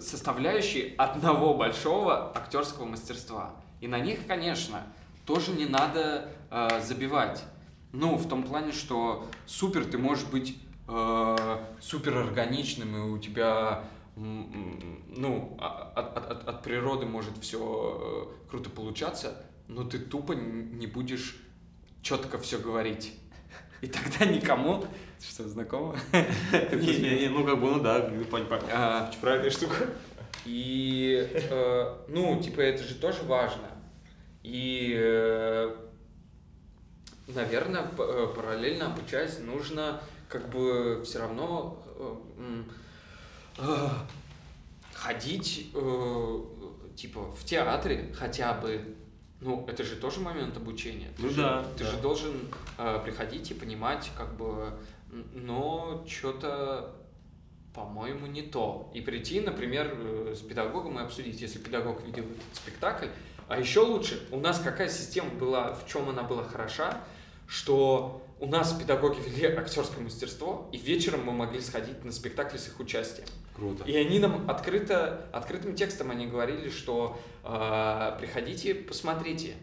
составляющие 0.00 0.94
одного 0.96 1.54
большого 1.54 2.32
актерского 2.36 2.86
мастерства. 2.86 3.56
И 3.80 3.88
на 3.88 3.98
них, 3.98 4.26
конечно, 4.26 4.82
тоже 5.26 5.52
не 5.52 5.66
надо 5.66 6.28
э, 6.50 6.80
забивать. 6.80 7.42
Ну, 7.92 8.16
в 8.16 8.28
том 8.28 8.42
плане, 8.42 8.72
что 8.72 9.26
супер 9.46 9.84
ты 9.84 9.98
можешь 9.98 10.24
быть 10.24 10.56
э, 10.88 11.58
супер 11.80 12.16
органичным, 12.18 12.96
и 12.96 13.00
у 13.00 13.18
тебя 13.18 13.84
ну, 14.16 15.56
а- 15.60 15.92
от, 15.96 16.16
от- 16.16 16.30
от- 16.30 16.48
от 16.48 16.62
природы 16.62 17.06
может 17.06 17.36
все 17.38 18.32
круто 18.50 18.68
получаться, 18.70 19.42
но 19.68 19.84
ты 19.84 19.98
тупо 19.98 20.32
не 20.32 20.86
будешь 20.86 21.36
четко 22.02 22.38
все 22.38 22.58
говорить. 22.58 23.14
И 23.80 23.86
тогда 23.86 24.26
никому... 24.26 24.84
Что, 25.20 25.48
знакомо? 25.48 25.96
Не-не-не, 26.12 27.28
ну 27.28 27.44
как 27.44 27.60
бы, 27.60 27.70
ну 27.70 27.80
да, 27.80 28.10
А, 28.72 29.10
правильная 29.20 29.50
штука. 29.50 29.76
И, 30.44 31.28
э, 31.32 31.96
ну, 32.08 32.40
типа, 32.42 32.60
это 32.60 32.82
же 32.82 32.96
тоже 32.96 33.22
важно. 33.22 33.68
И, 34.42 34.94
э, 34.96 35.76
наверное, 37.28 37.82
э, 37.96 38.26
параллельно 38.34 38.86
обучаясь, 38.92 39.38
нужно 39.38 40.00
как 40.28 40.48
бы 40.50 41.02
все 41.04 41.20
равно 41.20 41.80
э, 43.58 43.88
ходить, 44.94 45.70
э, 45.74 46.40
типа, 46.96 47.32
в 47.32 47.44
театре 47.44 48.12
хотя 48.14 48.54
бы. 48.54 48.96
Ну, 49.40 49.66
это 49.66 49.82
же 49.82 49.96
тоже 49.96 50.20
момент 50.20 50.56
обучения. 50.56 51.08
Ты 51.16 51.22
Ну 51.24 51.28
же, 51.30 51.42
да, 51.42 51.64
Ты 51.76 51.84
да. 51.84 51.90
же 51.90 51.96
должен 51.98 52.32
э, 52.78 53.00
приходить 53.04 53.50
и 53.50 53.54
понимать, 53.54 54.10
как 54.16 54.36
бы, 54.36 54.72
но 55.34 56.04
что-то 56.08 56.94
по-моему, 57.74 58.26
не 58.26 58.42
то. 58.42 58.90
И 58.94 59.00
прийти, 59.00 59.40
например, 59.40 59.94
э, 59.94 60.34
с 60.36 60.40
педагогом 60.40 60.98
и 60.98 61.02
обсудить, 61.02 61.40
если 61.40 61.58
педагог 61.58 62.04
видел 62.04 62.24
этот 62.24 62.56
спектакль. 62.56 63.06
А 63.48 63.58
еще 63.58 63.80
лучше, 63.80 64.26
у 64.30 64.38
нас 64.38 64.58
какая 64.58 64.88
система 64.88 65.30
была, 65.30 65.74
в 65.74 65.86
чем 65.86 66.08
она 66.08 66.22
была 66.22 66.44
хороша, 66.44 67.00
что 67.46 68.22
у 68.40 68.46
нас 68.46 68.72
педагоги 68.72 69.20
вели 69.26 69.46
актерское 69.46 70.02
мастерство, 70.02 70.68
и 70.72 70.76
вечером 70.76 71.24
мы 71.24 71.32
могли 71.32 71.60
сходить 71.60 72.04
на 72.04 72.12
спектакль 72.12 72.58
с 72.58 72.68
их 72.68 72.78
участием. 72.80 73.26
Круто. 73.54 73.84
И 73.84 73.96
они 73.96 74.18
нам 74.18 74.48
открыто, 74.50 75.26
открытым 75.32 75.74
текстом 75.74 76.10
они 76.10 76.26
говорили, 76.26 76.70
что 76.70 77.18
э, 77.44 78.16
приходите, 78.18 78.74
посмотрите. 78.74 79.54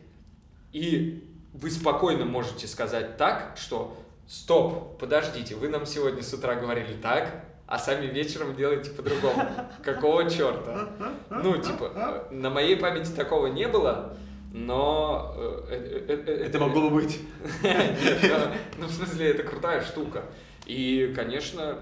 И 0.71 1.27
вы 1.53 1.71
спокойно 1.71 2.25
можете 2.25 2.67
сказать 2.67 3.17
так, 3.17 3.57
что 3.57 3.97
стоп, 4.27 4.99
подождите, 4.99 5.55
вы 5.55 5.69
нам 5.69 5.85
сегодня 5.85 6.21
с 6.21 6.33
утра 6.33 6.55
говорили 6.55 6.93
так, 6.93 7.45
а 7.65 7.77
сами 7.79 8.07
вечером 8.07 8.55
делаете 8.55 8.91
по-другому. 8.91 9.43
Какого 9.83 10.29
черта? 10.29 10.89
Ну, 11.29 11.57
типа, 11.57 12.27
на 12.31 12.49
моей 12.49 12.75
памяти 12.75 13.11
такого 13.11 13.47
не 13.47 13.67
было, 13.67 14.17
но... 14.51 15.35
э, 15.37 16.05
э, 16.07 16.23
э, 16.25 16.45
Это 16.45 16.59
могло 16.59 16.89
бы 16.89 17.01
быть. 17.01 17.19
Ну, 18.77 18.87
в 18.87 18.91
смысле, 18.91 19.29
это 19.29 19.43
крутая 19.43 19.83
штука. 19.83 20.23
И, 20.65 21.13
конечно, 21.15 21.79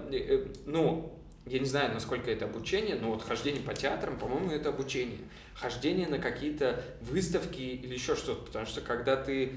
ну, 0.66 1.17
я 1.48 1.58
не 1.58 1.66
знаю, 1.66 1.92
насколько 1.94 2.30
это 2.30 2.44
обучение, 2.44 2.96
но 2.96 3.12
вот 3.12 3.22
хождение 3.22 3.62
по 3.62 3.74
театрам, 3.74 4.18
по-моему, 4.18 4.50
это 4.50 4.68
обучение. 4.68 5.18
Хождение 5.54 6.08
на 6.08 6.18
какие-то 6.18 6.84
выставки 7.00 7.60
или 7.60 7.94
еще 7.94 8.14
что-то, 8.14 8.44
потому 8.44 8.66
что 8.66 8.80
когда 8.80 9.16
ты 9.16 9.52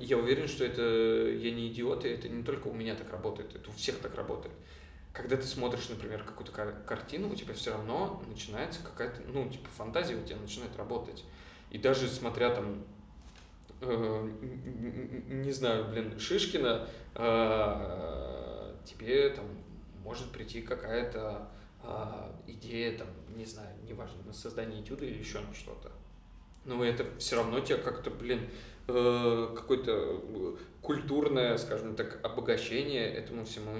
я 0.00 0.18
уверен, 0.18 0.48
что 0.48 0.64
это 0.64 0.82
я 0.82 1.52
не 1.52 1.68
идиот, 1.68 2.04
и 2.04 2.08
это 2.08 2.28
не 2.28 2.42
только 2.42 2.66
у 2.66 2.74
меня 2.74 2.96
так 2.96 3.10
работает, 3.12 3.54
это 3.54 3.70
у 3.70 3.72
всех 3.72 3.98
так 3.98 4.14
работает. 4.16 4.54
Когда 5.12 5.36
ты 5.36 5.44
смотришь, 5.44 5.88
например, 5.88 6.24
какую-то 6.24 6.52
кар- 6.52 6.82
картину, 6.86 7.30
у 7.30 7.34
тебя 7.34 7.54
все 7.54 7.70
равно 7.70 8.22
начинается 8.28 8.80
какая-то, 8.82 9.22
ну, 9.32 9.48
типа, 9.48 9.68
фантазия 9.76 10.16
у 10.16 10.24
тебя 10.24 10.36
начинает 10.36 10.76
работать. 10.76 11.24
И 11.70 11.78
даже 11.78 12.08
смотря 12.08 12.50
там 12.50 12.84
э, 13.80 14.30
не 15.28 15.52
знаю, 15.52 15.86
блин, 15.90 16.18
Шишкина, 16.18 16.88
э, 17.14 18.74
тебе 18.84 19.30
там 19.30 19.46
может 20.02 20.30
прийти 20.30 20.62
какая-то 20.62 21.48
э, 21.82 22.32
идея, 22.46 22.98
там, 22.98 23.08
не 23.36 23.44
знаю, 23.44 23.74
неважно, 23.86 24.22
на 24.24 24.32
создание 24.32 24.82
этюда 24.82 25.04
или 25.04 25.18
еще 25.18 25.40
на 25.40 25.52
что-то. 25.54 25.90
Но 26.64 26.84
это 26.84 27.06
все 27.18 27.36
равно 27.36 27.60
тебя 27.60 27.78
как-то, 27.78 28.10
блин, 28.10 28.40
э, 28.86 29.54
какое-то 29.54 29.92
э, 30.22 30.56
культурное, 30.82 31.56
скажем 31.56 31.94
так, 31.96 32.20
обогащение 32.24 33.06
этому 33.12 33.44
всему, 33.44 33.72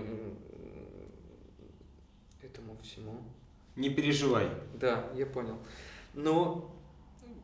этому 2.43 2.77
всему. 2.83 3.23
Не 3.77 3.91
переживай. 3.91 4.49
Да, 4.75 5.11
я 5.15 5.27
понял. 5.27 5.59
Ну, 6.15 6.71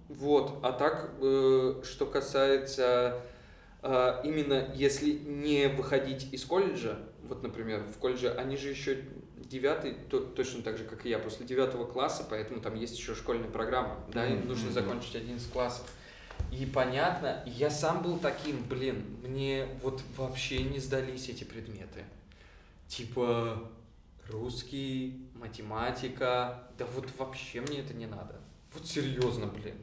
вот, 0.08 0.58
а 0.62 0.72
так, 0.72 1.10
э, 1.20 1.82
что 1.84 2.06
касается 2.06 3.20
э, 3.82 4.20
именно 4.24 4.72
если 4.74 5.12
не 5.12 5.68
выходить 5.68 6.32
из 6.32 6.44
колледжа, 6.44 6.98
вот, 7.28 7.42
например, 7.42 7.82
в 7.82 7.98
колледже, 7.98 8.30
они 8.30 8.56
же 8.56 8.68
еще 8.68 9.02
девятый, 9.36 9.94
то, 10.10 10.20
точно 10.20 10.62
так 10.62 10.78
же, 10.78 10.84
как 10.84 11.06
и 11.06 11.08
я, 11.08 11.18
после 11.18 11.46
девятого 11.46 11.84
класса, 11.86 12.26
поэтому 12.28 12.60
там 12.60 12.74
есть 12.74 12.98
еще 12.98 13.14
школьная 13.14 13.48
программа, 13.48 13.98
да, 14.12 14.26
им 14.26 14.46
нужно 14.46 14.70
закончить 14.72 15.14
11 15.14 15.50
классов. 15.50 15.90
И 16.52 16.66
понятно, 16.66 17.42
я 17.46 17.70
сам 17.70 18.02
был 18.02 18.18
таким, 18.18 18.62
блин, 18.64 19.04
мне 19.22 19.68
вот 19.82 20.02
вообще 20.16 20.62
не 20.62 20.78
сдались 20.78 21.28
эти 21.28 21.44
предметы. 21.44 22.04
Типа 22.88 23.70
русский, 24.28 25.28
математика, 25.34 26.62
да 26.78 26.86
вот 26.94 27.06
вообще 27.18 27.60
мне 27.60 27.80
это 27.80 27.94
не 27.94 28.06
надо. 28.06 28.36
Вот 28.74 28.86
серьезно, 28.86 29.46
блин. 29.46 29.76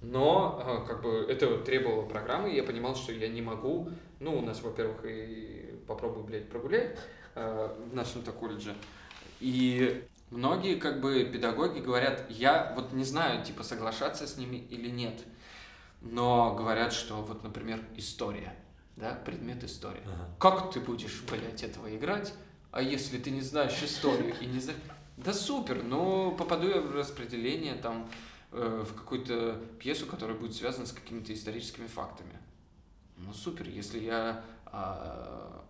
Но 0.00 0.60
э, 0.64 0.86
как 0.86 1.02
бы 1.02 1.24
это 1.28 1.58
требовало 1.58 2.06
программы, 2.06 2.50
и 2.52 2.56
я 2.56 2.64
понимал, 2.64 2.96
что 2.96 3.12
я 3.12 3.28
не 3.28 3.40
могу. 3.40 3.88
Ну, 4.18 4.38
у 4.38 4.42
нас, 4.42 4.60
во-первых, 4.62 5.04
и 5.04 5.61
попробуй, 5.86 6.22
блядь, 6.22 6.48
прогуляй 6.48 6.96
э, 7.34 7.76
в 7.90 7.94
нашем-то 7.94 8.32
колледже. 8.32 8.76
И 9.40 10.04
многие 10.30 10.76
как 10.76 11.00
бы 11.00 11.24
педагоги 11.24 11.80
говорят, 11.80 12.26
я 12.30 12.72
вот 12.76 12.92
не 12.92 13.04
знаю, 13.04 13.44
типа, 13.44 13.62
соглашаться 13.62 14.26
с 14.26 14.36
ними 14.36 14.56
или 14.56 14.88
нет. 14.88 15.22
Но 16.00 16.54
говорят, 16.54 16.92
что 16.92 17.22
вот, 17.22 17.42
например, 17.44 17.80
история, 17.96 18.54
да, 18.96 19.14
предмет 19.24 19.62
история. 19.64 20.02
Как 20.38 20.72
ты 20.72 20.80
будешь, 20.80 21.22
блядь, 21.30 21.62
этого 21.62 21.94
играть, 21.94 22.34
а 22.70 22.82
если 22.82 23.18
ты 23.18 23.30
не 23.30 23.42
знаешь 23.42 23.80
историю 23.82 24.34
и 24.40 24.46
не 24.46 24.60
знаешь... 24.60 24.80
Да 25.16 25.32
супер, 25.32 25.82
но 25.82 26.32
попаду 26.32 26.68
я 26.68 26.80
в 26.80 26.94
распределение 26.94 27.74
там 27.74 28.08
э, 28.50 28.84
в 28.88 28.94
какую-то 28.94 29.60
пьесу, 29.78 30.06
которая 30.06 30.36
будет 30.36 30.54
связана 30.54 30.86
с 30.86 30.92
какими-то 30.92 31.34
историческими 31.34 31.86
фактами. 31.86 32.38
Ну 33.18 33.32
супер, 33.32 33.68
если 33.68 34.00
я 34.00 34.44
а, 34.66 35.61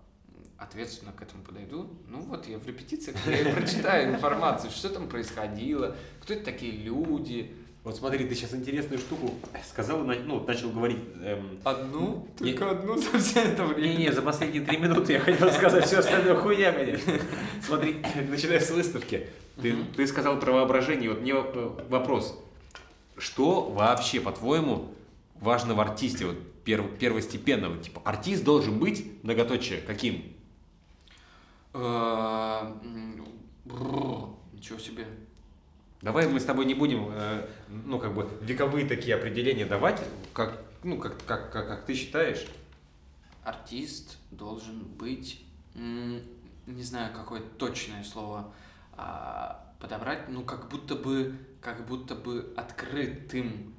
ответственно 0.62 1.12
к 1.12 1.22
этому 1.22 1.42
подойду, 1.42 1.88
ну 2.08 2.20
вот 2.22 2.46
я 2.48 2.58
в 2.58 2.66
репетициях 2.66 3.16
я 3.26 3.40
и 3.40 3.52
прочитаю 3.52 4.14
информацию, 4.14 4.70
что 4.70 4.88
там 4.88 5.08
происходило, 5.08 5.96
кто 6.22 6.34
это 6.34 6.44
такие 6.44 6.72
люди. 6.72 7.52
Вот 7.84 7.96
смотри, 7.96 8.24
ты 8.24 8.34
сейчас 8.36 8.54
интересную 8.54 9.00
штуку 9.00 9.34
сказал, 9.68 9.98
ну, 10.04 10.44
начал 10.46 10.70
говорить. 10.70 11.00
эм, 11.24 11.58
Одну? 11.64 12.28
Не- 12.38 12.52
Только 12.52 12.70
одну 12.70 12.96
за 12.96 13.18
все 13.18 13.40
это 13.40 13.64
время. 13.64 13.88
Не-не, 13.96 14.12
за 14.12 14.22
последние 14.22 14.62
три 14.62 14.76
минуты 14.76 15.14
я 15.14 15.20
хотел 15.20 15.50
сказать 15.50 15.84
все 15.86 15.98
остальное 15.98 16.36
хуйня, 16.36 16.70
конечно. 16.72 17.12
Смотри, 17.66 17.96
начиная 18.30 18.60
с 18.60 18.70
выставки. 18.70 19.26
Ты, 19.60 19.74
ты 19.96 20.06
сказал 20.06 20.38
про 20.38 20.52
воображение. 20.52 21.10
Вот 21.10 21.22
мне 21.22 21.32
э, 21.34 21.70
вопрос. 21.88 22.38
Что 23.18 23.62
вообще, 23.62 24.20
по-твоему, 24.20 24.94
важно 25.40 25.74
в 25.74 25.80
артисте, 25.80 26.26
вот 26.26 26.36
перв- 26.64 26.96
первостепенного? 26.98 27.78
Типа, 27.78 28.00
артист 28.04 28.44
должен 28.44 28.78
быть, 28.78 29.04
многоточие, 29.24 29.80
каким? 29.80 30.22
Э, 31.74 32.72
Ничего 34.52 34.78
себе. 34.78 35.06
Давай 36.02 36.28
мы 36.28 36.40
с 36.40 36.44
тобой 36.44 36.66
не 36.66 36.74
будем, 36.74 37.08
э, 37.12 37.48
ну, 37.68 37.98
как 37.98 38.14
бы, 38.14 38.28
Вековые 38.40 38.86
такие 38.86 39.14
определения 39.14 39.66
давать. 39.66 40.00
как, 40.32 40.62
ну, 40.82 40.98
как, 40.98 41.24
как, 41.24 41.52
как, 41.52 41.68
как 41.68 41.84
ты 41.84 41.94
считаешь, 41.94 42.46
Артист 43.44 44.18
должен 44.30 44.84
быть, 44.84 45.44
не 45.74 46.82
знаю, 46.82 47.12
какое 47.12 47.40
точное 47.40 48.04
слово 48.04 48.52
а, 48.96 49.72
подобрать, 49.80 50.28
ну 50.28 50.44
как 50.44 50.68
будто 50.68 50.94
бы, 50.94 51.36
как 51.60 51.86
будто 51.86 52.14
бы 52.14 52.52
открытым. 52.56 53.74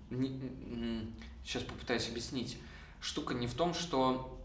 Сейчас 1.43 1.63
попытаюсь 1.63 2.09
объяснить. 2.09 2.57
Штука 2.99 3.33
не 3.33 3.47
в 3.47 3.53
том, 3.53 3.73
что 3.73 4.37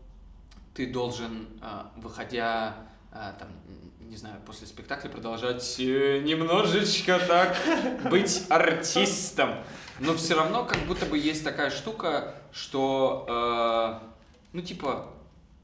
ты 0.74 0.92
должен, 0.92 1.48
а, 1.60 1.92
выходя 1.96 2.88
там, 3.10 3.48
не 4.00 4.16
знаю, 4.16 4.36
после 4.46 4.66
спектакля 4.66 5.08
продолжать 5.08 5.76
э, 5.78 6.20
немножечко 6.20 7.18
так 7.26 7.56
быть 8.10 8.44
артистом. 8.48 9.50
Но 10.00 10.14
все 10.14 10.34
равно 10.34 10.64
как 10.64 10.78
будто 10.86 11.06
бы 11.06 11.18
есть 11.18 11.44
такая 11.44 11.70
штука, 11.70 12.34
что, 12.52 13.26
э, 13.28 14.06
ну 14.52 14.62
типа, 14.62 15.12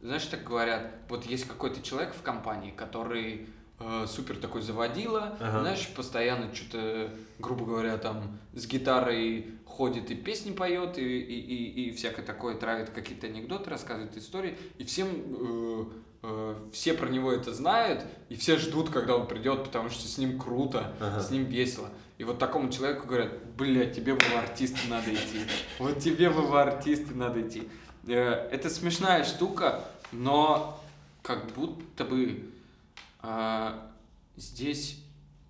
знаешь, 0.01 0.25
так 0.27 0.45
говорят, 0.45 0.91
вот 1.09 1.25
есть 1.27 1.47
какой-то 1.47 1.81
человек 1.83 2.15
в 2.15 2.23
компании, 2.23 2.71
который 2.71 3.49
э, 3.79 4.07
супер 4.09 4.37
такой 4.37 4.61
заводила, 4.63 5.37
Ага. 5.41 5.61
знаешь, 5.61 5.89
постоянно 5.95 6.55
что-то, 6.55 7.11
грубо 7.39 7.65
говоря, 7.65 7.97
там 7.97 8.39
с 8.53 8.67
гитарой 8.67 9.55
ходит 9.65 10.11
и 10.11 10.15
песни 10.15 10.53
поет, 10.53 10.99
и, 10.99 11.03
и, 11.21 11.41
и, 11.41 11.89
и 11.89 11.93
всякое 11.93 12.25
такое, 12.25 12.55
травит 12.57 12.91
какие-то 12.91 13.27
анекдоты, 13.27 13.71
рассказывает 13.71 14.17
истории, 14.17 14.59
и 14.79 14.85
всем 14.85 15.09
э, 15.09 15.85
все 16.72 16.95
про 16.95 17.09
него 17.09 17.33
это 17.33 17.53
знают, 17.53 18.05
и 18.29 18.37
все 18.37 18.57
ждут, 18.57 18.91
когда 18.91 19.16
он 19.16 19.27
придет, 19.27 19.64
потому 19.64 19.91
что 19.91 20.07
с 20.09 20.18
ним 20.18 20.39
круто, 20.39 20.95
Ага. 21.01 21.20
с 21.20 21.31
ним 21.31 21.45
весело. 21.45 21.89
И 22.18 22.25
вот 22.25 22.39
такому 22.39 22.70
человеку 22.70 23.07
говорят, 23.07 23.33
блядь, 23.57 23.95
тебе 23.95 24.14
бы 24.14 24.20
в 24.20 24.37
артисты 24.37 24.89
надо 24.89 25.12
идти. 25.12 25.41
Вот 25.79 25.99
тебе 25.99 26.31
бы 26.31 26.43
в 26.43 26.55
артисты 26.57 27.14
надо 27.14 27.41
идти. 27.47 27.68
Э, 28.07 28.49
Это 28.51 28.70
смешная 28.70 29.25
штука, 29.25 29.85
но 30.12 30.81
как 31.22 31.53
будто 31.55 32.05
бы 32.05 32.51
а, 33.20 33.91
здесь 34.37 35.01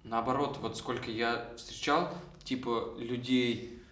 наоборот, 0.05 0.59
вот 0.61 0.77
сколько 0.77 1.11
я 1.11 1.49
встречал, 1.57 2.13
типа 2.45 2.95
людей 2.99 3.83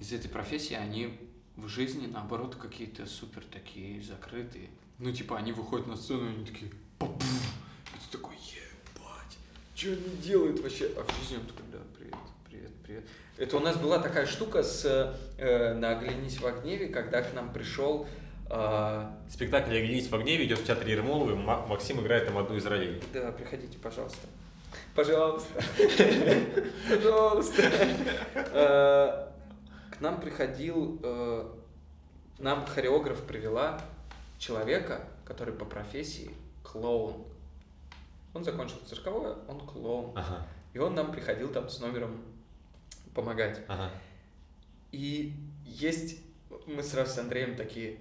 из 0.00 0.12
этой 0.12 0.28
профессии, 0.30 0.72
они 0.74 1.18
в 1.56 1.68
жизни 1.68 2.06
наоборот 2.06 2.54
какие-то 2.56 3.04
супер 3.04 3.44
такие 3.52 4.00
закрытые. 4.02 4.70
Ну, 4.98 5.10
типа, 5.12 5.38
они 5.38 5.52
выходят 5.52 5.86
на 5.86 5.96
сцену, 5.96 6.26
и 6.26 6.34
они 6.34 6.44
такие 6.44 6.70
«Па-пум!» 6.98 7.18
И 7.18 7.98
ты 8.10 8.16
такой, 8.16 8.34
ебать, 8.36 9.38
что 9.74 9.88
они 9.88 10.16
делают 10.22 10.60
вообще? 10.60 10.90
А 10.96 11.02
в 11.04 11.18
жизни 11.18 11.36
он 11.36 11.46
такой, 11.46 11.64
да, 11.72 11.78
привет, 11.98 12.14
привет, 12.48 12.70
привет. 12.84 13.04
Это 13.36 13.56
у 13.56 13.60
нас 13.60 13.76
была 13.76 13.98
такая 13.98 14.26
штука 14.26 14.62
с 14.62 14.84
э, 15.38 15.74
на 15.74 15.98
«Оглянись 15.98 16.38
в 16.38 16.62
гневе», 16.62 16.88
когда 16.88 17.22
к 17.22 17.34
нам 17.34 17.52
пришел 17.52 18.06
а, 18.48 19.18
Спектакль 19.28 19.70
«Оглянись 19.76 20.08
в 20.08 20.16
гневе» 20.22 20.46
идет 20.46 20.60
в 20.60 20.64
театре 20.66 21.00
Ма- 21.02 21.66
Максим 21.66 22.00
играет 22.00 22.26
там 22.26 22.38
одну 22.38 22.56
из 22.56 22.64
ролей. 22.66 23.02
Да, 23.12 23.32
приходите, 23.32 23.78
пожалуйста. 23.78 24.28
Пожалуйста. 24.94 25.60
Пожалуйста. 26.88 27.62
Э, 28.34 29.28
К 29.96 30.00
нам 30.00 30.20
приходил, 30.20 31.00
э, 31.02 31.48
нам 32.38 32.64
хореограф 32.66 33.22
привела 33.22 33.80
человека, 34.38 35.06
который 35.24 35.54
по 35.54 35.64
профессии 35.64 36.30
клоун. 36.62 37.24
Он 38.34 38.42
закончил 38.44 38.76
цирковое, 38.88 39.36
он 39.48 39.60
клоун. 39.60 40.12
Ага, 40.16 40.46
И 40.72 40.78
он 40.78 40.94
нам 40.94 41.12
приходил 41.12 41.48
там 41.52 41.68
с 41.68 41.80
номером 41.80 42.20
помогать. 43.14 43.60
ага. 43.68 43.90
И 44.92 45.32
есть, 45.64 46.18
мы 46.66 46.82
сразу 46.82 47.12
с 47.14 47.18
Андреем 47.18 47.56
такие, 47.56 47.98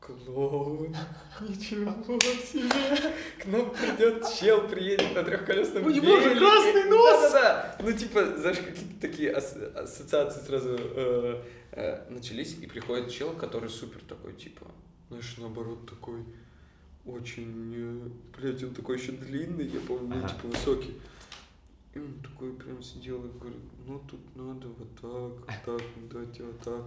клоун, 0.00 0.94
ничего 1.40 1.92
себе, 2.20 3.12
к 3.40 3.46
нам 3.46 3.70
придет 3.70 4.24
чел, 4.38 4.68
приедет 4.68 5.14
на 5.14 5.22
трехколесном 5.22 5.86
У 5.86 5.90
него 5.90 6.20
же 6.20 6.28
велике». 6.30 6.40
красный 6.40 6.84
нос! 6.90 7.32
Да-да-да. 7.32 7.76
Ну, 7.80 7.92
типа, 7.92 8.36
знаешь, 8.38 8.58
какие-то 8.58 9.00
такие 9.00 9.32
ас- 9.32 9.56
ассоциации 9.56 10.40
сразу 10.42 10.76
э, 10.78 11.42
э, 11.72 12.10
начались, 12.10 12.54
и 12.58 12.66
приходит 12.66 13.10
чел, 13.10 13.32
который 13.34 13.70
супер 13.70 14.00
такой, 14.06 14.34
типа, 14.34 14.66
знаешь, 15.14 15.36
наоборот, 15.38 15.88
такой 15.88 16.24
очень, 17.06 17.72
э, 17.76 18.08
блядь, 18.36 18.62
он 18.64 18.74
такой 18.74 18.98
еще 18.98 19.12
длинный, 19.12 19.66
я 19.66 19.80
помню, 19.80 20.18
Ага. 20.18 20.28
типа, 20.28 20.48
высокий. 20.48 21.00
И 21.94 21.98
он 22.00 22.14
такой 22.20 22.52
прям 22.54 22.82
сидел 22.82 23.24
и 23.24 23.38
говорит, 23.38 23.60
ну 23.86 24.00
тут 24.10 24.20
надо 24.34 24.66
вот 24.68 24.94
так, 24.96 25.02
вот 25.02 25.46
так, 25.64 25.82
ну 25.96 26.08
давайте 26.10 26.42
вот 26.42 26.58
так. 26.60 26.82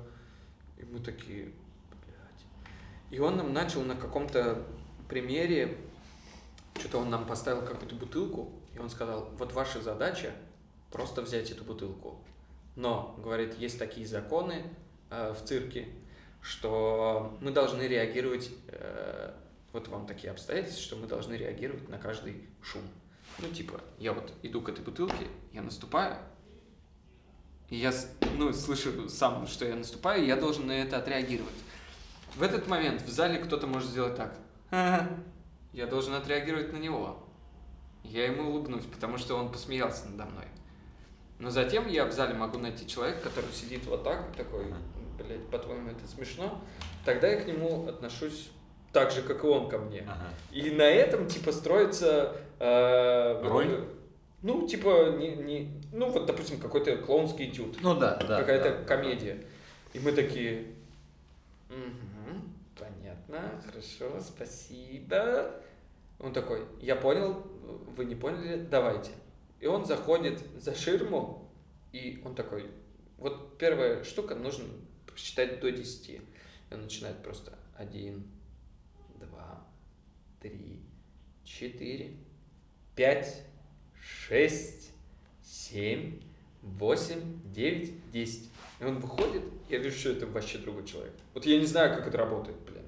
И 0.77 0.83
мы 0.83 0.99
такие, 0.99 1.45
блядь. 2.05 2.45
И 3.11 3.19
он 3.19 3.37
нам 3.37 3.53
начал 3.53 3.83
на 3.83 3.95
каком-то 3.95 4.65
примере, 5.07 5.77
что-то 6.77 6.97
он 6.97 7.09
нам 7.09 7.25
поставил 7.25 7.61
какую-то 7.61 7.95
бутылку, 7.95 8.51
и 8.75 8.79
он 8.79 8.89
сказал, 8.89 9.29
вот 9.37 9.53
ваша 9.53 9.81
задача 9.81 10.33
просто 10.91 11.21
взять 11.21 11.49
эту 11.51 11.63
бутылку. 11.63 12.19
Но, 12.75 13.17
говорит, 13.23 13.57
есть 13.57 13.79
такие 13.79 14.05
законы 14.05 14.63
э, 15.09 15.33
в 15.33 15.45
цирке, 15.45 15.87
что 16.41 17.37
мы 17.41 17.51
должны 17.51 17.83
реагировать, 17.83 18.49
э, 18.67 19.33
вот 19.73 19.87
вам 19.87 20.05
такие 20.07 20.31
обстоятельства, 20.31 20.81
что 20.81 20.95
мы 20.95 21.07
должны 21.07 21.33
реагировать 21.33 21.87
на 21.89 21.97
каждый 21.97 22.47
шум. 22.61 22.83
Ну, 23.39 23.49
типа, 23.49 23.81
я 23.99 24.13
вот 24.13 24.33
иду 24.43 24.61
к 24.61 24.69
этой 24.69 24.83
бутылке, 24.83 25.27
я 25.53 25.61
наступаю, 25.61 26.17
и 27.69 27.75
я, 27.75 27.93
ну, 28.37 28.53
слышу 28.53 29.09
сам, 29.09 29.45
что 29.45 29.65
я 29.65 29.75
наступаю, 29.75 30.23
и 30.23 30.27
я 30.27 30.37
должен 30.37 30.67
на 30.67 30.71
это 30.71 30.97
отреагировать. 30.97 31.53
В 32.35 32.43
этот 32.43 32.67
момент 32.67 33.01
в 33.01 33.09
зале 33.09 33.39
кто-то 33.39 33.67
может 33.67 33.89
сделать 33.89 34.15
так. 34.15 34.37
Я 35.73 35.85
должен 35.85 36.13
отреагировать 36.13 36.71
на 36.71 36.77
него. 36.77 37.23
Я 38.03 38.25
ему 38.25 38.49
улыбнусь, 38.49 38.85
потому 38.85 39.17
что 39.17 39.35
он 39.35 39.51
посмеялся 39.51 40.07
надо 40.07 40.31
мной. 40.31 40.45
Но 41.39 41.49
затем 41.49 41.87
я 41.87 42.05
в 42.05 42.11
зале 42.13 42.33
могу 42.33 42.57
найти 42.57 42.87
человека, 42.87 43.21
который 43.21 43.51
сидит 43.51 43.85
вот 43.85 44.03
так, 44.03 44.35
такой, 44.35 44.73
блядь, 45.17 45.45
по-твоему, 45.47 45.89
это 45.89 46.07
смешно. 46.07 46.61
Тогда 47.05 47.27
я 47.27 47.41
к 47.41 47.47
нему 47.47 47.87
отношусь 47.87 48.49
так 48.93 49.11
же, 49.11 49.21
как 49.21 49.43
и 49.43 49.47
он 49.47 49.69
ко 49.69 49.77
мне. 49.77 50.01
Ага. 50.01 50.29
И 50.51 50.71
на 50.71 50.83
этом, 50.83 51.27
типа, 51.27 51.51
строится... 51.51 52.35
э, 52.59 53.41
Роль? 53.43 53.87
Ну, 54.43 54.67
типа, 54.67 55.15
не, 55.17 55.35
не, 55.35 55.81
ну, 55.91 56.09
вот, 56.09 56.25
допустим, 56.25 56.59
какой-то 56.59 56.97
клоунский 56.97 57.49
этюд. 57.49 57.77
Ну 57.81 57.95
да, 57.95 58.15
да. 58.15 58.39
какая-то 58.39 58.69
да, 58.69 58.77
да. 58.77 58.85
комедия. 58.85 59.43
И 59.93 59.99
мы 59.99 60.11
такие, 60.11 60.67
«Мгм, 61.69 62.53
понятно, 62.77 63.61
хорошо, 63.65 64.21
спасибо. 64.21 65.51
Он 66.19 66.33
такой, 66.33 66.65
я 66.81 66.95
понял, 66.95 67.43
вы 67.95 68.05
не 68.05 68.15
поняли, 68.15 68.65
давайте. 68.69 69.11
И 69.59 69.67
он 69.67 69.85
заходит 69.85 70.39
за 70.55 70.75
ширму, 70.75 71.51
и 71.91 72.21
он 72.23 72.35
такой, 72.35 72.67
вот 73.17 73.57
первая 73.57 74.03
штука, 74.03 74.35
нужно 74.35 74.65
считать 75.17 75.59
до 75.59 75.71
10. 75.71 76.09
И 76.09 76.21
он 76.73 76.81
начинает 76.83 77.21
просто 77.23 77.57
один, 77.77 78.25
два, 79.19 79.65
три, 80.41 80.81
четыре, 81.43 82.13
пять, 82.95 83.43
шесть, 84.01 84.91
семь, 85.43 86.19
восемь, 86.61 87.39
девять, 87.53 87.93
десять. 88.11 88.49
И 88.79 88.83
он 88.83 88.99
выходит, 88.99 89.43
я 89.69 89.77
вижу, 89.79 89.97
что 89.97 90.09
это 90.11 90.27
вообще 90.27 90.57
другой 90.59 90.85
человек. 90.85 91.13
Вот 91.33 91.45
я 91.45 91.59
не 91.59 91.65
знаю, 91.65 91.95
как 91.95 92.07
это 92.07 92.17
работает, 92.17 92.57
блин. 92.59 92.83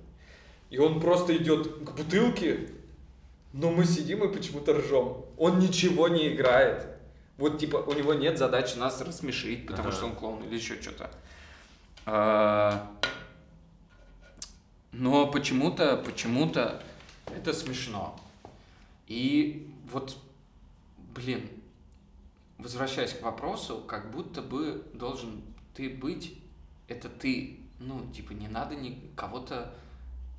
И 0.69 0.77
он 0.77 0.99
просто 0.99 1.35
идет 1.35 1.67
к 1.83 1.91
бутылке, 1.95 2.69
но 3.53 3.71
мы 3.71 3.85
сидим 3.85 4.23
и 4.23 4.31
почему-то 4.31 4.73
ржем. 4.73 5.25
Он 5.37 5.59
ничего 5.59 6.07
не 6.07 6.33
играет. 6.33 6.85
Вот 7.37 7.57
типа 7.57 7.77
у 7.77 7.93
него 7.93 8.13
нет 8.13 8.37
задачи 8.37 8.75
нас 8.77 9.01
рассмешить, 9.01 9.65
потому 9.65 9.87
Ага. 9.87 9.97
что 9.97 10.05
он 10.05 10.15
клоун 10.15 10.43
или 10.43 10.55
еще 10.55 10.79
что-то. 10.79 11.09
Но 14.91 15.27
почему-то, 15.31 15.97
почему-то 15.97 16.81
это 17.25 17.53
смешно. 17.53 18.19
И 19.07 19.71
вот, 19.91 20.17
блин, 21.15 21.49
возвращаясь 22.57 23.13
к 23.13 23.21
вопросу, 23.21 23.81
как 23.87 24.11
будто 24.11 24.41
бы 24.41 24.83
должен 24.93 25.41
ты 25.73 25.89
быть, 25.89 26.37
это 26.87 27.09
ты. 27.09 27.59
Ну, 27.79 28.05
типа, 28.11 28.33
не 28.33 28.47
надо 28.47 28.75
ни 28.75 28.99
кого-то 29.15 29.73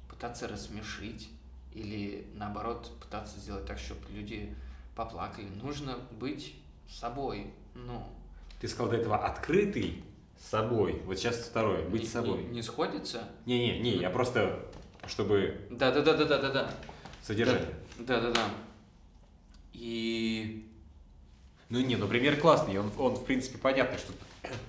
пытаться 0.09 0.47
рассмешить 0.47 1.31
или, 1.73 2.27
наоборот, 2.35 2.91
пытаться 3.01 3.39
сделать 3.39 3.64
так, 3.66 3.79
чтобы 3.79 4.03
люди 4.11 4.55
поплакали. 4.95 5.47
Нужно 5.62 5.97
быть 6.18 6.55
собой. 6.89 7.55
Ну, 7.75 8.07
Ты 8.61 8.68
сказал 8.68 8.91
до 8.91 8.99
этого 8.99 9.25
открытый 9.25 10.05
собой. 10.41 11.01
Вот 11.05 11.18
сейчас 11.18 11.36
второе. 11.38 11.82
Быть 11.88 12.03
не- 12.03 12.09
собой. 12.09 12.38
Не, 12.45 12.49
не 12.49 12.62
сходится? 12.62 13.28
Не-не-не, 13.47 13.97
я 13.97 14.11
просто, 14.11 14.61
чтобы 15.07 15.61
Да-да-да-да-да-да. 15.70 16.70
содержать. 17.22 17.66
Да, 17.99 18.20
да, 18.20 18.30
да. 18.32 18.45
И 19.72 20.66
Ну 21.68 21.80
не, 21.80 21.97
ну 21.97 22.09
пример 22.09 22.36
классный, 22.36 22.78
он, 22.78 22.91
он 22.99 23.14
в 23.14 23.24
принципе 23.24 23.59
понятный, 23.59 23.99
что, 23.99 24.12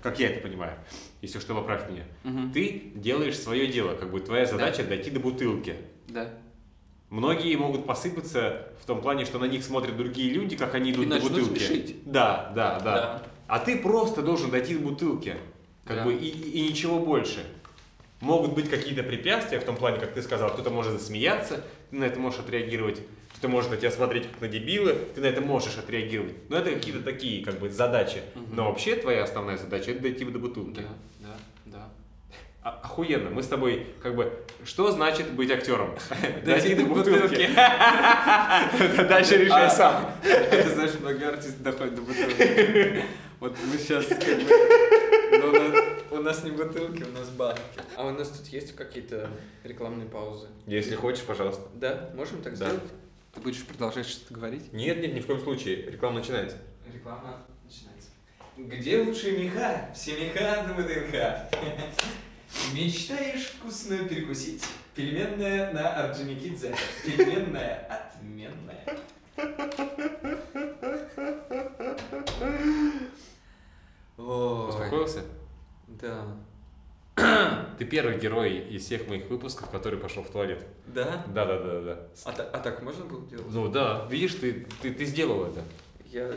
как 0.03 0.19
я 0.19 0.30
это 0.30 0.41
понимаю, 0.47 0.78
если 1.22 1.39
что, 1.39 1.55
поправь 1.55 1.89
меня. 1.89 2.03
Мгм. 2.24 2.51
Ты 2.51 2.91
делаешь 2.95 3.38
свое 3.39 3.67
дело, 3.67 3.95
как 3.95 4.11
бы 4.11 4.19
твоя 4.19 4.45
задача 4.45 4.84
дойти 4.84 5.09
до 5.09 5.19
бутылки. 5.19 5.76
Да. 6.07 6.30
Многие 7.09 7.55
могут 7.55 7.86
посыпаться 7.86 8.69
в 8.82 8.86
том 8.86 9.01
плане, 9.01 9.26
что 9.26 9.39
на 9.39 9.45
них 9.45 9.63
смотрят 9.65 9.97
другие 9.97 10.32
люди, 10.32 10.55
как 10.55 10.76
они 10.76 10.91
идут 10.91 11.05
И 11.07 11.09
до 11.09 11.19
бутылки. 11.19 11.57
смешить. 11.59 12.03
Да, 12.05 12.51
да, 12.55 12.80
да, 12.80 12.95
Да. 12.95 13.24
А 13.47 13.59
ты 13.59 13.80
просто 13.80 14.22
должен 14.22 14.49
дойти 14.49 14.76
до 14.78 14.82
бутылки. 14.88 15.36
Как 15.86 15.97
Да. 15.97 16.03
бы 16.05 16.13
и, 16.13 16.27
и 16.29 16.61
ничего 16.69 16.99
больше. 16.99 17.45
Могут 18.19 18.53
быть 18.53 18.69
какие-то 18.69 19.01
препятствия 19.03 19.59
в 19.59 19.63
том 19.63 19.75
плане, 19.75 19.99
как 19.99 20.13
ты 20.13 20.21
сказал, 20.21 20.51
кто-то 20.51 20.69
может 20.69 20.93
засмеяться, 20.93 21.63
ты 21.89 21.95
на 21.95 22.03
это 22.03 22.19
можешь 22.19 22.39
отреагировать, 22.39 23.01
кто-то 23.32 23.47
может 23.47 23.71
на 23.71 23.77
тебя 23.77 23.89
смотреть 23.89 24.27
как 24.29 24.41
на 24.41 24.47
дебилы, 24.47 24.93
ты 25.15 25.21
на 25.21 25.25
это 25.25 25.41
можешь 25.41 25.75
отреагировать. 25.77 26.36
Но 26.49 26.57
это 26.57 26.71
какие-то 26.71 27.01
такие 27.01 27.43
как 27.43 27.57
бы 27.59 27.69
задачи. 27.71 28.21
Но 28.51 28.65
вообще 28.65 28.95
твоя 28.95 29.23
основная 29.23 29.57
задача 29.57 29.91
это 29.91 30.01
дойти 30.01 30.23
до 30.25 30.38
бутылки. 30.38 30.82
Да. 30.82 31.20
А- 32.64 32.80
охуенно. 32.84 33.30
Мы 33.32 33.41
с 33.41 33.47
тобой 33.47 33.88
как 34.03 34.16
бы 34.16 34.32
что 34.64 34.91
значит 34.91 35.32
быть 35.32 35.49
актером? 35.49 35.95
Дойти 36.45 36.76
до 36.76 36.84
бутылки. 36.86 37.49
Дальше 39.07 39.38
решай 39.38 39.66
А, 39.66 39.70
сам. 39.70 40.12
Ты 40.22 40.70
знаешь, 40.70 40.93
многие 40.99 41.28
артисты 41.30 41.64
доходят 41.64 41.95
до 41.95 42.01
бутылки. 42.01 43.03
Вот 43.39 43.57
мы 43.66 43.78
сейчас 43.80 44.05
как 44.05 44.20
бы... 44.20 44.49
но 46.12 46.18
у 46.18 46.22
нас- 46.22 46.43
не 46.43 46.51
бутылки, 46.51 47.03
у 47.03 47.12
нас 47.18 47.30
банки. 47.30 47.62
А 47.97 48.05
у 48.05 48.12
нас 48.12 48.30
тут 48.30 48.47
есть 48.49 48.76
какие-то 48.76 49.30
рекламные 49.64 50.07
паузы? 50.07 50.47
Если 50.68 50.93
хочешь, 50.93 51.24
пожалуйста. 51.24 51.64
Да? 51.74 52.12
Можем 52.14 52.43
так 52.43 52.55
сделать? 52.55 52.82
Ты 53.34 53.39
будешь 53.41 53.66
продолжать 53.66 54.05
что-то 54.07 54.36
говорить? 54.36 54.72
Нет, 54.72 55.01
нет, 55.01 55.14
ни 55.16 55.20
в 55.22 55.26
коем 55.26 55.39
случае. 55.39 55.78
Реклама 55.89 56.20
начинается. 56.20 56.57
Реклама 56.93 57.38
начинается. 57.64 58.09
Где 58.57 59.01
лучшие 59.01 59.39
меха? 59.39 59.89
Все 59.95 60.16
меха 60.20 60.64
на 60.68 60.74
ВДНХ. 60.76 61.16
Мечтаешь 62.74 63.47
вкусно 63.58 63.97
перекусить? 64.08 64.64
Пельменная 64.95 65.72
на 65.74 65.95
Орджоникидзе. 66.06 66.76
Пельменная 67.06 67.88
отменная. 67.88 68.97
Ой, 74.18 74.70
Успокоился? 74.70 75.24
Да. 75.88 76.26
Ты 77.78 77.86
первый 77.86 78.20
герой 78.20 78.58
из 78.70 78.86
всех 78.86 79.08
моих 79.08 79.28
выпусков, 79.30 79.70
который 79.70 79.99
пошел 79.99 80.24
в 80.24 80.30
туалет. 80.30 80.66
Да? 80.88 81.24
Да, 81.28 81.45
да, 81.45 81.60
да, 81.60 81.82
да. 81.82 82.08
А, 82.26 82.32
та- 82.32 82.43
а 82.52 82.60
так 82.60 82.82
можно 82.84 83.06
было 83.06 83.26
делать? 83.28 83.47
Ну 83.49 83.68
да, 83.70 84.06
видишь, 84.10 84.36
ты, 84.36 84.66
ты, 84.82 84.93
ты 84.93 85.06
сделал 85.06 85.45
это. 85.45 85.64
Я, 86.06 86.28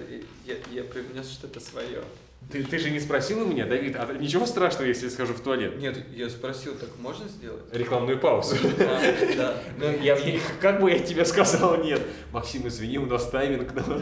я, 0.45 0.57
я 0.71 0.85
привнес 0.85 1.31
что-то 1.31 1.61
свое. 1.61 2.03
Ты, 2.51 2.63
ты 2.63 2.79
же 2.79 2.91
не 2.91 3.01
спросил 3.01 3.43
у 3.43 3.47
меня, 3.47 3.67
Давид, 3.67 3.97
а 3.97 4.13
ничего 4.13 4.47
страшного, 4.47 4.87
если 4.87 5.07
я 5.07 5.11
схожу 5.11 5.35
в 5.35 5.41
туалет? 5.41 5.77
Нет, 5.79 5.99
я 6.13 6.29
спросил, 6.29 6.75
так 6.77 6.89
можно 6.99 7.29
сделать? 7.29 7.65
Рекламную 7.73 8.19
паузу. 8.21 8.57
А, 8.79 9.35
Да. 9.37 9.63
Ну, 9.79 9.91
я, 10.03 10.17
я- 10.17 10.41
как 10.61 10.81
бы 10.81 10.91
я 10.91 10.99
тебе 11.01 11.25
сказал 11.25 11.83
нет? 11.83 12.01
Максим, 12.33 12.69
извини, 12.69 12.99
у 12.99 13.07
нас 13.07 13.29
тайминг. 13.31 13.73
но- 13.75 14.01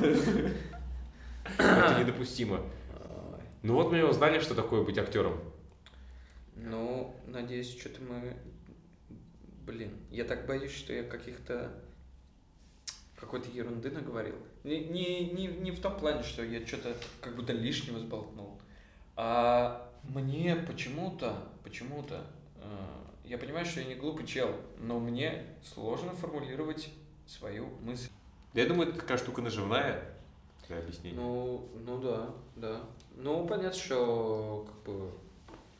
Это 1.59 1.97
недопустимо. 2.01 2.61
Ну 3.63 3.75
вот 3.75 3.93
мы 3.93 4.05
узнали, 4.05 4.41
что 4.41 4.55
такое 4.55 4.83
быть 4.83 4.99
актером. 4.99 5.39
Ну, 6.57 7.15
надеюсь, 7.27 7.79
что-то 7.79 8.01
мы... 8.03 8.37
Блин, 9.65 9.93
я 10.11 10.25
так 10.25 10.47
боюсь, 10.47 10.73
что 10.75 10.93
я 10.93 11.05
каких-то... 11.05 11.73
Какой-то 13.19 13.49
ерунды 13.51 13.91
наговорил. 13.91 14.35
Не, 14.65 14.81
не, 14.85 15.31
не, 15.31 15.47
не 15.47 15.71
в 15.71 15.81
том 15.81 15.97
плане, 15.97 16.23
что 16.23 16.45
я 16.45 16.65
что-то 16.67 16.97
как 17.21 17.35
будто 17.35 17.53
лишнего 17.53 17.99
сболтнул. 17.99 18.61
А 19.17 19.91
мне 20.05 20.57
почему-то, 20.57 21.37
почему-то... 21.65 22.25
э, 22.57 23.03
я 23.25 23.39
понимаю, 23.39 23.67
что 23.67 23.81
я 23.81 23.87
не 23.87 23.95
глупый 23.95 24.27
чел, 24.27 24.55
но 24.79 24.99
мне 25.01 25.45
сложно 25.63 26.13
формулировать 26.13 26.91
свою 27.27 27.69
мысль. 27.81 28.09
Я 28.55 28.67
думаю, 28.67 28.91
это 28.91 29.01
такая 29.01 29.19
штука 29.19 29.43
наживная 29.43 30.15
для 30.69 30.79
объяснения. 30.79 31.17
Ну, 31.17 31.69
ну 31.85 32.01
да, 32.01 32.31
да. 32.57 32.81
Ну, 33.17 33.47
понятно, 33.47 33.79
что 33.79 34.67
как 34.69 34.95
бы 34.95 35.11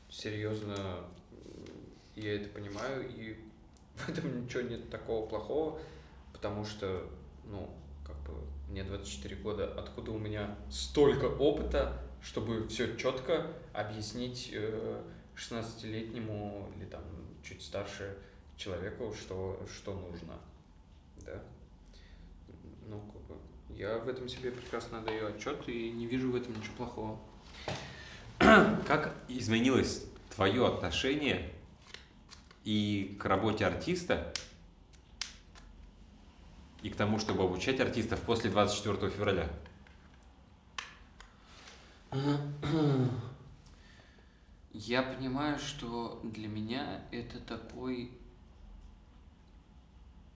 серьезно 0.09 0.77
я 2.17 2.37
это 2.37 2.49
понимаю, 2.49 3.09
и 3.09 3.37
в 3.97 4.09
этом 4.09 4.45
ничего 4.45 4.63
нет 4.63 4.89
такого 4.91 5.27
плохого, 5.27 5.79
потому 6.33 6.65
что, 6.65 7.07
ну, 7.45 7.69
мне 8.73 8.85
24 8.85 9.37
года, 9.37 9.73
откуда 9.79 10.13
у 10.13 10.19
меня 10.19 10.57
столько 10.71 11.27
опыта, 11.27 12.03
чтобы 12.23 12.67
все 12.69 12.97
четко 12.97 13.47
объяснить 13.75 14.49
э, 14.53 15.03
16-летнему 15.37 16.73
или 16.77 16.87
там 16.87 17.03
чуть 17.45 17.63
старше 17.63 18.17
человеку, 18.57 19.15
что, 19.15 19.61
что 19.71 19.93
нужно, 19.93 20.39
да. 21.19 21.43
Ну, 22.89 23.01
как 23.13 23.23
бы, 23.23 23.37
я 23.77 23.99
в 23.99 24.09
этом 24.09 24.27
себе 24.29 24.51
прекрасно 24.51 25.03
даю 25.03 25.27
отчет 25.27 25.69
и 25.69 25.91
не 25.91 26.07
вижу 26.07 26.33
в 26.33 26.37
этом 26.37 26.55
ничего 26.59 26.75
плохого. 26.77 27.21
Как 28.87 29.15
изменилось 29.29 30.07
твое 30.35 30.67
отношение 30.67 31.53
и 32.65 33.19
к 33.21 33.25
работе 33.27 33.67
артиста, 33.67 34.33
и 36.83 36.91
к 36.91 36.97
тому, 36.97 37.19
чтобы 37.19 37.45
обучать 37.45 37.81
артистов 37.81 38.21
после 38.23 38.51
24 38.51 39.11
февраля? 39.11 39.49
Я 44.73 45.03
понимаю, 45.03 45.59
что 45.59 46.21
для 46.25 46.49
меня 46.49 47.03
это 47.11 47.39
такой... 47.41 48.11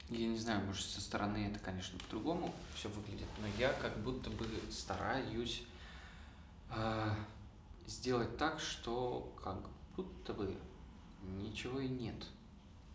Я 0.08 0.28
не 0.28 0.38
знаю, 0.38 0.64
может, 0.64 0.86
со 0.86 1.00
стороны 1.00 1.50
это, 1.50 1.58
конечно, 1.58 1.98
по-другому 1.98 2.54
все 2.76 2.88
выглядит, 2.88 3.26
но 3.40 3.48
я 3.58 3.72
как 3.72 3.98
будто 3.98 4.30
бы 4.30 4.46
стараюсь 4.70 5.64
а, 6.70 7.12
сделать 7.88 8.36
так, 8.36 8.60
что 8.60 9.34
как 9.42 9.58
будто 9.96 10.32
бы 10.32 10.54
ничего 11.40 11.80
и 11.80 11.88
нет. 11.88 12.14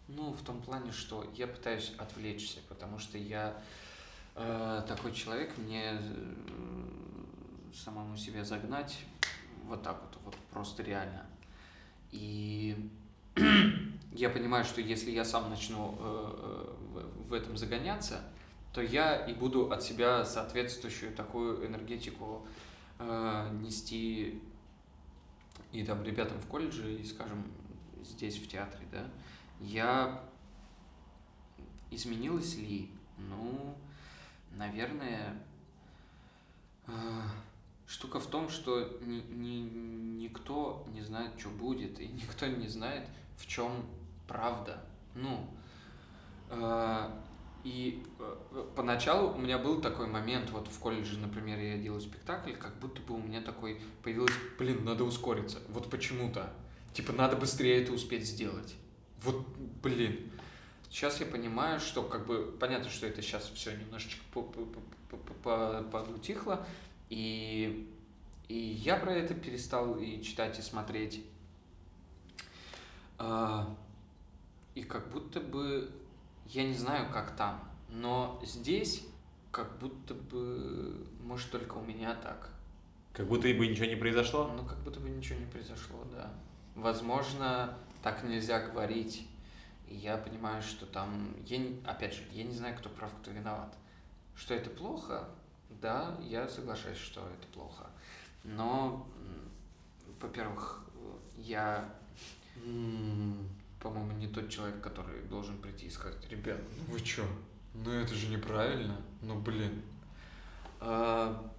Ну, 0.08 0.32
в 0.34 0.42
том 0.44 0.62
плане, 0.62 0.92
что 0.92 1.26
я 1.36 1.48
пытаюсь 1.48 1.94
отвлечься, 1.98 2.60
потому 2.68 3.00
что 3.00 3.18
я 3.18 3.62
э, 4.36 4.84
такой 4.88 5.14
человек, 5.14 5.58
мне 5.58 5.94
э, 5.94 6.36
самому 7.74 8.18
себя 8.18 8.44
загнать 8.44 9.00
вот 9.66 9.84
так 9.84 10.02
вот, 10.02 10.18
вот 10.26 10.36
просто 10.52 10.84
реально. 10.84 11.26
И 12.12 12.90
я 14.12 14.30
понимаю, 14.30 14.66
что 14.66 14.82
если 14.82 15.12
я 15.12 15.24
сам 15.24 15.50
начну 15.50 15.96
э, 15.98 16.76
в- 16.94 17.30
в 17.30 17.34
этом 17.34 17.56
загоняться, 17.56 18.22
то 18.74 18.82
я 18.82 19.26
и 19.26 19.34
буду 19.34 19.72
от 19.72 19.82
себя 19.84 20.26
соответствующую 20.26 21.14
такую 21.16 21.66
энергетику 21.66 22.46
э, 23.00 23.50
нести 23.62 24.42
и 25.72 25.84
там 25.86 26.04
ребятам 26.04 26.38
в 26.40 26.48
колледже, 26.48 26.96
и, 26.96 27.06
скажем, 27.06 27.46
здесь 28.04 28.38
в 28.38 28.48
театре, 28.50 28.86
да, 28.92 29.06
я 29.62 30.22
изменилась 31.92 32.56
ли? 32.56 32.90
Ну, 33.18 33.76
наверное, 34.58 35.42
э, 36.88 36.92
штука 37.86 38.20
в 38.20 38.28
том, 38.28 38.50
что 38.50 38.98
ни, 39.02 39.22
ни- 39.34 40.22
никто 40.24 40.86
не 40.94 41.02
знает, 41.02 41.40
что 41.40 41.50
будет, 41.50 42.00
и 42.00 42.08
никто 42.08 42.48
не 42.48 42.68
знает, 42.68 43.08
в 43.38 43.46
чем 43.46 43.86
правда. 44.28 44.84
Ну, 45.14 45.48
э, 46.50 47.12
и 47.64 48.04
э, 48.20 48.66
поначалу 48.76 49.34
у 49.34 49.38
меня 49.38 49.60
был 49.60 49.82
такой 49.82 50.08
момент, 50.08 50.50
вот 50.50 50.68
в 50.68 50.80
колледже, 50.80 51.20
например, 51.20 51.60
я 51.60 51.78
делаю 51.78 52.02
спектакль, 52.02 52.54
как 52.54 52.80
будто 52.80 53.02
бы 53.02 53.16
у 53.16 53.20
меня 53.20 53.42
такой 53.42 53.80
появилось, 54.02 54.34
блин, 54.58 54.84
надо 54.84 55.04
ускориться, 55.04 55.60
вот 55.70 55.90
почему-то. 55.90 56.52
Типа, 56.94 57.14
надо 57.14 57.38
быстрее 57.38 57.84
это 57.84 57.94
успеть 57.94 58.26
сделать. 58.26 58.76
Вот, 59.24 59.46
блин. 59.84 60.32
Сейчас 60.90 61.20
я 61.22 61.26
понимаю, 61.26 61.80
что 61.80 62.04
как 62.04 62.26
бы 62.26 62.56
понятно, 62.60 62.90
что 62.90 63.08
это 63.08 63.22
сейчас 63.22 63.50
все 63.50 63.76
немножечко 63.76 64.22
по- 64.34 64.42
по- 64.42 64.66
по- 64.66 65.18
по- 65.18 65.34
по- 65.34 65.84
подутихло, 65.90 66.66
и, 67.10 67.90
и 68.50 68.56
я 68.58 68.98
про 68.98 69.14
это 69.14 69.34
перестал 69.34 69.96
и 69.98 70.22
читать, 70.22 70.60
и 70.60 70.62
смотреть. 70.62 71.24
А, 73.18 73.74
И 74.74 74.84
как 74.84 75.12
будто 75.12 75.40
бы, 75.42 75.92
я 76.48 76.64
не 76.64 76.74
знаю, 76.74 77.12
как 77.12 77.36
там, 77.36 77.62
но 77.90 78.42
здесь 78.46 79.06
как 79.52 79.78
будто 79.80 80.14
бы, 80.14 81.06
может, 81.24 81.52
только 81.52 81.74
у 81.76 81.84
меня 81.84 82.16
так. 82.16 82.50
Как 83.14 83.28
будто 83.28 83.50
бы 83.50 83.68
ничего 83.68 83.86
не 83.86 83.98
произошло? 83.98 84.48
Ну, 84.56 84.66
как 84.66 84.78
будто 84.80 85.02
бы 85.02 85.10
ничего 85.10 85.38
не 85.40 85.46
произошло, 85.46 86.06
да. 86.14 86.32
Возможно, 86.76 87.78
так 88.04 88.24
нельзя 88.24 88.60
говорить. 88.68 89.28
И 89.88 89.96
я 89.96 90.18
понимаю, 90.18 90.62
что 90.62 90.86
там... 90.86 91.36
Я 91.46 91.58
не- 91.58 91.80
Опять 91.86 92.14
же, 92.14 92.24
я 92.32 92.44
не 92.44 92.54
знаю, 92.54 92.78
кто 92.78 92.90
прав, 92.90 93.12
кто 93.22 93.32
виноват. 93.32 93.74
Что 94.36 94.54
это 94.54 94.70
плохо? 94.70 95.28
да, 95.82 96.16
я 96.22 96.48
соглашаюсь, 96.48 96.98
что 96.98 97.22
это 97.22 97.48
плохо. 97.54 97.88
Но, 98.44 99.08
во-первых, 100.22 100.84
я, 101.38 101.90
по-моему, 103.80 104.12
не 104.18 104.28
тот 104.28 104.50
человек, 104.50 104.82
который 104.82 105.22
должен 105.24 105.58
прийти 105.58 105.88
и 105.88 105.90
сказать, 105.90 106.30
ребят, 106.30 106.60
Ну 106.78 106.94
вы 106.94 107.00
чё? 107.00 107.26
Ну 107.74 107.90
это 107.92 108.14
же 108.14 108.28
неправильно. 108.28 108.96
Ну 109.22 109.40
блин. 109.40 109.82
А, 110.80 111.52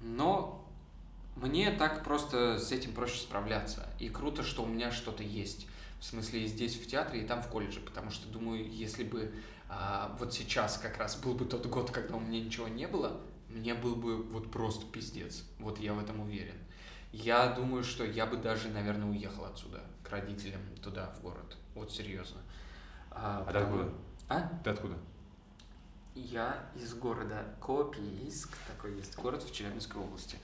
Но 0.00 0.57
мне 1.40 1.70
так 1.70 2.04
просто 2.04 2.58
с 2.58 2.72
этим 2.72 2.92
проще 2.92 3.20
справляться. 3.20 3.86
И 3.98 4.08
круто, 4.08 4.42
что 4.42 4.62
у 4.62 4.66
меня 4.66 4.90
что-то 4.90 5.22
есть. 5.22 5.66
В 6.00 6.04
смысле, 6.04 6.44
и 6.44 6.46
здесь 6.46 6.76
в 6.76 6.86
театре, 6.86 7.22
и 7.22 7.26
там 7.26 7.42
в 7.42 7.48
колледже. 7.48 7.80
Потому 7.80 8.10
что, 8.10 8.28
думаю, 8.28 8.68
если 8.70 9.04
бы 9.04 9.34
а, 9.68 10.16
вот 10.18 10.32
сейчас 10.32 10.78
как 10.78 10.98
раз 10.98 11.16
был 11.16 11.34
бы 11.34 11.44
тот 11.44 11.66
год, 11.66 11.90
когда 11.90 12.16
у 12.16 12.20
меня 12.20 12.40
ничего 12.40 12.68
не 12.68 12.86
было, 12.86 13.20
мне 13.48 13.74
был 13.74 13.96
бы 13.96 14.22
вот 14.22 14.50
просто 14.50 14.86
пиздец. 14.86 15.44
Вот 15.58 15.78
я 15.78 15.94
в 15.94 16.02
этом 16.02 16.20
уверен. 16.20 16.56
Я 17.12 17.48
думаю, 17.48 17.82
что 17.84 18.04
я 18.04 18.26
бы 18.26 18.36
даже, 18.36 18.68
наверное, 18.68 19.08
уехал 19.08 19.44
отсюда, 19.44 19.80
к 20.02 20.10
родителям, 20.10 20.60
туда, 20.82 21.10
в 21.18 21.22
город. 21.22 21.56
Вот 21.74 21.90
серьезно. 21.90 22.40
А 23.10 23.40
ты 23.40 23.46
потому- 23.46 23.80
откуда? 23.80 23.94
А? 24.28 24.60
Ты 24.62 24.70
откуда? 24.70 24.98
Я 26.14 26.68
из 26.74 26.94
города 26.94 27.44
Копейск, 27.60 28.56
такой 28.66 28.96
есть 28.96 29.16
город 29.16 29.42
в 29.42 29.52
Челябинской 29.52 30.02
области. 30.02 30.36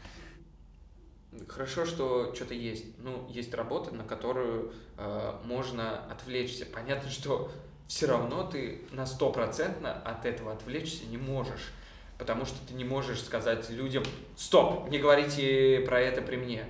Хорошо, 1.49 1.85
что 1.85 2.35
что-то 2.35 2.55
есть. 2.55 2.99
Ну, 2.99 3.27
есть 3.29 3.55
работа, 3.55 3.95
на 3.95 4.05
которую 4.05 4.73
э, 4.97 5.41
можно 5.45 6.05
отвлечься. 6.07 6.67
Понятно, 6.67 7.11
что 7.11 7.51
все 7.87 8.07
равно 8.07 8.45
ты 8.45 8.87
на 8.91 9.07
стопроцентно 9.07 9.93
от 9.93 10.27
этого 10.27 10.53
отвлечься 10.53 11.07
не 11.07 11.17
можешь. 11.17 11.73
Потому 12.19 12.45
что 12.45 12.57
ты 12.67 12.75
не 12.75 12.85
можешь 12.85 13.23
сказать 13.23 13.69
людям, 13.71 14.05
стоп, 14.37 14.89
не 14.89 14.99
говорите 14.99 15.81
про 15.81 16.01
это 16.01 16.23
при 16.23 16.37
мне. 16.37 16.65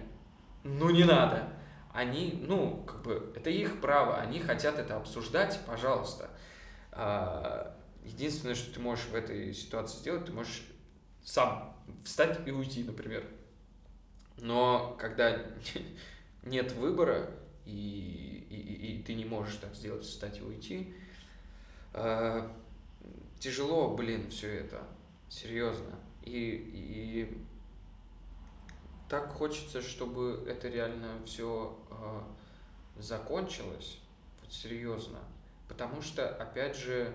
Ну, 0.63 0.91
не 0.91 1.05
надо. 1.05 1.49
Они, 1.93 2.43
ну, 2.47 2.83
как 2.87 3.03
бы, 3.03 3.33
это 3.37 3.51
их 3.51 3.81
право, 3.81 4.17
они 4.17 4.41
хотят 4.41 4.79
это 4.79 4.97
обсуждать, 4.97 5.61
пожалуйста. 5.67 6.31
А, 6.91 7.77
Единственное, 8.05 8.55
что 8.55 8.73
ты 8.75 8.81
можешь 8.81 9.07
в 9.07 9.15
этой 9.15 9.55
ситуации 9.55 9.97
сделать, 9.97 10.27
ты 10.27 10.33
можешь 10.33 10.63
сам 11.25 11.75
встать 12.05 12.39
и 12.47 12.51
уйти, 12.51 12.85
например. 12.85 13.27
Но 14.39 14.97
когда 14.99 15.39
нет 16.43 16.73
выбора, 16.73 17.31
и, 17.65 18.47
и, 18.51 18.57
и- 18.99 19.03
ты 19.03 19.15
не 19.15 19.25
можешь 19.25 19.57
так 19.57 19.75
сделать, 19.75 20.05
встать 20.05 20.39
и 20.39 20.43
уйти, 20.43 20.95
а, 21.93 22.51
тяжело, 23.39 23.95
блин, 23.97 24.31
все 24.31 24.49
это, 24.49 24.83
серьезно. 25.29 25.99
И, 26.23 26.71
и 26.73 27.39
так 29.09 29.33
хочется, 29.33 29.83
чтобы 29.83 30.45
это 30.49 30.69
реально 30.69 31.21
все 31.27 31.77
закончилось, 32.99 33.99
вот 34.43 34.53
серьезно. 34.53 35.19
Потому 35.69 36.03
что, 36.03 36.29
опять 36.29 36.77
же, 36.77 37.13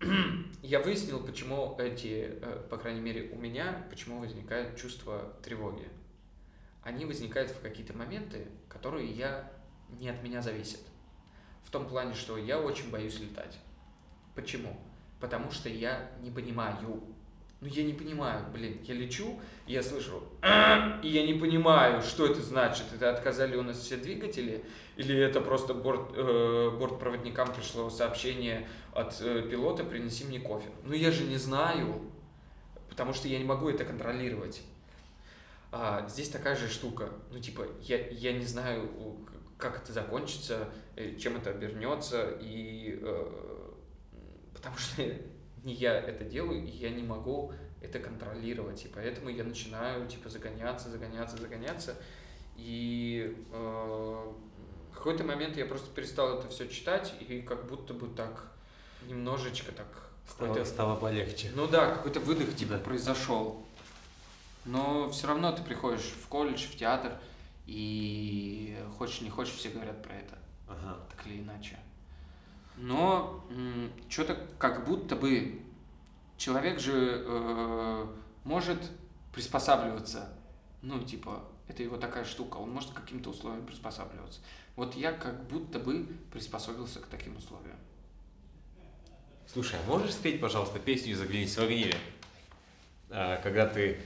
я 0.62 0.80
выяснил, 0.80 1.20
почему 1.24 1.76
эти, 1.78 2.38
э, 2.40 2.66
по 2.68 2.76
крайней 2.76 3.00
мере, 3.00 3.30
у 3.32 3.36
меня, 3.36 3.86
почему 3.90 4.20
возникает 4.20 4.76
чувство 4.76 5.32
тревоги. 5.42 5.88
Они 6.84 7.06
возникают 7.06 7.50
в 7.50 7.60
какие-то 7.60 7.96
моменты, 7.96 8.46
которые 8.68 9.10
я 9.10 9.50
не 9.98 10.08
от 10.10 10.22
меня 10.22 10.42
зависят. 10.42 10.80
В 11.64 11.70
том 11.70 11.88
плане, 11.88 12.14
что 12.14 12.36
я 12.36 12.60
очень 12.60 12.90
боюсь 12.90 13.18
летать. 13.18 13.58
Почему? 14.34 14.78
Потому 15.18 15.50
что 15.50 15.70
я 15.70 16.10
не 16.20 16.30
понимаю. 16.30 16.76
Ну, 16.82 17.02
я 17.62 17.82
не 17.82 17.94
понимаю, 17.94 18.44
блин, 18.52 18.78
я 18.84 18.94
лечу, 18.94 19.40
я 19.66 19.82
слышу, 19.82 20.22
и 21.02 21.08
я 21.08 21.26
не 21.26 21.32
понимаю, 21.32 22.02
что 22.02 22.26
это 22.26 22.42
значит. 22.42 22.84
Это 22.94 23.10
отказали 23.10 23.56
у 23.56 23.62
нас 23.62 23.78
все 23.78 23.96
двигатели, 23.96 24.62
или 24.96 25.18
это 25.18 25.40
просто 25.40 25.72
борт, 25.72 26.12
э, 26.14 26.76
бортпроводникам 26.78 27.54
пришло 27.54 27.88
сообщение 27.88 28.68
от 28.92 29.18
э, 29.22 29.48
пилота, 29.50 29.84
принеси 29.84 30.24
мне 30.24 30.40
кофе. 30.40 30.68
Ну, 30.82 30.92
я 30.92 31.10
же 31.10 31.24
не 31.24 31.38
знаю, 31.38 32.02
потому 32.90 33.14
что 33.14 33.28
я 33.28 33.38
не 33.38 33.44
могу 33.44 33.70
это 33.70 33.86
контролировать. 33.86 34.60
А, 35.76 36.06
здесь 36.08 36.28
такая 36.28 36.54
же 36.54 36.68
штука. 36.68 37.08
Ну, 37.32 37.40
типа, 37.40 37.66
я, 37.82 38.08
я 38.10 38.32
не 38.32 38.44
знаю, 38.44 38.88
как 39.58 39.82
это 39.82 39.92
закончится, 39.92 40.68
э, 40.94 41.16
чем 41.16 41.36
это 41.36 41.50
обернется, 41.50 42.30
и 42.40 43.00
э, 43.02 43.72
потому 44.54 44.76
что 44.76 45.02
не 45.64 45.74
я 45.74 45.98
это 45.98 46.22
делаю, 46.22 46.64
и 46.64 46.70
я 46.70 46.90
не 46.90 47.02
могу 47.02 47.52
это 47.82 47.98
контролировать, 47.98 48.84
и 48.84 48.88
поэтому 48.88 49.30
я 49.30 49.42
начинаю, 49.42 50.06
типа, 50.06 50.30
загоняться, 50.30 50.90
загоняться, 50.90 51.38
загоняться, 51.38 51.96
и 52.56 53.36
э, 53.52 54.32
в 54.92 54.94
какой-то 54.94 55.24
момент 55.24 55.56
я 55.56 55.66
просто 55.66 55.90
перестал 55.92 56.38
это 56.38 56.46
все 56.46 56.68
читать, 56.68 57.12
и 57.18 57.42
как 57.42 57.66
будто 57.66 57.94
бы 57.94 58.06
так 58.14 58.52
немножечко 59.08 59.72
так 59.72 59.88
Стало, 60.28 60.64
стало 60.64 60.96
полегче. 60.96 61.50
ну 61.54 61.66
да, 61.66 61.90
какой-то 61.96 62.20
выдох 62.20 62.54
типа 62.54 62.78
произошел. 62.78 63.66
Но 64.64 65.10
все 65.10 65.26
равно 65.26 65.52
ты 65.52 65.62
приходишь 65.62 66.02
в 66.22 66.26
колледж, 66.28 66.66
в 66.66 66.76
театр, 66.76 67.18
и 67.66 68.78
хочешь 68.98 69.20
не 69.20 69.30
хочешь, 69.30 69.54
все 69.54 69.68
говорят 69.70 70.02
про 70.02 70.14
это, 70.14 70.38
Ага. 70.68 70.98
так 71.10 71.26
или 71.26 71.40
иначе. 71.40 71.78
Но 72.76 73.44
что-то 74.08 74.36
как 74.58 74.86
будто 74.86 75.16
бы 75.16 75.62
человек 76.36 76.80
же 76.80 77.22
э, 77.26 78.06
может 78.44 78.78
приспосабливаться. 79.32 80.28
Ну, 80.82 81.02
типа, 81.02 81.44
это 81.68 81.82
его 81.82 81.96
такая 81.96 82.24
штука, 82.24 82.56
он 82.56 82.70
может 82.70 82.90
к 82.90 82.94
каким-то 82.94 83.30
условиям 83.30 83.64
приспосабливаться. 83.64 84.40
Вот 84.76 84.94
я 84.96 85.12
как 85.12 85.46
будто 85.46 85.78
бы 85.78 86.06
приспособился 86.32 87.00
к 87.00 87.06
таким 87.06 87.36
условиям. 87.36 87.76
Слушай, 89.46 89.78
а 89.78 89.88
можешь 89.88 90.12
спеть, 90.14 90.40
пожалуйста, 90.40 90.78
песню 90.78 91.14
«Заглянись 91.14 91.56
в 91.56 91.62
огнире»? 91.62 91.96
А, 93.10 93.36
Когда 93.42 93.66
ты 93.66 94.00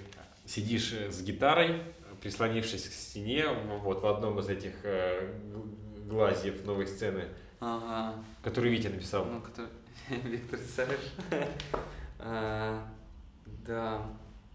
сидишь 0.49 0.93
э, 0.93 1.11
с 1.11 1.23
гитарой, 1.23 1.83
прислонившись 2.23 2.89
к 2.89 2.93
стене, 2.93 3.47
вот 3.83 4.03
в 4.03 4.07
одном 4.07 4.39
из 4.41 4.49
этих 4.49 4.73
э, 4.85 5.35
глазьев 6.07 6.65
новой 6.65 6.87
сцены, 6.87 7.25
Ага. 7.61 8.15
который 8.43 8.71
Витя 8.71 8.89
написал. 8.89 9.25
Ну, 9.27 9.41
который... 9.41 9.71
Виктор 10.25 10.59
Савиш. 10.59 10.99
А, 12.21 12.85
Да, 13.65 14.03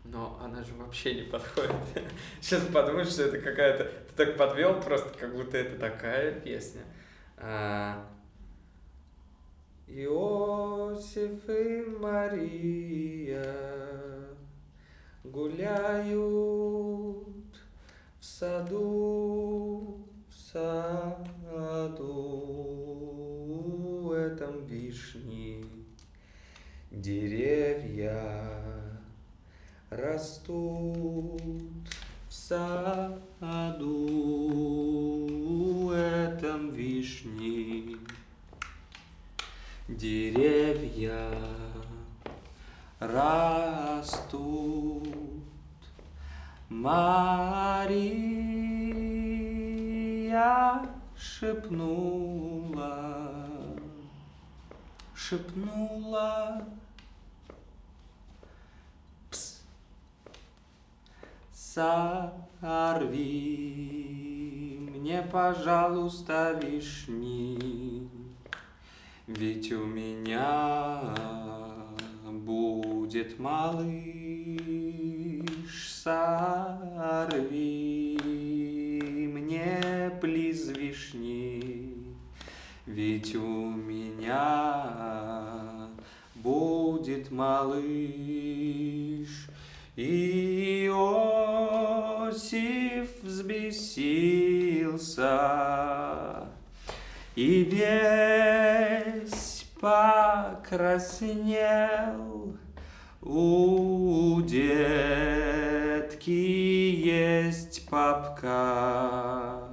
но 0.04 0.38
она 0.44 0.62
же 0.64 0.74
вообще 0.74 1.16
не 1.16 1.22
подходит. 1.22 1.72
Сейчас 2.42 2.62
подумаешь, 2.66 3.08
что 3.08 3.24
это 3.24 3.38
какая-то... 3.40 3.86
Ты 3.86 4.26
так 4.26 4.36
подвел 4.38 4.82
просто, 4.82 5.18
как 5.18 5.34
будто 5.34 5.58
это 5.58 5.80
такая 5.80 6.34
песня. 6.42 6.82
А, 7.38 8.06
Иосиф 9.88 11.48
и 11.48 11.86
Мария 12.00 13.46
гуляют 15.24 16.18
в 18.20 18.26
саду, 18.26 20.06
в 20.30 20.34
саду. 20.52 22.04
Этом 24.14 24.66
вишни 24.66 25.66
деревья 26.92 28.62
растут 29.90 31.42
в 32.30 32.34
саду. 32.34 33.20
Этом 35.92 36.72
вишни 36.72 37.98
деревья 39.88 41.30
растут 43.12 45.04
Мария 46.70 48.04
шепнула, 51.44 52.96
шепнула, 55.16 56.66
Пс. 59.30 59.62
Сорви 61.54 63.24
мне, 64.94 65.22
пожалуйста, 65.22 66.60
вишни, 66.62 68.10
ведь 69.28 69.72
у 69.72 69.86
меня 69.86 71.63
будет 72.46 73.40
малыш. 73.40 73.94
Сорви 76.04 77.40
мне, 79.34 80.12
плиз, 80.20 80.68
вишни, 80.70 81.94
ведь 82.86 83.36
у 83.36 83.70
меня 83.70 84.90
будет 86.36 87.32
малыш. 87.32 87.84
Иосиф 89.96 90.84
взбесился 93.22 94.54
и 97.36 97.64
весь 97.64 99.53
покраснел. 99.84 101.44
У 103.22 104.42
детки 104.42 106.30
есть 106.30 107.90
папка, 107.90 109.68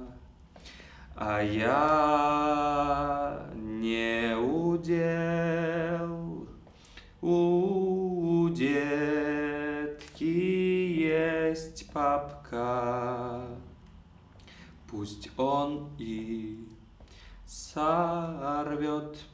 а 1.15 1.41
я 1.41 3.39
не 3.55 4.35
удел. 4.35 4.89
У 7.21 8.49
детки 8.49 10.25
есть 10.25 11.89
папка, 11.93 13.45
пусть 14.89 15.29
он 15.37 15.89
и 15.97 16.67
сорвет. 17.45 19.30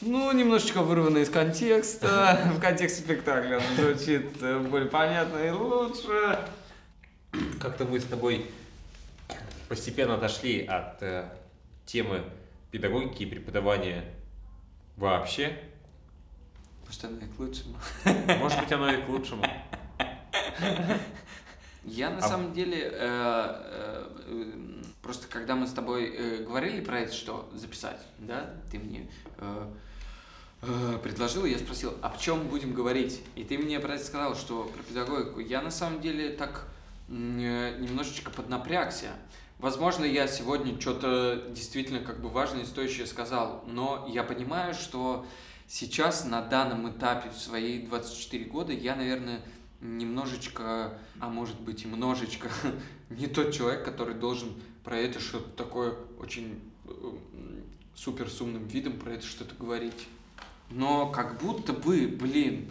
Ну, 0.00 0.30
немножечко 0.32 0.82
вырвано 0.82 1.18
из 1.18 1.28
контекста. 1.28 2.40
В 2.56 2.60
контексте 2.60 3.02
спектакля 3.02 3.58
он 3.58 3.76
звучит 3.76 4.40
э, 4.42 4.58
более 4.60 4.88
понятно 4.88 5.38
и 5.38 5.50
лучше. 5.50 6.38
Как-то 7.60 7.84
мы 7.84 7.98
с 7.98 8.04
тобой 8.04 8.46
постепенно 9.68 10.14
отошли 10.14 10.64
от 10.64 11.02
э, 11.02 11.28
темы 11.84 12.22
педагогики 12.70 13.24
и 13.24 13.26
преподавания 13.26 14.04
вообще. 14.96 15.58
Может, 16.86 17.04
она 17.04 17.18
и 17.18 17.28
к 17.28 17.38
лучшему. 17.38 17.76
Может 18.38 18.60
быть, 18.60 18.72
оно 18.72 18.90
и 18.92 19.02
к 19.02 19.08
лучшему. 19.08 19.44
Я 21.84 22.10
на 22.10 22.18
А- 22.18 22.22
самом 22.28 22.52
деле, 22.52 22.82
э, 22.84 22.90
э, 24.28 24.82
просто 25.02 25.26
когда 25.28 25.56
мы 25.56 25.66
с 25.66 25.72
тобой 25.72 26.06
э, 26.14 26.44
говорили 26.44 26.80
про 26.82 27.00
это, 27.00 27.12
что 27.12 27.50
записать, 27.52 28.00
да, 28.18 28.54
ты 28.70 28.78
мне 28.78 29.10
э, 29.38 29.66
предложил, 30.60 31.44
я 31.44 31.58
спросил, 31.58 31.94
о 32.02 32.16
чем 32.18 32.48
будем 32.48 32.74
говорить? 32.74 33.20
И 33.36 33.44
ты 33.44 33.58
мне 33.58 33.78
про 33.78 33.94
это 33.94 34.04
сказал, 34.04 34.34
что 34.34 34.64
про 34.64 34.82
педагогику. 34.82 35.40
Я 35.40 35.62
на 35.62 35.70
самом 35.70 36.00
деле 36.00 36.30
так 36.30 36.66
э, 37.08 37.12
немножечко 37.78 38.30
поднапрягся. 38.30 39.12
Возможно, 39.58 40.04
я 40.04 40.28
сегодня 40.28 40.80
что-то 40.80 41.46
действительно 41.50 42.00
как 42.00 42.20
бы 42.20 42.28
важное 42.28 42.62
и 42.62 42.66
стоящее 42.66 43.06
сказал, 43.06 43.64
но 43.66 44.08
я 44.12 44.22
понимаю, 44.22 44.72
что 44.72 45.26
сейчас 45.66 46.24
на 46.24 46.42
данном 46.42 46.90
этапе 46.90 47.30
в 47.30 47.38
свои 47.38 47.80
24 47.80 48.44
года 48.44 48.72
я, 48.72 48.94
наверное, 48.94 49.40
немножечко, 49.80 50.98
а 51.20 51.28
может 51.28 51.60
быть 51.60 51.84
и 51.84 51.88
множечко, 51.88 52.50
не 53.10 53.26
тот 53.26 53.52
человек, 53.52 53.84
который 53.84 54.14
должен 54.14 54.54
про 54.84 54.96
это 54.96 55.20
что-то 55.20 55.50
такое 55.50 55.94
очень 56.18 56.60
э, 56.84 56.90
супер 57.94 58.30
с 58.30 58.40
умным 58.40 58.66
видом 58.66 58.94
про 58.94 59.14
это 59.14 59.26
что-то 59.26 59.54
говорить. 59.56 60.08
Но 60.70 61.10
как 61.10 61.40
будто 61.40 61.72
бы, 61.72 62.06
блин, 62.06 62.70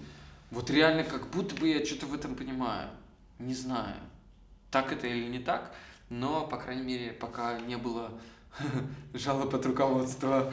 вот 0.51 0.69
реально 0.69 1.03
как 1.03 1.29
будто 1.29 1.55
бы 1.55 1.67
я 1.67 1.85
что-то 1.85 2.05
в 2.05 2.13
этом 2.13 2.35
понимаю. 2.35 2.89
Не 3.39 3.53
знаю, 3.53 3.95
так 4.71 4.91
это 4.91 5.07
или 5.07 5.27
не 5.27 5.39
так, 5.39 5.73
но, 6.09 6.47
по 6.47 6.57
крайней 6.57 6.83
мере, 6.83 7.11
пока 7.11 7.59
не 7.59 7.77
было 7.77 8.11
жалоб 9.13 9.53
от 9.53 9.65
руководства. 9.65 10.51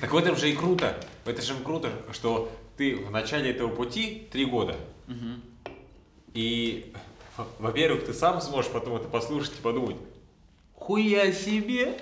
Так 0.00 0.12
в 0.12 0.16
этом 0.16 0.36
же 0.36 0.50
и 0.50 0.54
круто. 0.54 0.98
В 1.24 1.28
этом 1.28 1.44
же 1.44 1.54
круто, 1.62 1.92
что 2.12 2.50
ты 2.76 2.96
в 2.96 3.10
начале 3.10 3.50
этого 3.50 3.68
пути 3.68 4.28
три 4.30 4.44
года. 4.44 4.76
И, 6.34 6.92
во-первых, 7.58 8.06
ты 8.06 8.14
сам 8.14 8.40
сможешь 8.40 8.70
потом 8.70 8.96
это 8.96 9.08
послушать 9.08 9.52
и 9.58 9.62
подумать, 9.62 9.96
хуя 10.74 11.30
себе, 11.32 11.98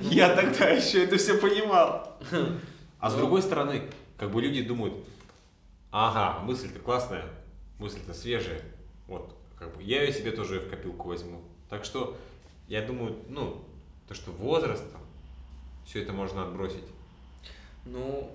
я 0.00 0.34
тогда 0.34 0.68
еще 0.68 1.04
это 1.04 1.16
все 1.16 1.34
понимал. 1.34 2.16
А 3.02 3.10
с 3.10 3.16
другой 3.16 3.42
стороны, 3.42 3.82
как 4.16 4.30
бы 4.30 4.40
люди 4.40 4.62
думают, 4.62 4.94
ага, 5.90 6.38
мысль-то 6.44 6.78
классная, 6.78 7.24
мысль-то 7.80 8.14
свежая, 8.14 8.62
вот, 9.08 9.36
как 9.58 9.74
бы 9.74 9.82
я 9.82 10.04
ее 10.04 10.12
себе 10.12 10.30
тоже 10.30 10.60
в 10.60 10.70
копилку 10.70 11.08
возьму. 11.08 11.40
Так 11.68 11.84
что, 11.84 12.16
я 12.68 12.80
думаю, 12.80 13.16
ну, 13.28 13.64
то, 14.06 14.14
что 14.14 14.30
возраст, 14.30 14.84
все 15.84 16.02
это 16.02 16.12
можно 16.12 16.44
отбросить. 16.44 16.84
Ну, 17.84 18.30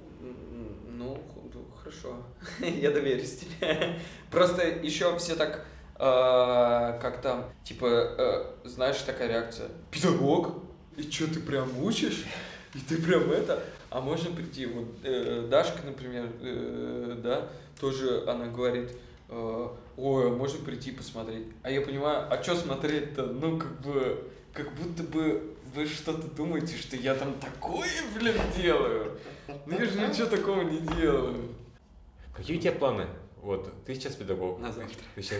ну, 0.89 1.17
ну, 1.53 1.65
хорошо. 1.79 2.17
Я 2.59 2.91
доверюсь 2.91 3.37
тебе. 3.37 3.97
Просто 4.29 4.67
еще 4.67 5.17
все 5.17 5.37
так 5.37 5.65
э, 5.95 6.99
как-то, 7.01 7.49
типа, 7.63 7.85
э, 7.85 8.67
знаешь, 8.67 8.97
такая 8.97 9.29
реакция. 9.29 9.69
Педагог? 9.91 10.61
И 10.97 11.03
что, 11.09 11.33
ты 11.33 11.39
прям 11.39 11.81
учишь? 11.81 12.25
И 12.77 12.79
ты 12.81 13.01
прям 13.01 13.31
это? 13.31 13.63
А 13.89 14.01
можно 14.01 14.29
прийти, 14.35 14.67
вот 14.67 14.87
э, 15.03 15.47
Дашка, 15.49 15.79
например, 15.83 16.29
э, 16.41 17.19
да, 17.23 17.49
тоже 17.79 18.23
она 18.27 18.47
говорит, 18.47 18.91
э, 19.29 19.67
ой, 19.97 20.27
а 20.27 20.29
можно 20.29 20.63
прийти 20.63 20.91
посмотреть. 20.91 21.47
А 21.63 21.71
я 21.71 21.81
понимаю, 21.81 22.27
а 22.29 22.43
что 22.43 22.55
смотреть-то? 22.55 23.25
Ну, 23.25 23.57
как 23.57 23.81
бы, 23.81 24.29
как 24.53 24.71
будто 24.75 25.03
бы 25.03 25.55
вы 25.73 25.87
что-то 25.87 26.27
думаете, 26.35 26.77
что 26.77 26.95
я 26.95 27.15
там 27.15 27.33
такое, 27.39 27.89
блин, 28.15 28.35
делаю. 28.55 29.17
Ну 29.65 29.79
я 29.79 29.85
же 29.85 29.99
ничего 29.99 30.27
такого 30.27 30.61
не 30.61 30.79
делаю. 30.95 31.55
Какие 32.35 32.57
у 32.57 32.61
тебя 32.61 32.73
планы? 32.73 33.07
Вот, 33.41 33.73
ты 33.85 33.95
сейчас 33.95 34.15
педагог. 34.15 34.59
На 34.59 34.71
завтра. 34.71 34.97
Ты 35.15 35.23
сейчас, 35.23 35.39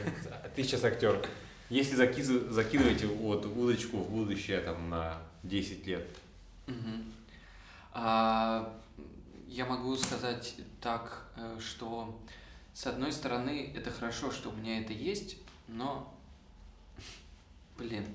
ты 0.55 0.63
сейчас 0.63 0.83
актер. 0.83 1.23
Если 1.69 1.95
закидываете 1.95 3.05
вот 3.05 3.45
удочку 3.45 3.97
в 3.97 4.09
будущее 4.09 4.61
там 4.61 4.89
на 4.89 5.17
10 5.43 5.85
лет, 5.85 6.07
Мгм. 6.67 7.13
А, 7.99 8.79
я 9.47 9.65
могу 9.65 9.95
сказать 9.97 10.55
так, 10.79 11.31
э, 11.35 11.57
что 11.59 12.21
с 12.71 12.85
одной 12.85 13.11
стороны 13.11 13.73
это 13.75 13.89
хорошо, 13.89 14.31
что 14.31 14.51
у 14.51 14.53
меня 14.53 14.81
это 14.81 14.93
есть, 14.93 15.37
но, 15.67 16.15
блин, 17.75 18.05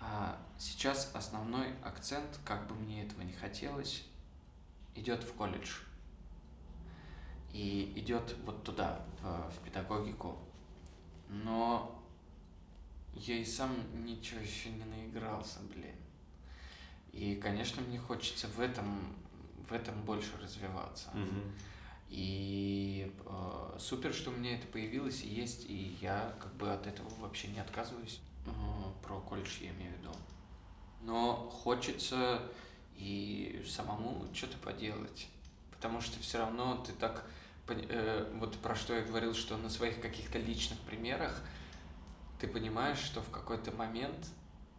а, 0.00 0.36
сейчас 0.58 1.12
основной 1.14 1.68
акцент, 1.84 2.40
как 2.44 2.66
бы 2.66 2.74
мне 2.74 3.04
этого 3.04 3.22
не 3.22 3.32
хотелось, 3.32 4.04
идет 4.96 5.22
в 5.22 5.32
колледж. 5.34 5.82
И 7.52 7.92
идет 7.94 8.34
вот 8.44 8.64
туда, 8.64 9.06
в, 9.20 9.52
в 9.52 9.58
педагогику. 9.64 10.36
Но 11.28 12.02
я 13.14 13.36
и 13.36 13.44
сам 13.44 13.76
ничего 14.04 14.40
еще 14.40 14.70
не 14.70 14.84
наигрался, 14.84 15.60
блин. 15.72 16.01
И, 17.12 17.36
конечно, 17.36 17.82
мне 17.82 17.98
хочется 17.98 18.48
в 18.48 18.60
этом, 18.60 19.14
в 19.68 19.72
этом 19.72 20.02
больше 20.02 20.30
развиваться. 20.42 21.10
И 22.08 23.10
э, 23.24 23.76
супер, 23.78 24.12
что 24.12 24.30
у 24.30 24.34
меня 24.34 24.56
это 24.56 24.66
появилось 24.66 25.22
и 25.22 25.28
есть, 25.28 25.64
и 25.68 25.96
я 26.02 26.34
как 26.40 26.52
бы 26.56 26.70
от 26.70 26.86
этого 26.86 27.08
вообще 27.20 27.48
не 27.48 27.60
отказываюсь. 27.60 28.20
Э, 28.46 28.50
про 29.02 29.18
колледж 29.20 29.62
я 29.62 29.70
имею 29.70 29.94
в 29.94 29.98
виду. 29.98 30.10
Но 31.02 31.48
хочется 31.48 32.42
и 32.96 33.64
самому 33.66 34.26
что-то 34.34 34.58
поделать. 34.58 35.28
Потому 35.70 36.00
что 36.00 36.20
все 36.20 36.38
равно 36.38 36.76
ты 36.86 36.92
так... 36.92 37.24
э, 37.68 38.30
вот 38.38 38.58
про 38.58 38.74
что 38.74 38.94
я 38.94 39.02
говорил, 39.02 39.32
что 39.32 39.56
на 39.56 39.70
своих 39.70 40.00
каких-то 40.00 40.38
личных 40.38 40.78
примерах 40.80 41.42
ты 42.38 42.46
понимаешь, 42.46 42.98
что 42.98 43.22
в 43.22 43.30
какой-то 43.30 43.72
момент 43.72 44.28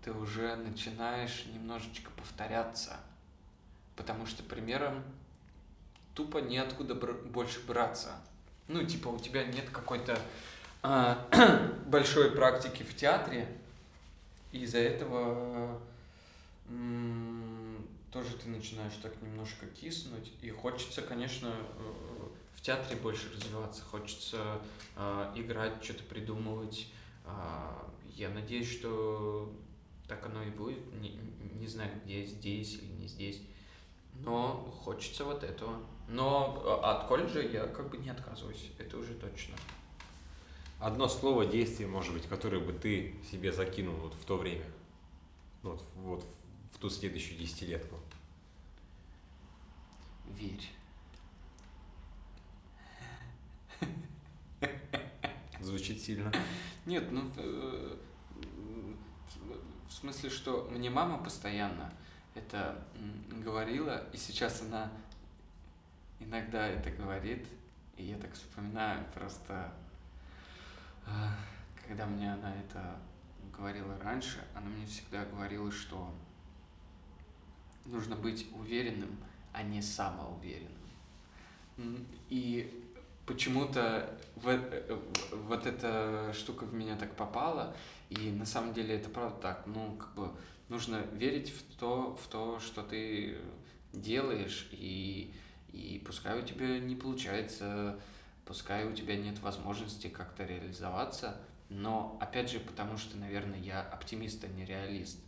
ты 0.03 0.11
уже 0.11 0.55
начинаешь 0.55 1.45
немножечко 1.53 2.11
повторяться. 2.11 2.97
Потому 3.95 4.25
что 4.25 4.43
примером 4.43 5.03
тупо 6.13 6.39
неоткуда 6.39 6.95
бр- 6.95 7.21
больше 7.25 7.59
браться. 7.65 8.11
Ну, 8.67 8.83
типа, 8.83 9.09
у 9.09 9.19
тебя 9.19 9.45
нет 9.45 9.69
какой-то 9.69 10.19
а, 10.81 11.27
большой 11.87 12.31
практики 12.31 12.83
в 12.83 12.95
театре, 12.95 13.47
и 14.51 14.59
из-за 14.63 14.79
этого 14.79 15.81
м, 16.69 17.87
тоже 18.11 18.35
ты 18.37 18.49
начинаешь 18.49 18.93
так 19.01 19.13
немножко 19.21 19.65
киснуть, 19.67 20.31
и 20.41 20.49
хочется, 20.49 21.01
конечно, 21.01 21.47
э, 21.47 21.93
в 22.55 22.61
театре 22.61 22.95
больше 22.97 23.31
развиваться, 23.33 23.83
хочется 23.83 24.61
а, 24.95 25.33
играть, 25.35 25.83
что-то 25.83 26.03
придумывать. 26.03 26.87
А, 27.25 27.89
Я 28.15 28.29
надеюсь, 28.29 28.69
что 28.71 29.51
так 30.07 30.25
оно 30.25 30.43
и 30.43 30.49
будет. 30.49 30.91
Не, 31.01 31.19
не 31.59 31.67
знаю, 31.67 31.91
где 32.03 32.25
здесь 32.25 32.75
или 32.75 32.91
не 32.93 33.07
здесь. 33.07 33.41
Но 34.15 34.71
хочется 34.83 35.25
вот 35.25 35.43
этого. 35.43 35.77
Но 36.07 36.61
а, 36.65 36.97
от 36.97 37.07
колледжа 37.07 37.41
я 37.41 37.65
как 37.67 37.89
бы 37.89 37.97
не 37.97 38.09
отказываюсь, 38.09 38.71
это 38.77 38.97
уже 38.97 39.13
точно. 39.15 39.55
Одно 40.79 41.07
слово, 41.07 41.45
действие, 41.45 41.87
может 41.87 42.13
быть, 42.13 42.27
которое 42.27 42.59
бы 42.59 42.73
ты 42.73 43.15
себе 43.31 43.53
закинул 43.53 43.95
вот 43.95 44.13
в 44.15 44.25
то 44.25 44.37
время, 44.37 44.65
ну 45.61 45.71
вот, 45.71 45.83
вот 45.95 46.25
в 46.73 46.77
ту 46.77 46.89
следующую 46.89 47.39
десятилетку. 47.39 47.97
Верь. 50.27 50.69
Звучит 55.61 56.01
сильно. 56.01 56.31
Нет, 56.85 57.09
ну 57.11 57.31
э, 57.37 57.97
смысле, 60.03 60.29
что 60.29 60.67
мне 60.69 60.89
мама 60.89 61.17
постоянно 61.23 61.89
это 62.35 62.83
говорила, 63.41 64.05
и 64.11 64.17
сейчас 64.17 64.61
она 64.61 64.91
иногда 66.19 66.67
это 66.67 66.91
говорит, 66.91 67.47
и 67.95 68.03
я 68.03 68.17
так 68.17 68.33
вспоминаю 68.33 69.05
просто, 69.13 69.73
когда 71.87 72.05
мне 72.05 72.33
она 72.33 72.53
это 72.53 72.99
говорила 73.57 73.97
раньше, 73.99 74.43
она 74.53 74.67
мне 74.67 74.85
всегда 74.87 75.23
говорила, 75.23 75.71
что 75.71 76.13
нужно 77.85 78.17
быть 78.17 78.45
уверенным, 78.53 79.17
а 79.53 79.63
не 79.63 79.81
самоуверенным. 79.81 80.69
И 82.29 82.82
почему-то 83.25 84.17
в- 84.35 84.47
э, 84.49 84.99
вот 85.31 85.65
эта 85.65 86.31
штука 86.33 86.65
в 86.65 86.73
меня 86.73 86.95
так 86.95 87.15
попала, 87.15 87.75
и 88.09 88.31
на 88.31 88.45
самом 88.45 88.73
деле 88.73 88.95
это 88.95 89.09
правда 89.09 89.35
так. 89.41 89.63
Ну, 89.65 89.95
как 89.97 90.13
бы 90.15 90.31
нужно 90.69 90.97
верить 91.13 91.49
в 91.49 91.77
то, 91.77 92.15
в 92.21 92.27
то, 92.27 92.59
что 92.59 92.83
ты 92.83 93.37
делаешь, 93.93 94.67
и, 94.71 95.33
и 95.71 96.01
пускай 96.05 96.39
у 96.39 96.45
тебя 96.45 96.79
не 96.79 96.95
получается, 96.95 97.99
пускай 98.45 98.85
у 98.85 98.93
тебя 98.93 99.15
нет 99.15 99.39
возможности 99.39 100.07
как-то 100.07 100.43
реализоваться, 100.43 101.37
но 101.69 102.17
опять 102.19 102.51
же, 102.51 102.59
потому 102.59 102.97
что, 102.97 103.17
наверное, 103.17 103.59
я 103.59 103.81
оптимист, 103.81 104.43
а 104.43 104.47
не 104.47 104.65
реалист. 104.65 105.19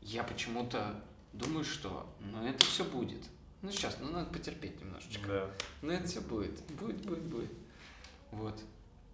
Я 0.00 0.24
почему-то 0.24 1.02
думаю, 1.32 1.64
что 1.64 2.14
ну 2.20 2.44
это 2.46 2.64
все 2.64 2.84
будет. 2.84 3.24
Ну 3.62 3.70
сейчас, 3.70 3.96
ну 4.00 4.10
надо 4.10 4.26
потерпеть 4.32 4.80
немножечко. 4.80 5.26
Да. 5.28 5.50
Ну 5.82 5.92
это 5.92 6.06
все 6.08 6.20
будет. 6.20 6.60
Будет, 6.72 6.96
будет, 7.06 7.22
будет. 7.22 7.50
Вот. 8.32 8.60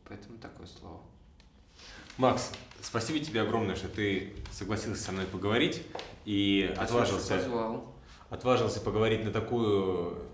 Поэтому 0.08 0.38
такое 0.38 0.66
слово. 0.66 1.00
Макс, 2.16 2.50
спасибо 2.80 3.24
тебе 3.24 3.42
огромное, 3.42 3.76
что 3.76 3.88
ты 3.88 4.32
согласился 4.50 5.02
со 5.02 5.12
мной 5.12 5.26
поговорить 5.26 5.82
и 6.24 6.74
отважился, 6.76 7.36
Позвал. 7.36 7.94
отважился 8.30 8.80
поговорить 8.80 9.24
на 9.24 9.30
такую 9.30 10.28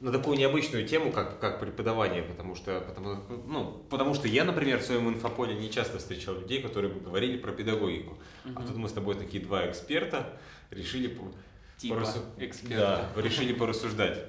на 0.00 0.12
такую 0.12 0.38
необычную 0.38 0.86
тему, 0.88 1.12
как, 1.12 1.38
как 1.40 1.60
преподавание, 1.60 2.22
потому 2.22 2.54
что, 2.54 2.80
потому, 2.80 3.22
Ну, 3.46 3.84
потому 3.90 4.14
что 4.14 4.28
я, 4.28 4.44
например, 4.44 4.78
в 4.78 4.82
своем 4.82 5.10
инфополе 5.10 5.54
не 5.54 5.70
часто 5.70 5.98
встречал 5.98 6.36
людей, 6.36 6.62
которые 6.62 6.92
бы 6.92 7.00
говорили 7.00 7.36
про 7.36 7.52
педагогику. 7.52 8.16
А 8.54 8.62
тут 8.62 8.76
мы 8.76 8.88
с 8.88 8.92
тобой 8.92 9.14
такие 9.14 9.44
два 9.44 9.68
эксперта 9.70 10.38
решили 10.70 11.08
Типа 11.80 11.94
порассу- 11.96 12.24
эксперта. 12.38 13.10
Да, 13.14 13.22
решили 13.22 13.54
порассуждать. 13.54 14.26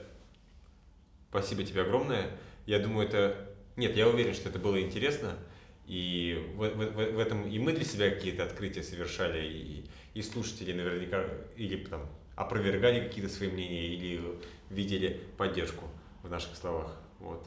Спасибо 1.29 1.63
тебе 1.63 1.81
огромное. 1.81 2.31
Я 2.65 2.79
думаю, 2.79 3.07
это... 3.07 3.49
Нет, 3.75 3.95
я 3.97 4.07
уверен, 4.07 4.33
что 4.33 4.49
это 4.49 4.59
было 4.59 4.81
интересно. 4.81 5.37
И 5.85 6.51
в, 6.55 6.59
в- 6.69 6.91
в- 6.91 7.15
в 7.15 7.19
этом 7.19 7.49
и 7.49 7.59
мы 7.59 7.73
для 7.73 7.83
себя 7.83 8.09
какие-то 8.09 8.43
открытия 8.43 8.83
совершали, 8.83 9.45
и, 9.45 9.85
и 10.13 10.21
слушатели 10.21 10.71
наверняка 10.71 11.25
или 11.57 11.83
там 11.83 12.07
опровергали 12.35 13.05
какие-то 13.07 13.29
свои 13.33 13.49
мнения, 13.49 13.87
или 13.87 14.39
видели 14.69 15.19
поддержку 15.37 15.89
в 16.23 16.29
наших 16.29 16.55
словах. 16.55 16.95
Вот. 17.19 17.45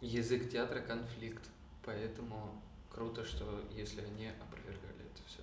Язык 0.00 0.50
театра– 0.50 0.80
конфликт. 0.86 1.42
Поэтому 1.84 2.62
круто, 2.90 3.24
что 3.24 3.62
если 3.76 4.00
они 4.00 4.28
опровергали 4.28 5.04
это 5.12 5.22
все. 5.26 5.40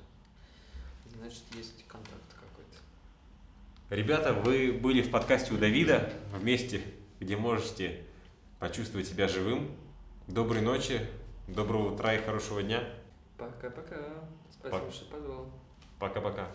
Значит, 1.17 1.43
есть 1.55 1.85
контакт. 1.87 2.30
Ребята, 3.91 4.31
вы 4.31 4.71
были 4.71 5.01
в 5.01 5.11
подкасте 5.11 5.53
у 5.53 5.57
Давида, 5.57 6.13
в 6.31 6.41
месте, 6.41 6.81
где 7.19 7.35
можете 7.35 8.05
почувствовать 8.57 9.05
себя 9.05 9.27
живым. 9.27 9.69
Доброй 10.29 10.61
ночи, 10.61 11.01
доброго 11.45 11.93
утра 11.93 12.13
и 12.13 12.23
хорошего 12.23 12.63
дня. 12.63 12.85
Пока-пока. 13.37 13.97
Спасибо, 14.49 14.79
Пока. 14.79 14.91
что 14.93 15.05
позвал. 15.07 15.49
Пока-пока. 15.99 16.47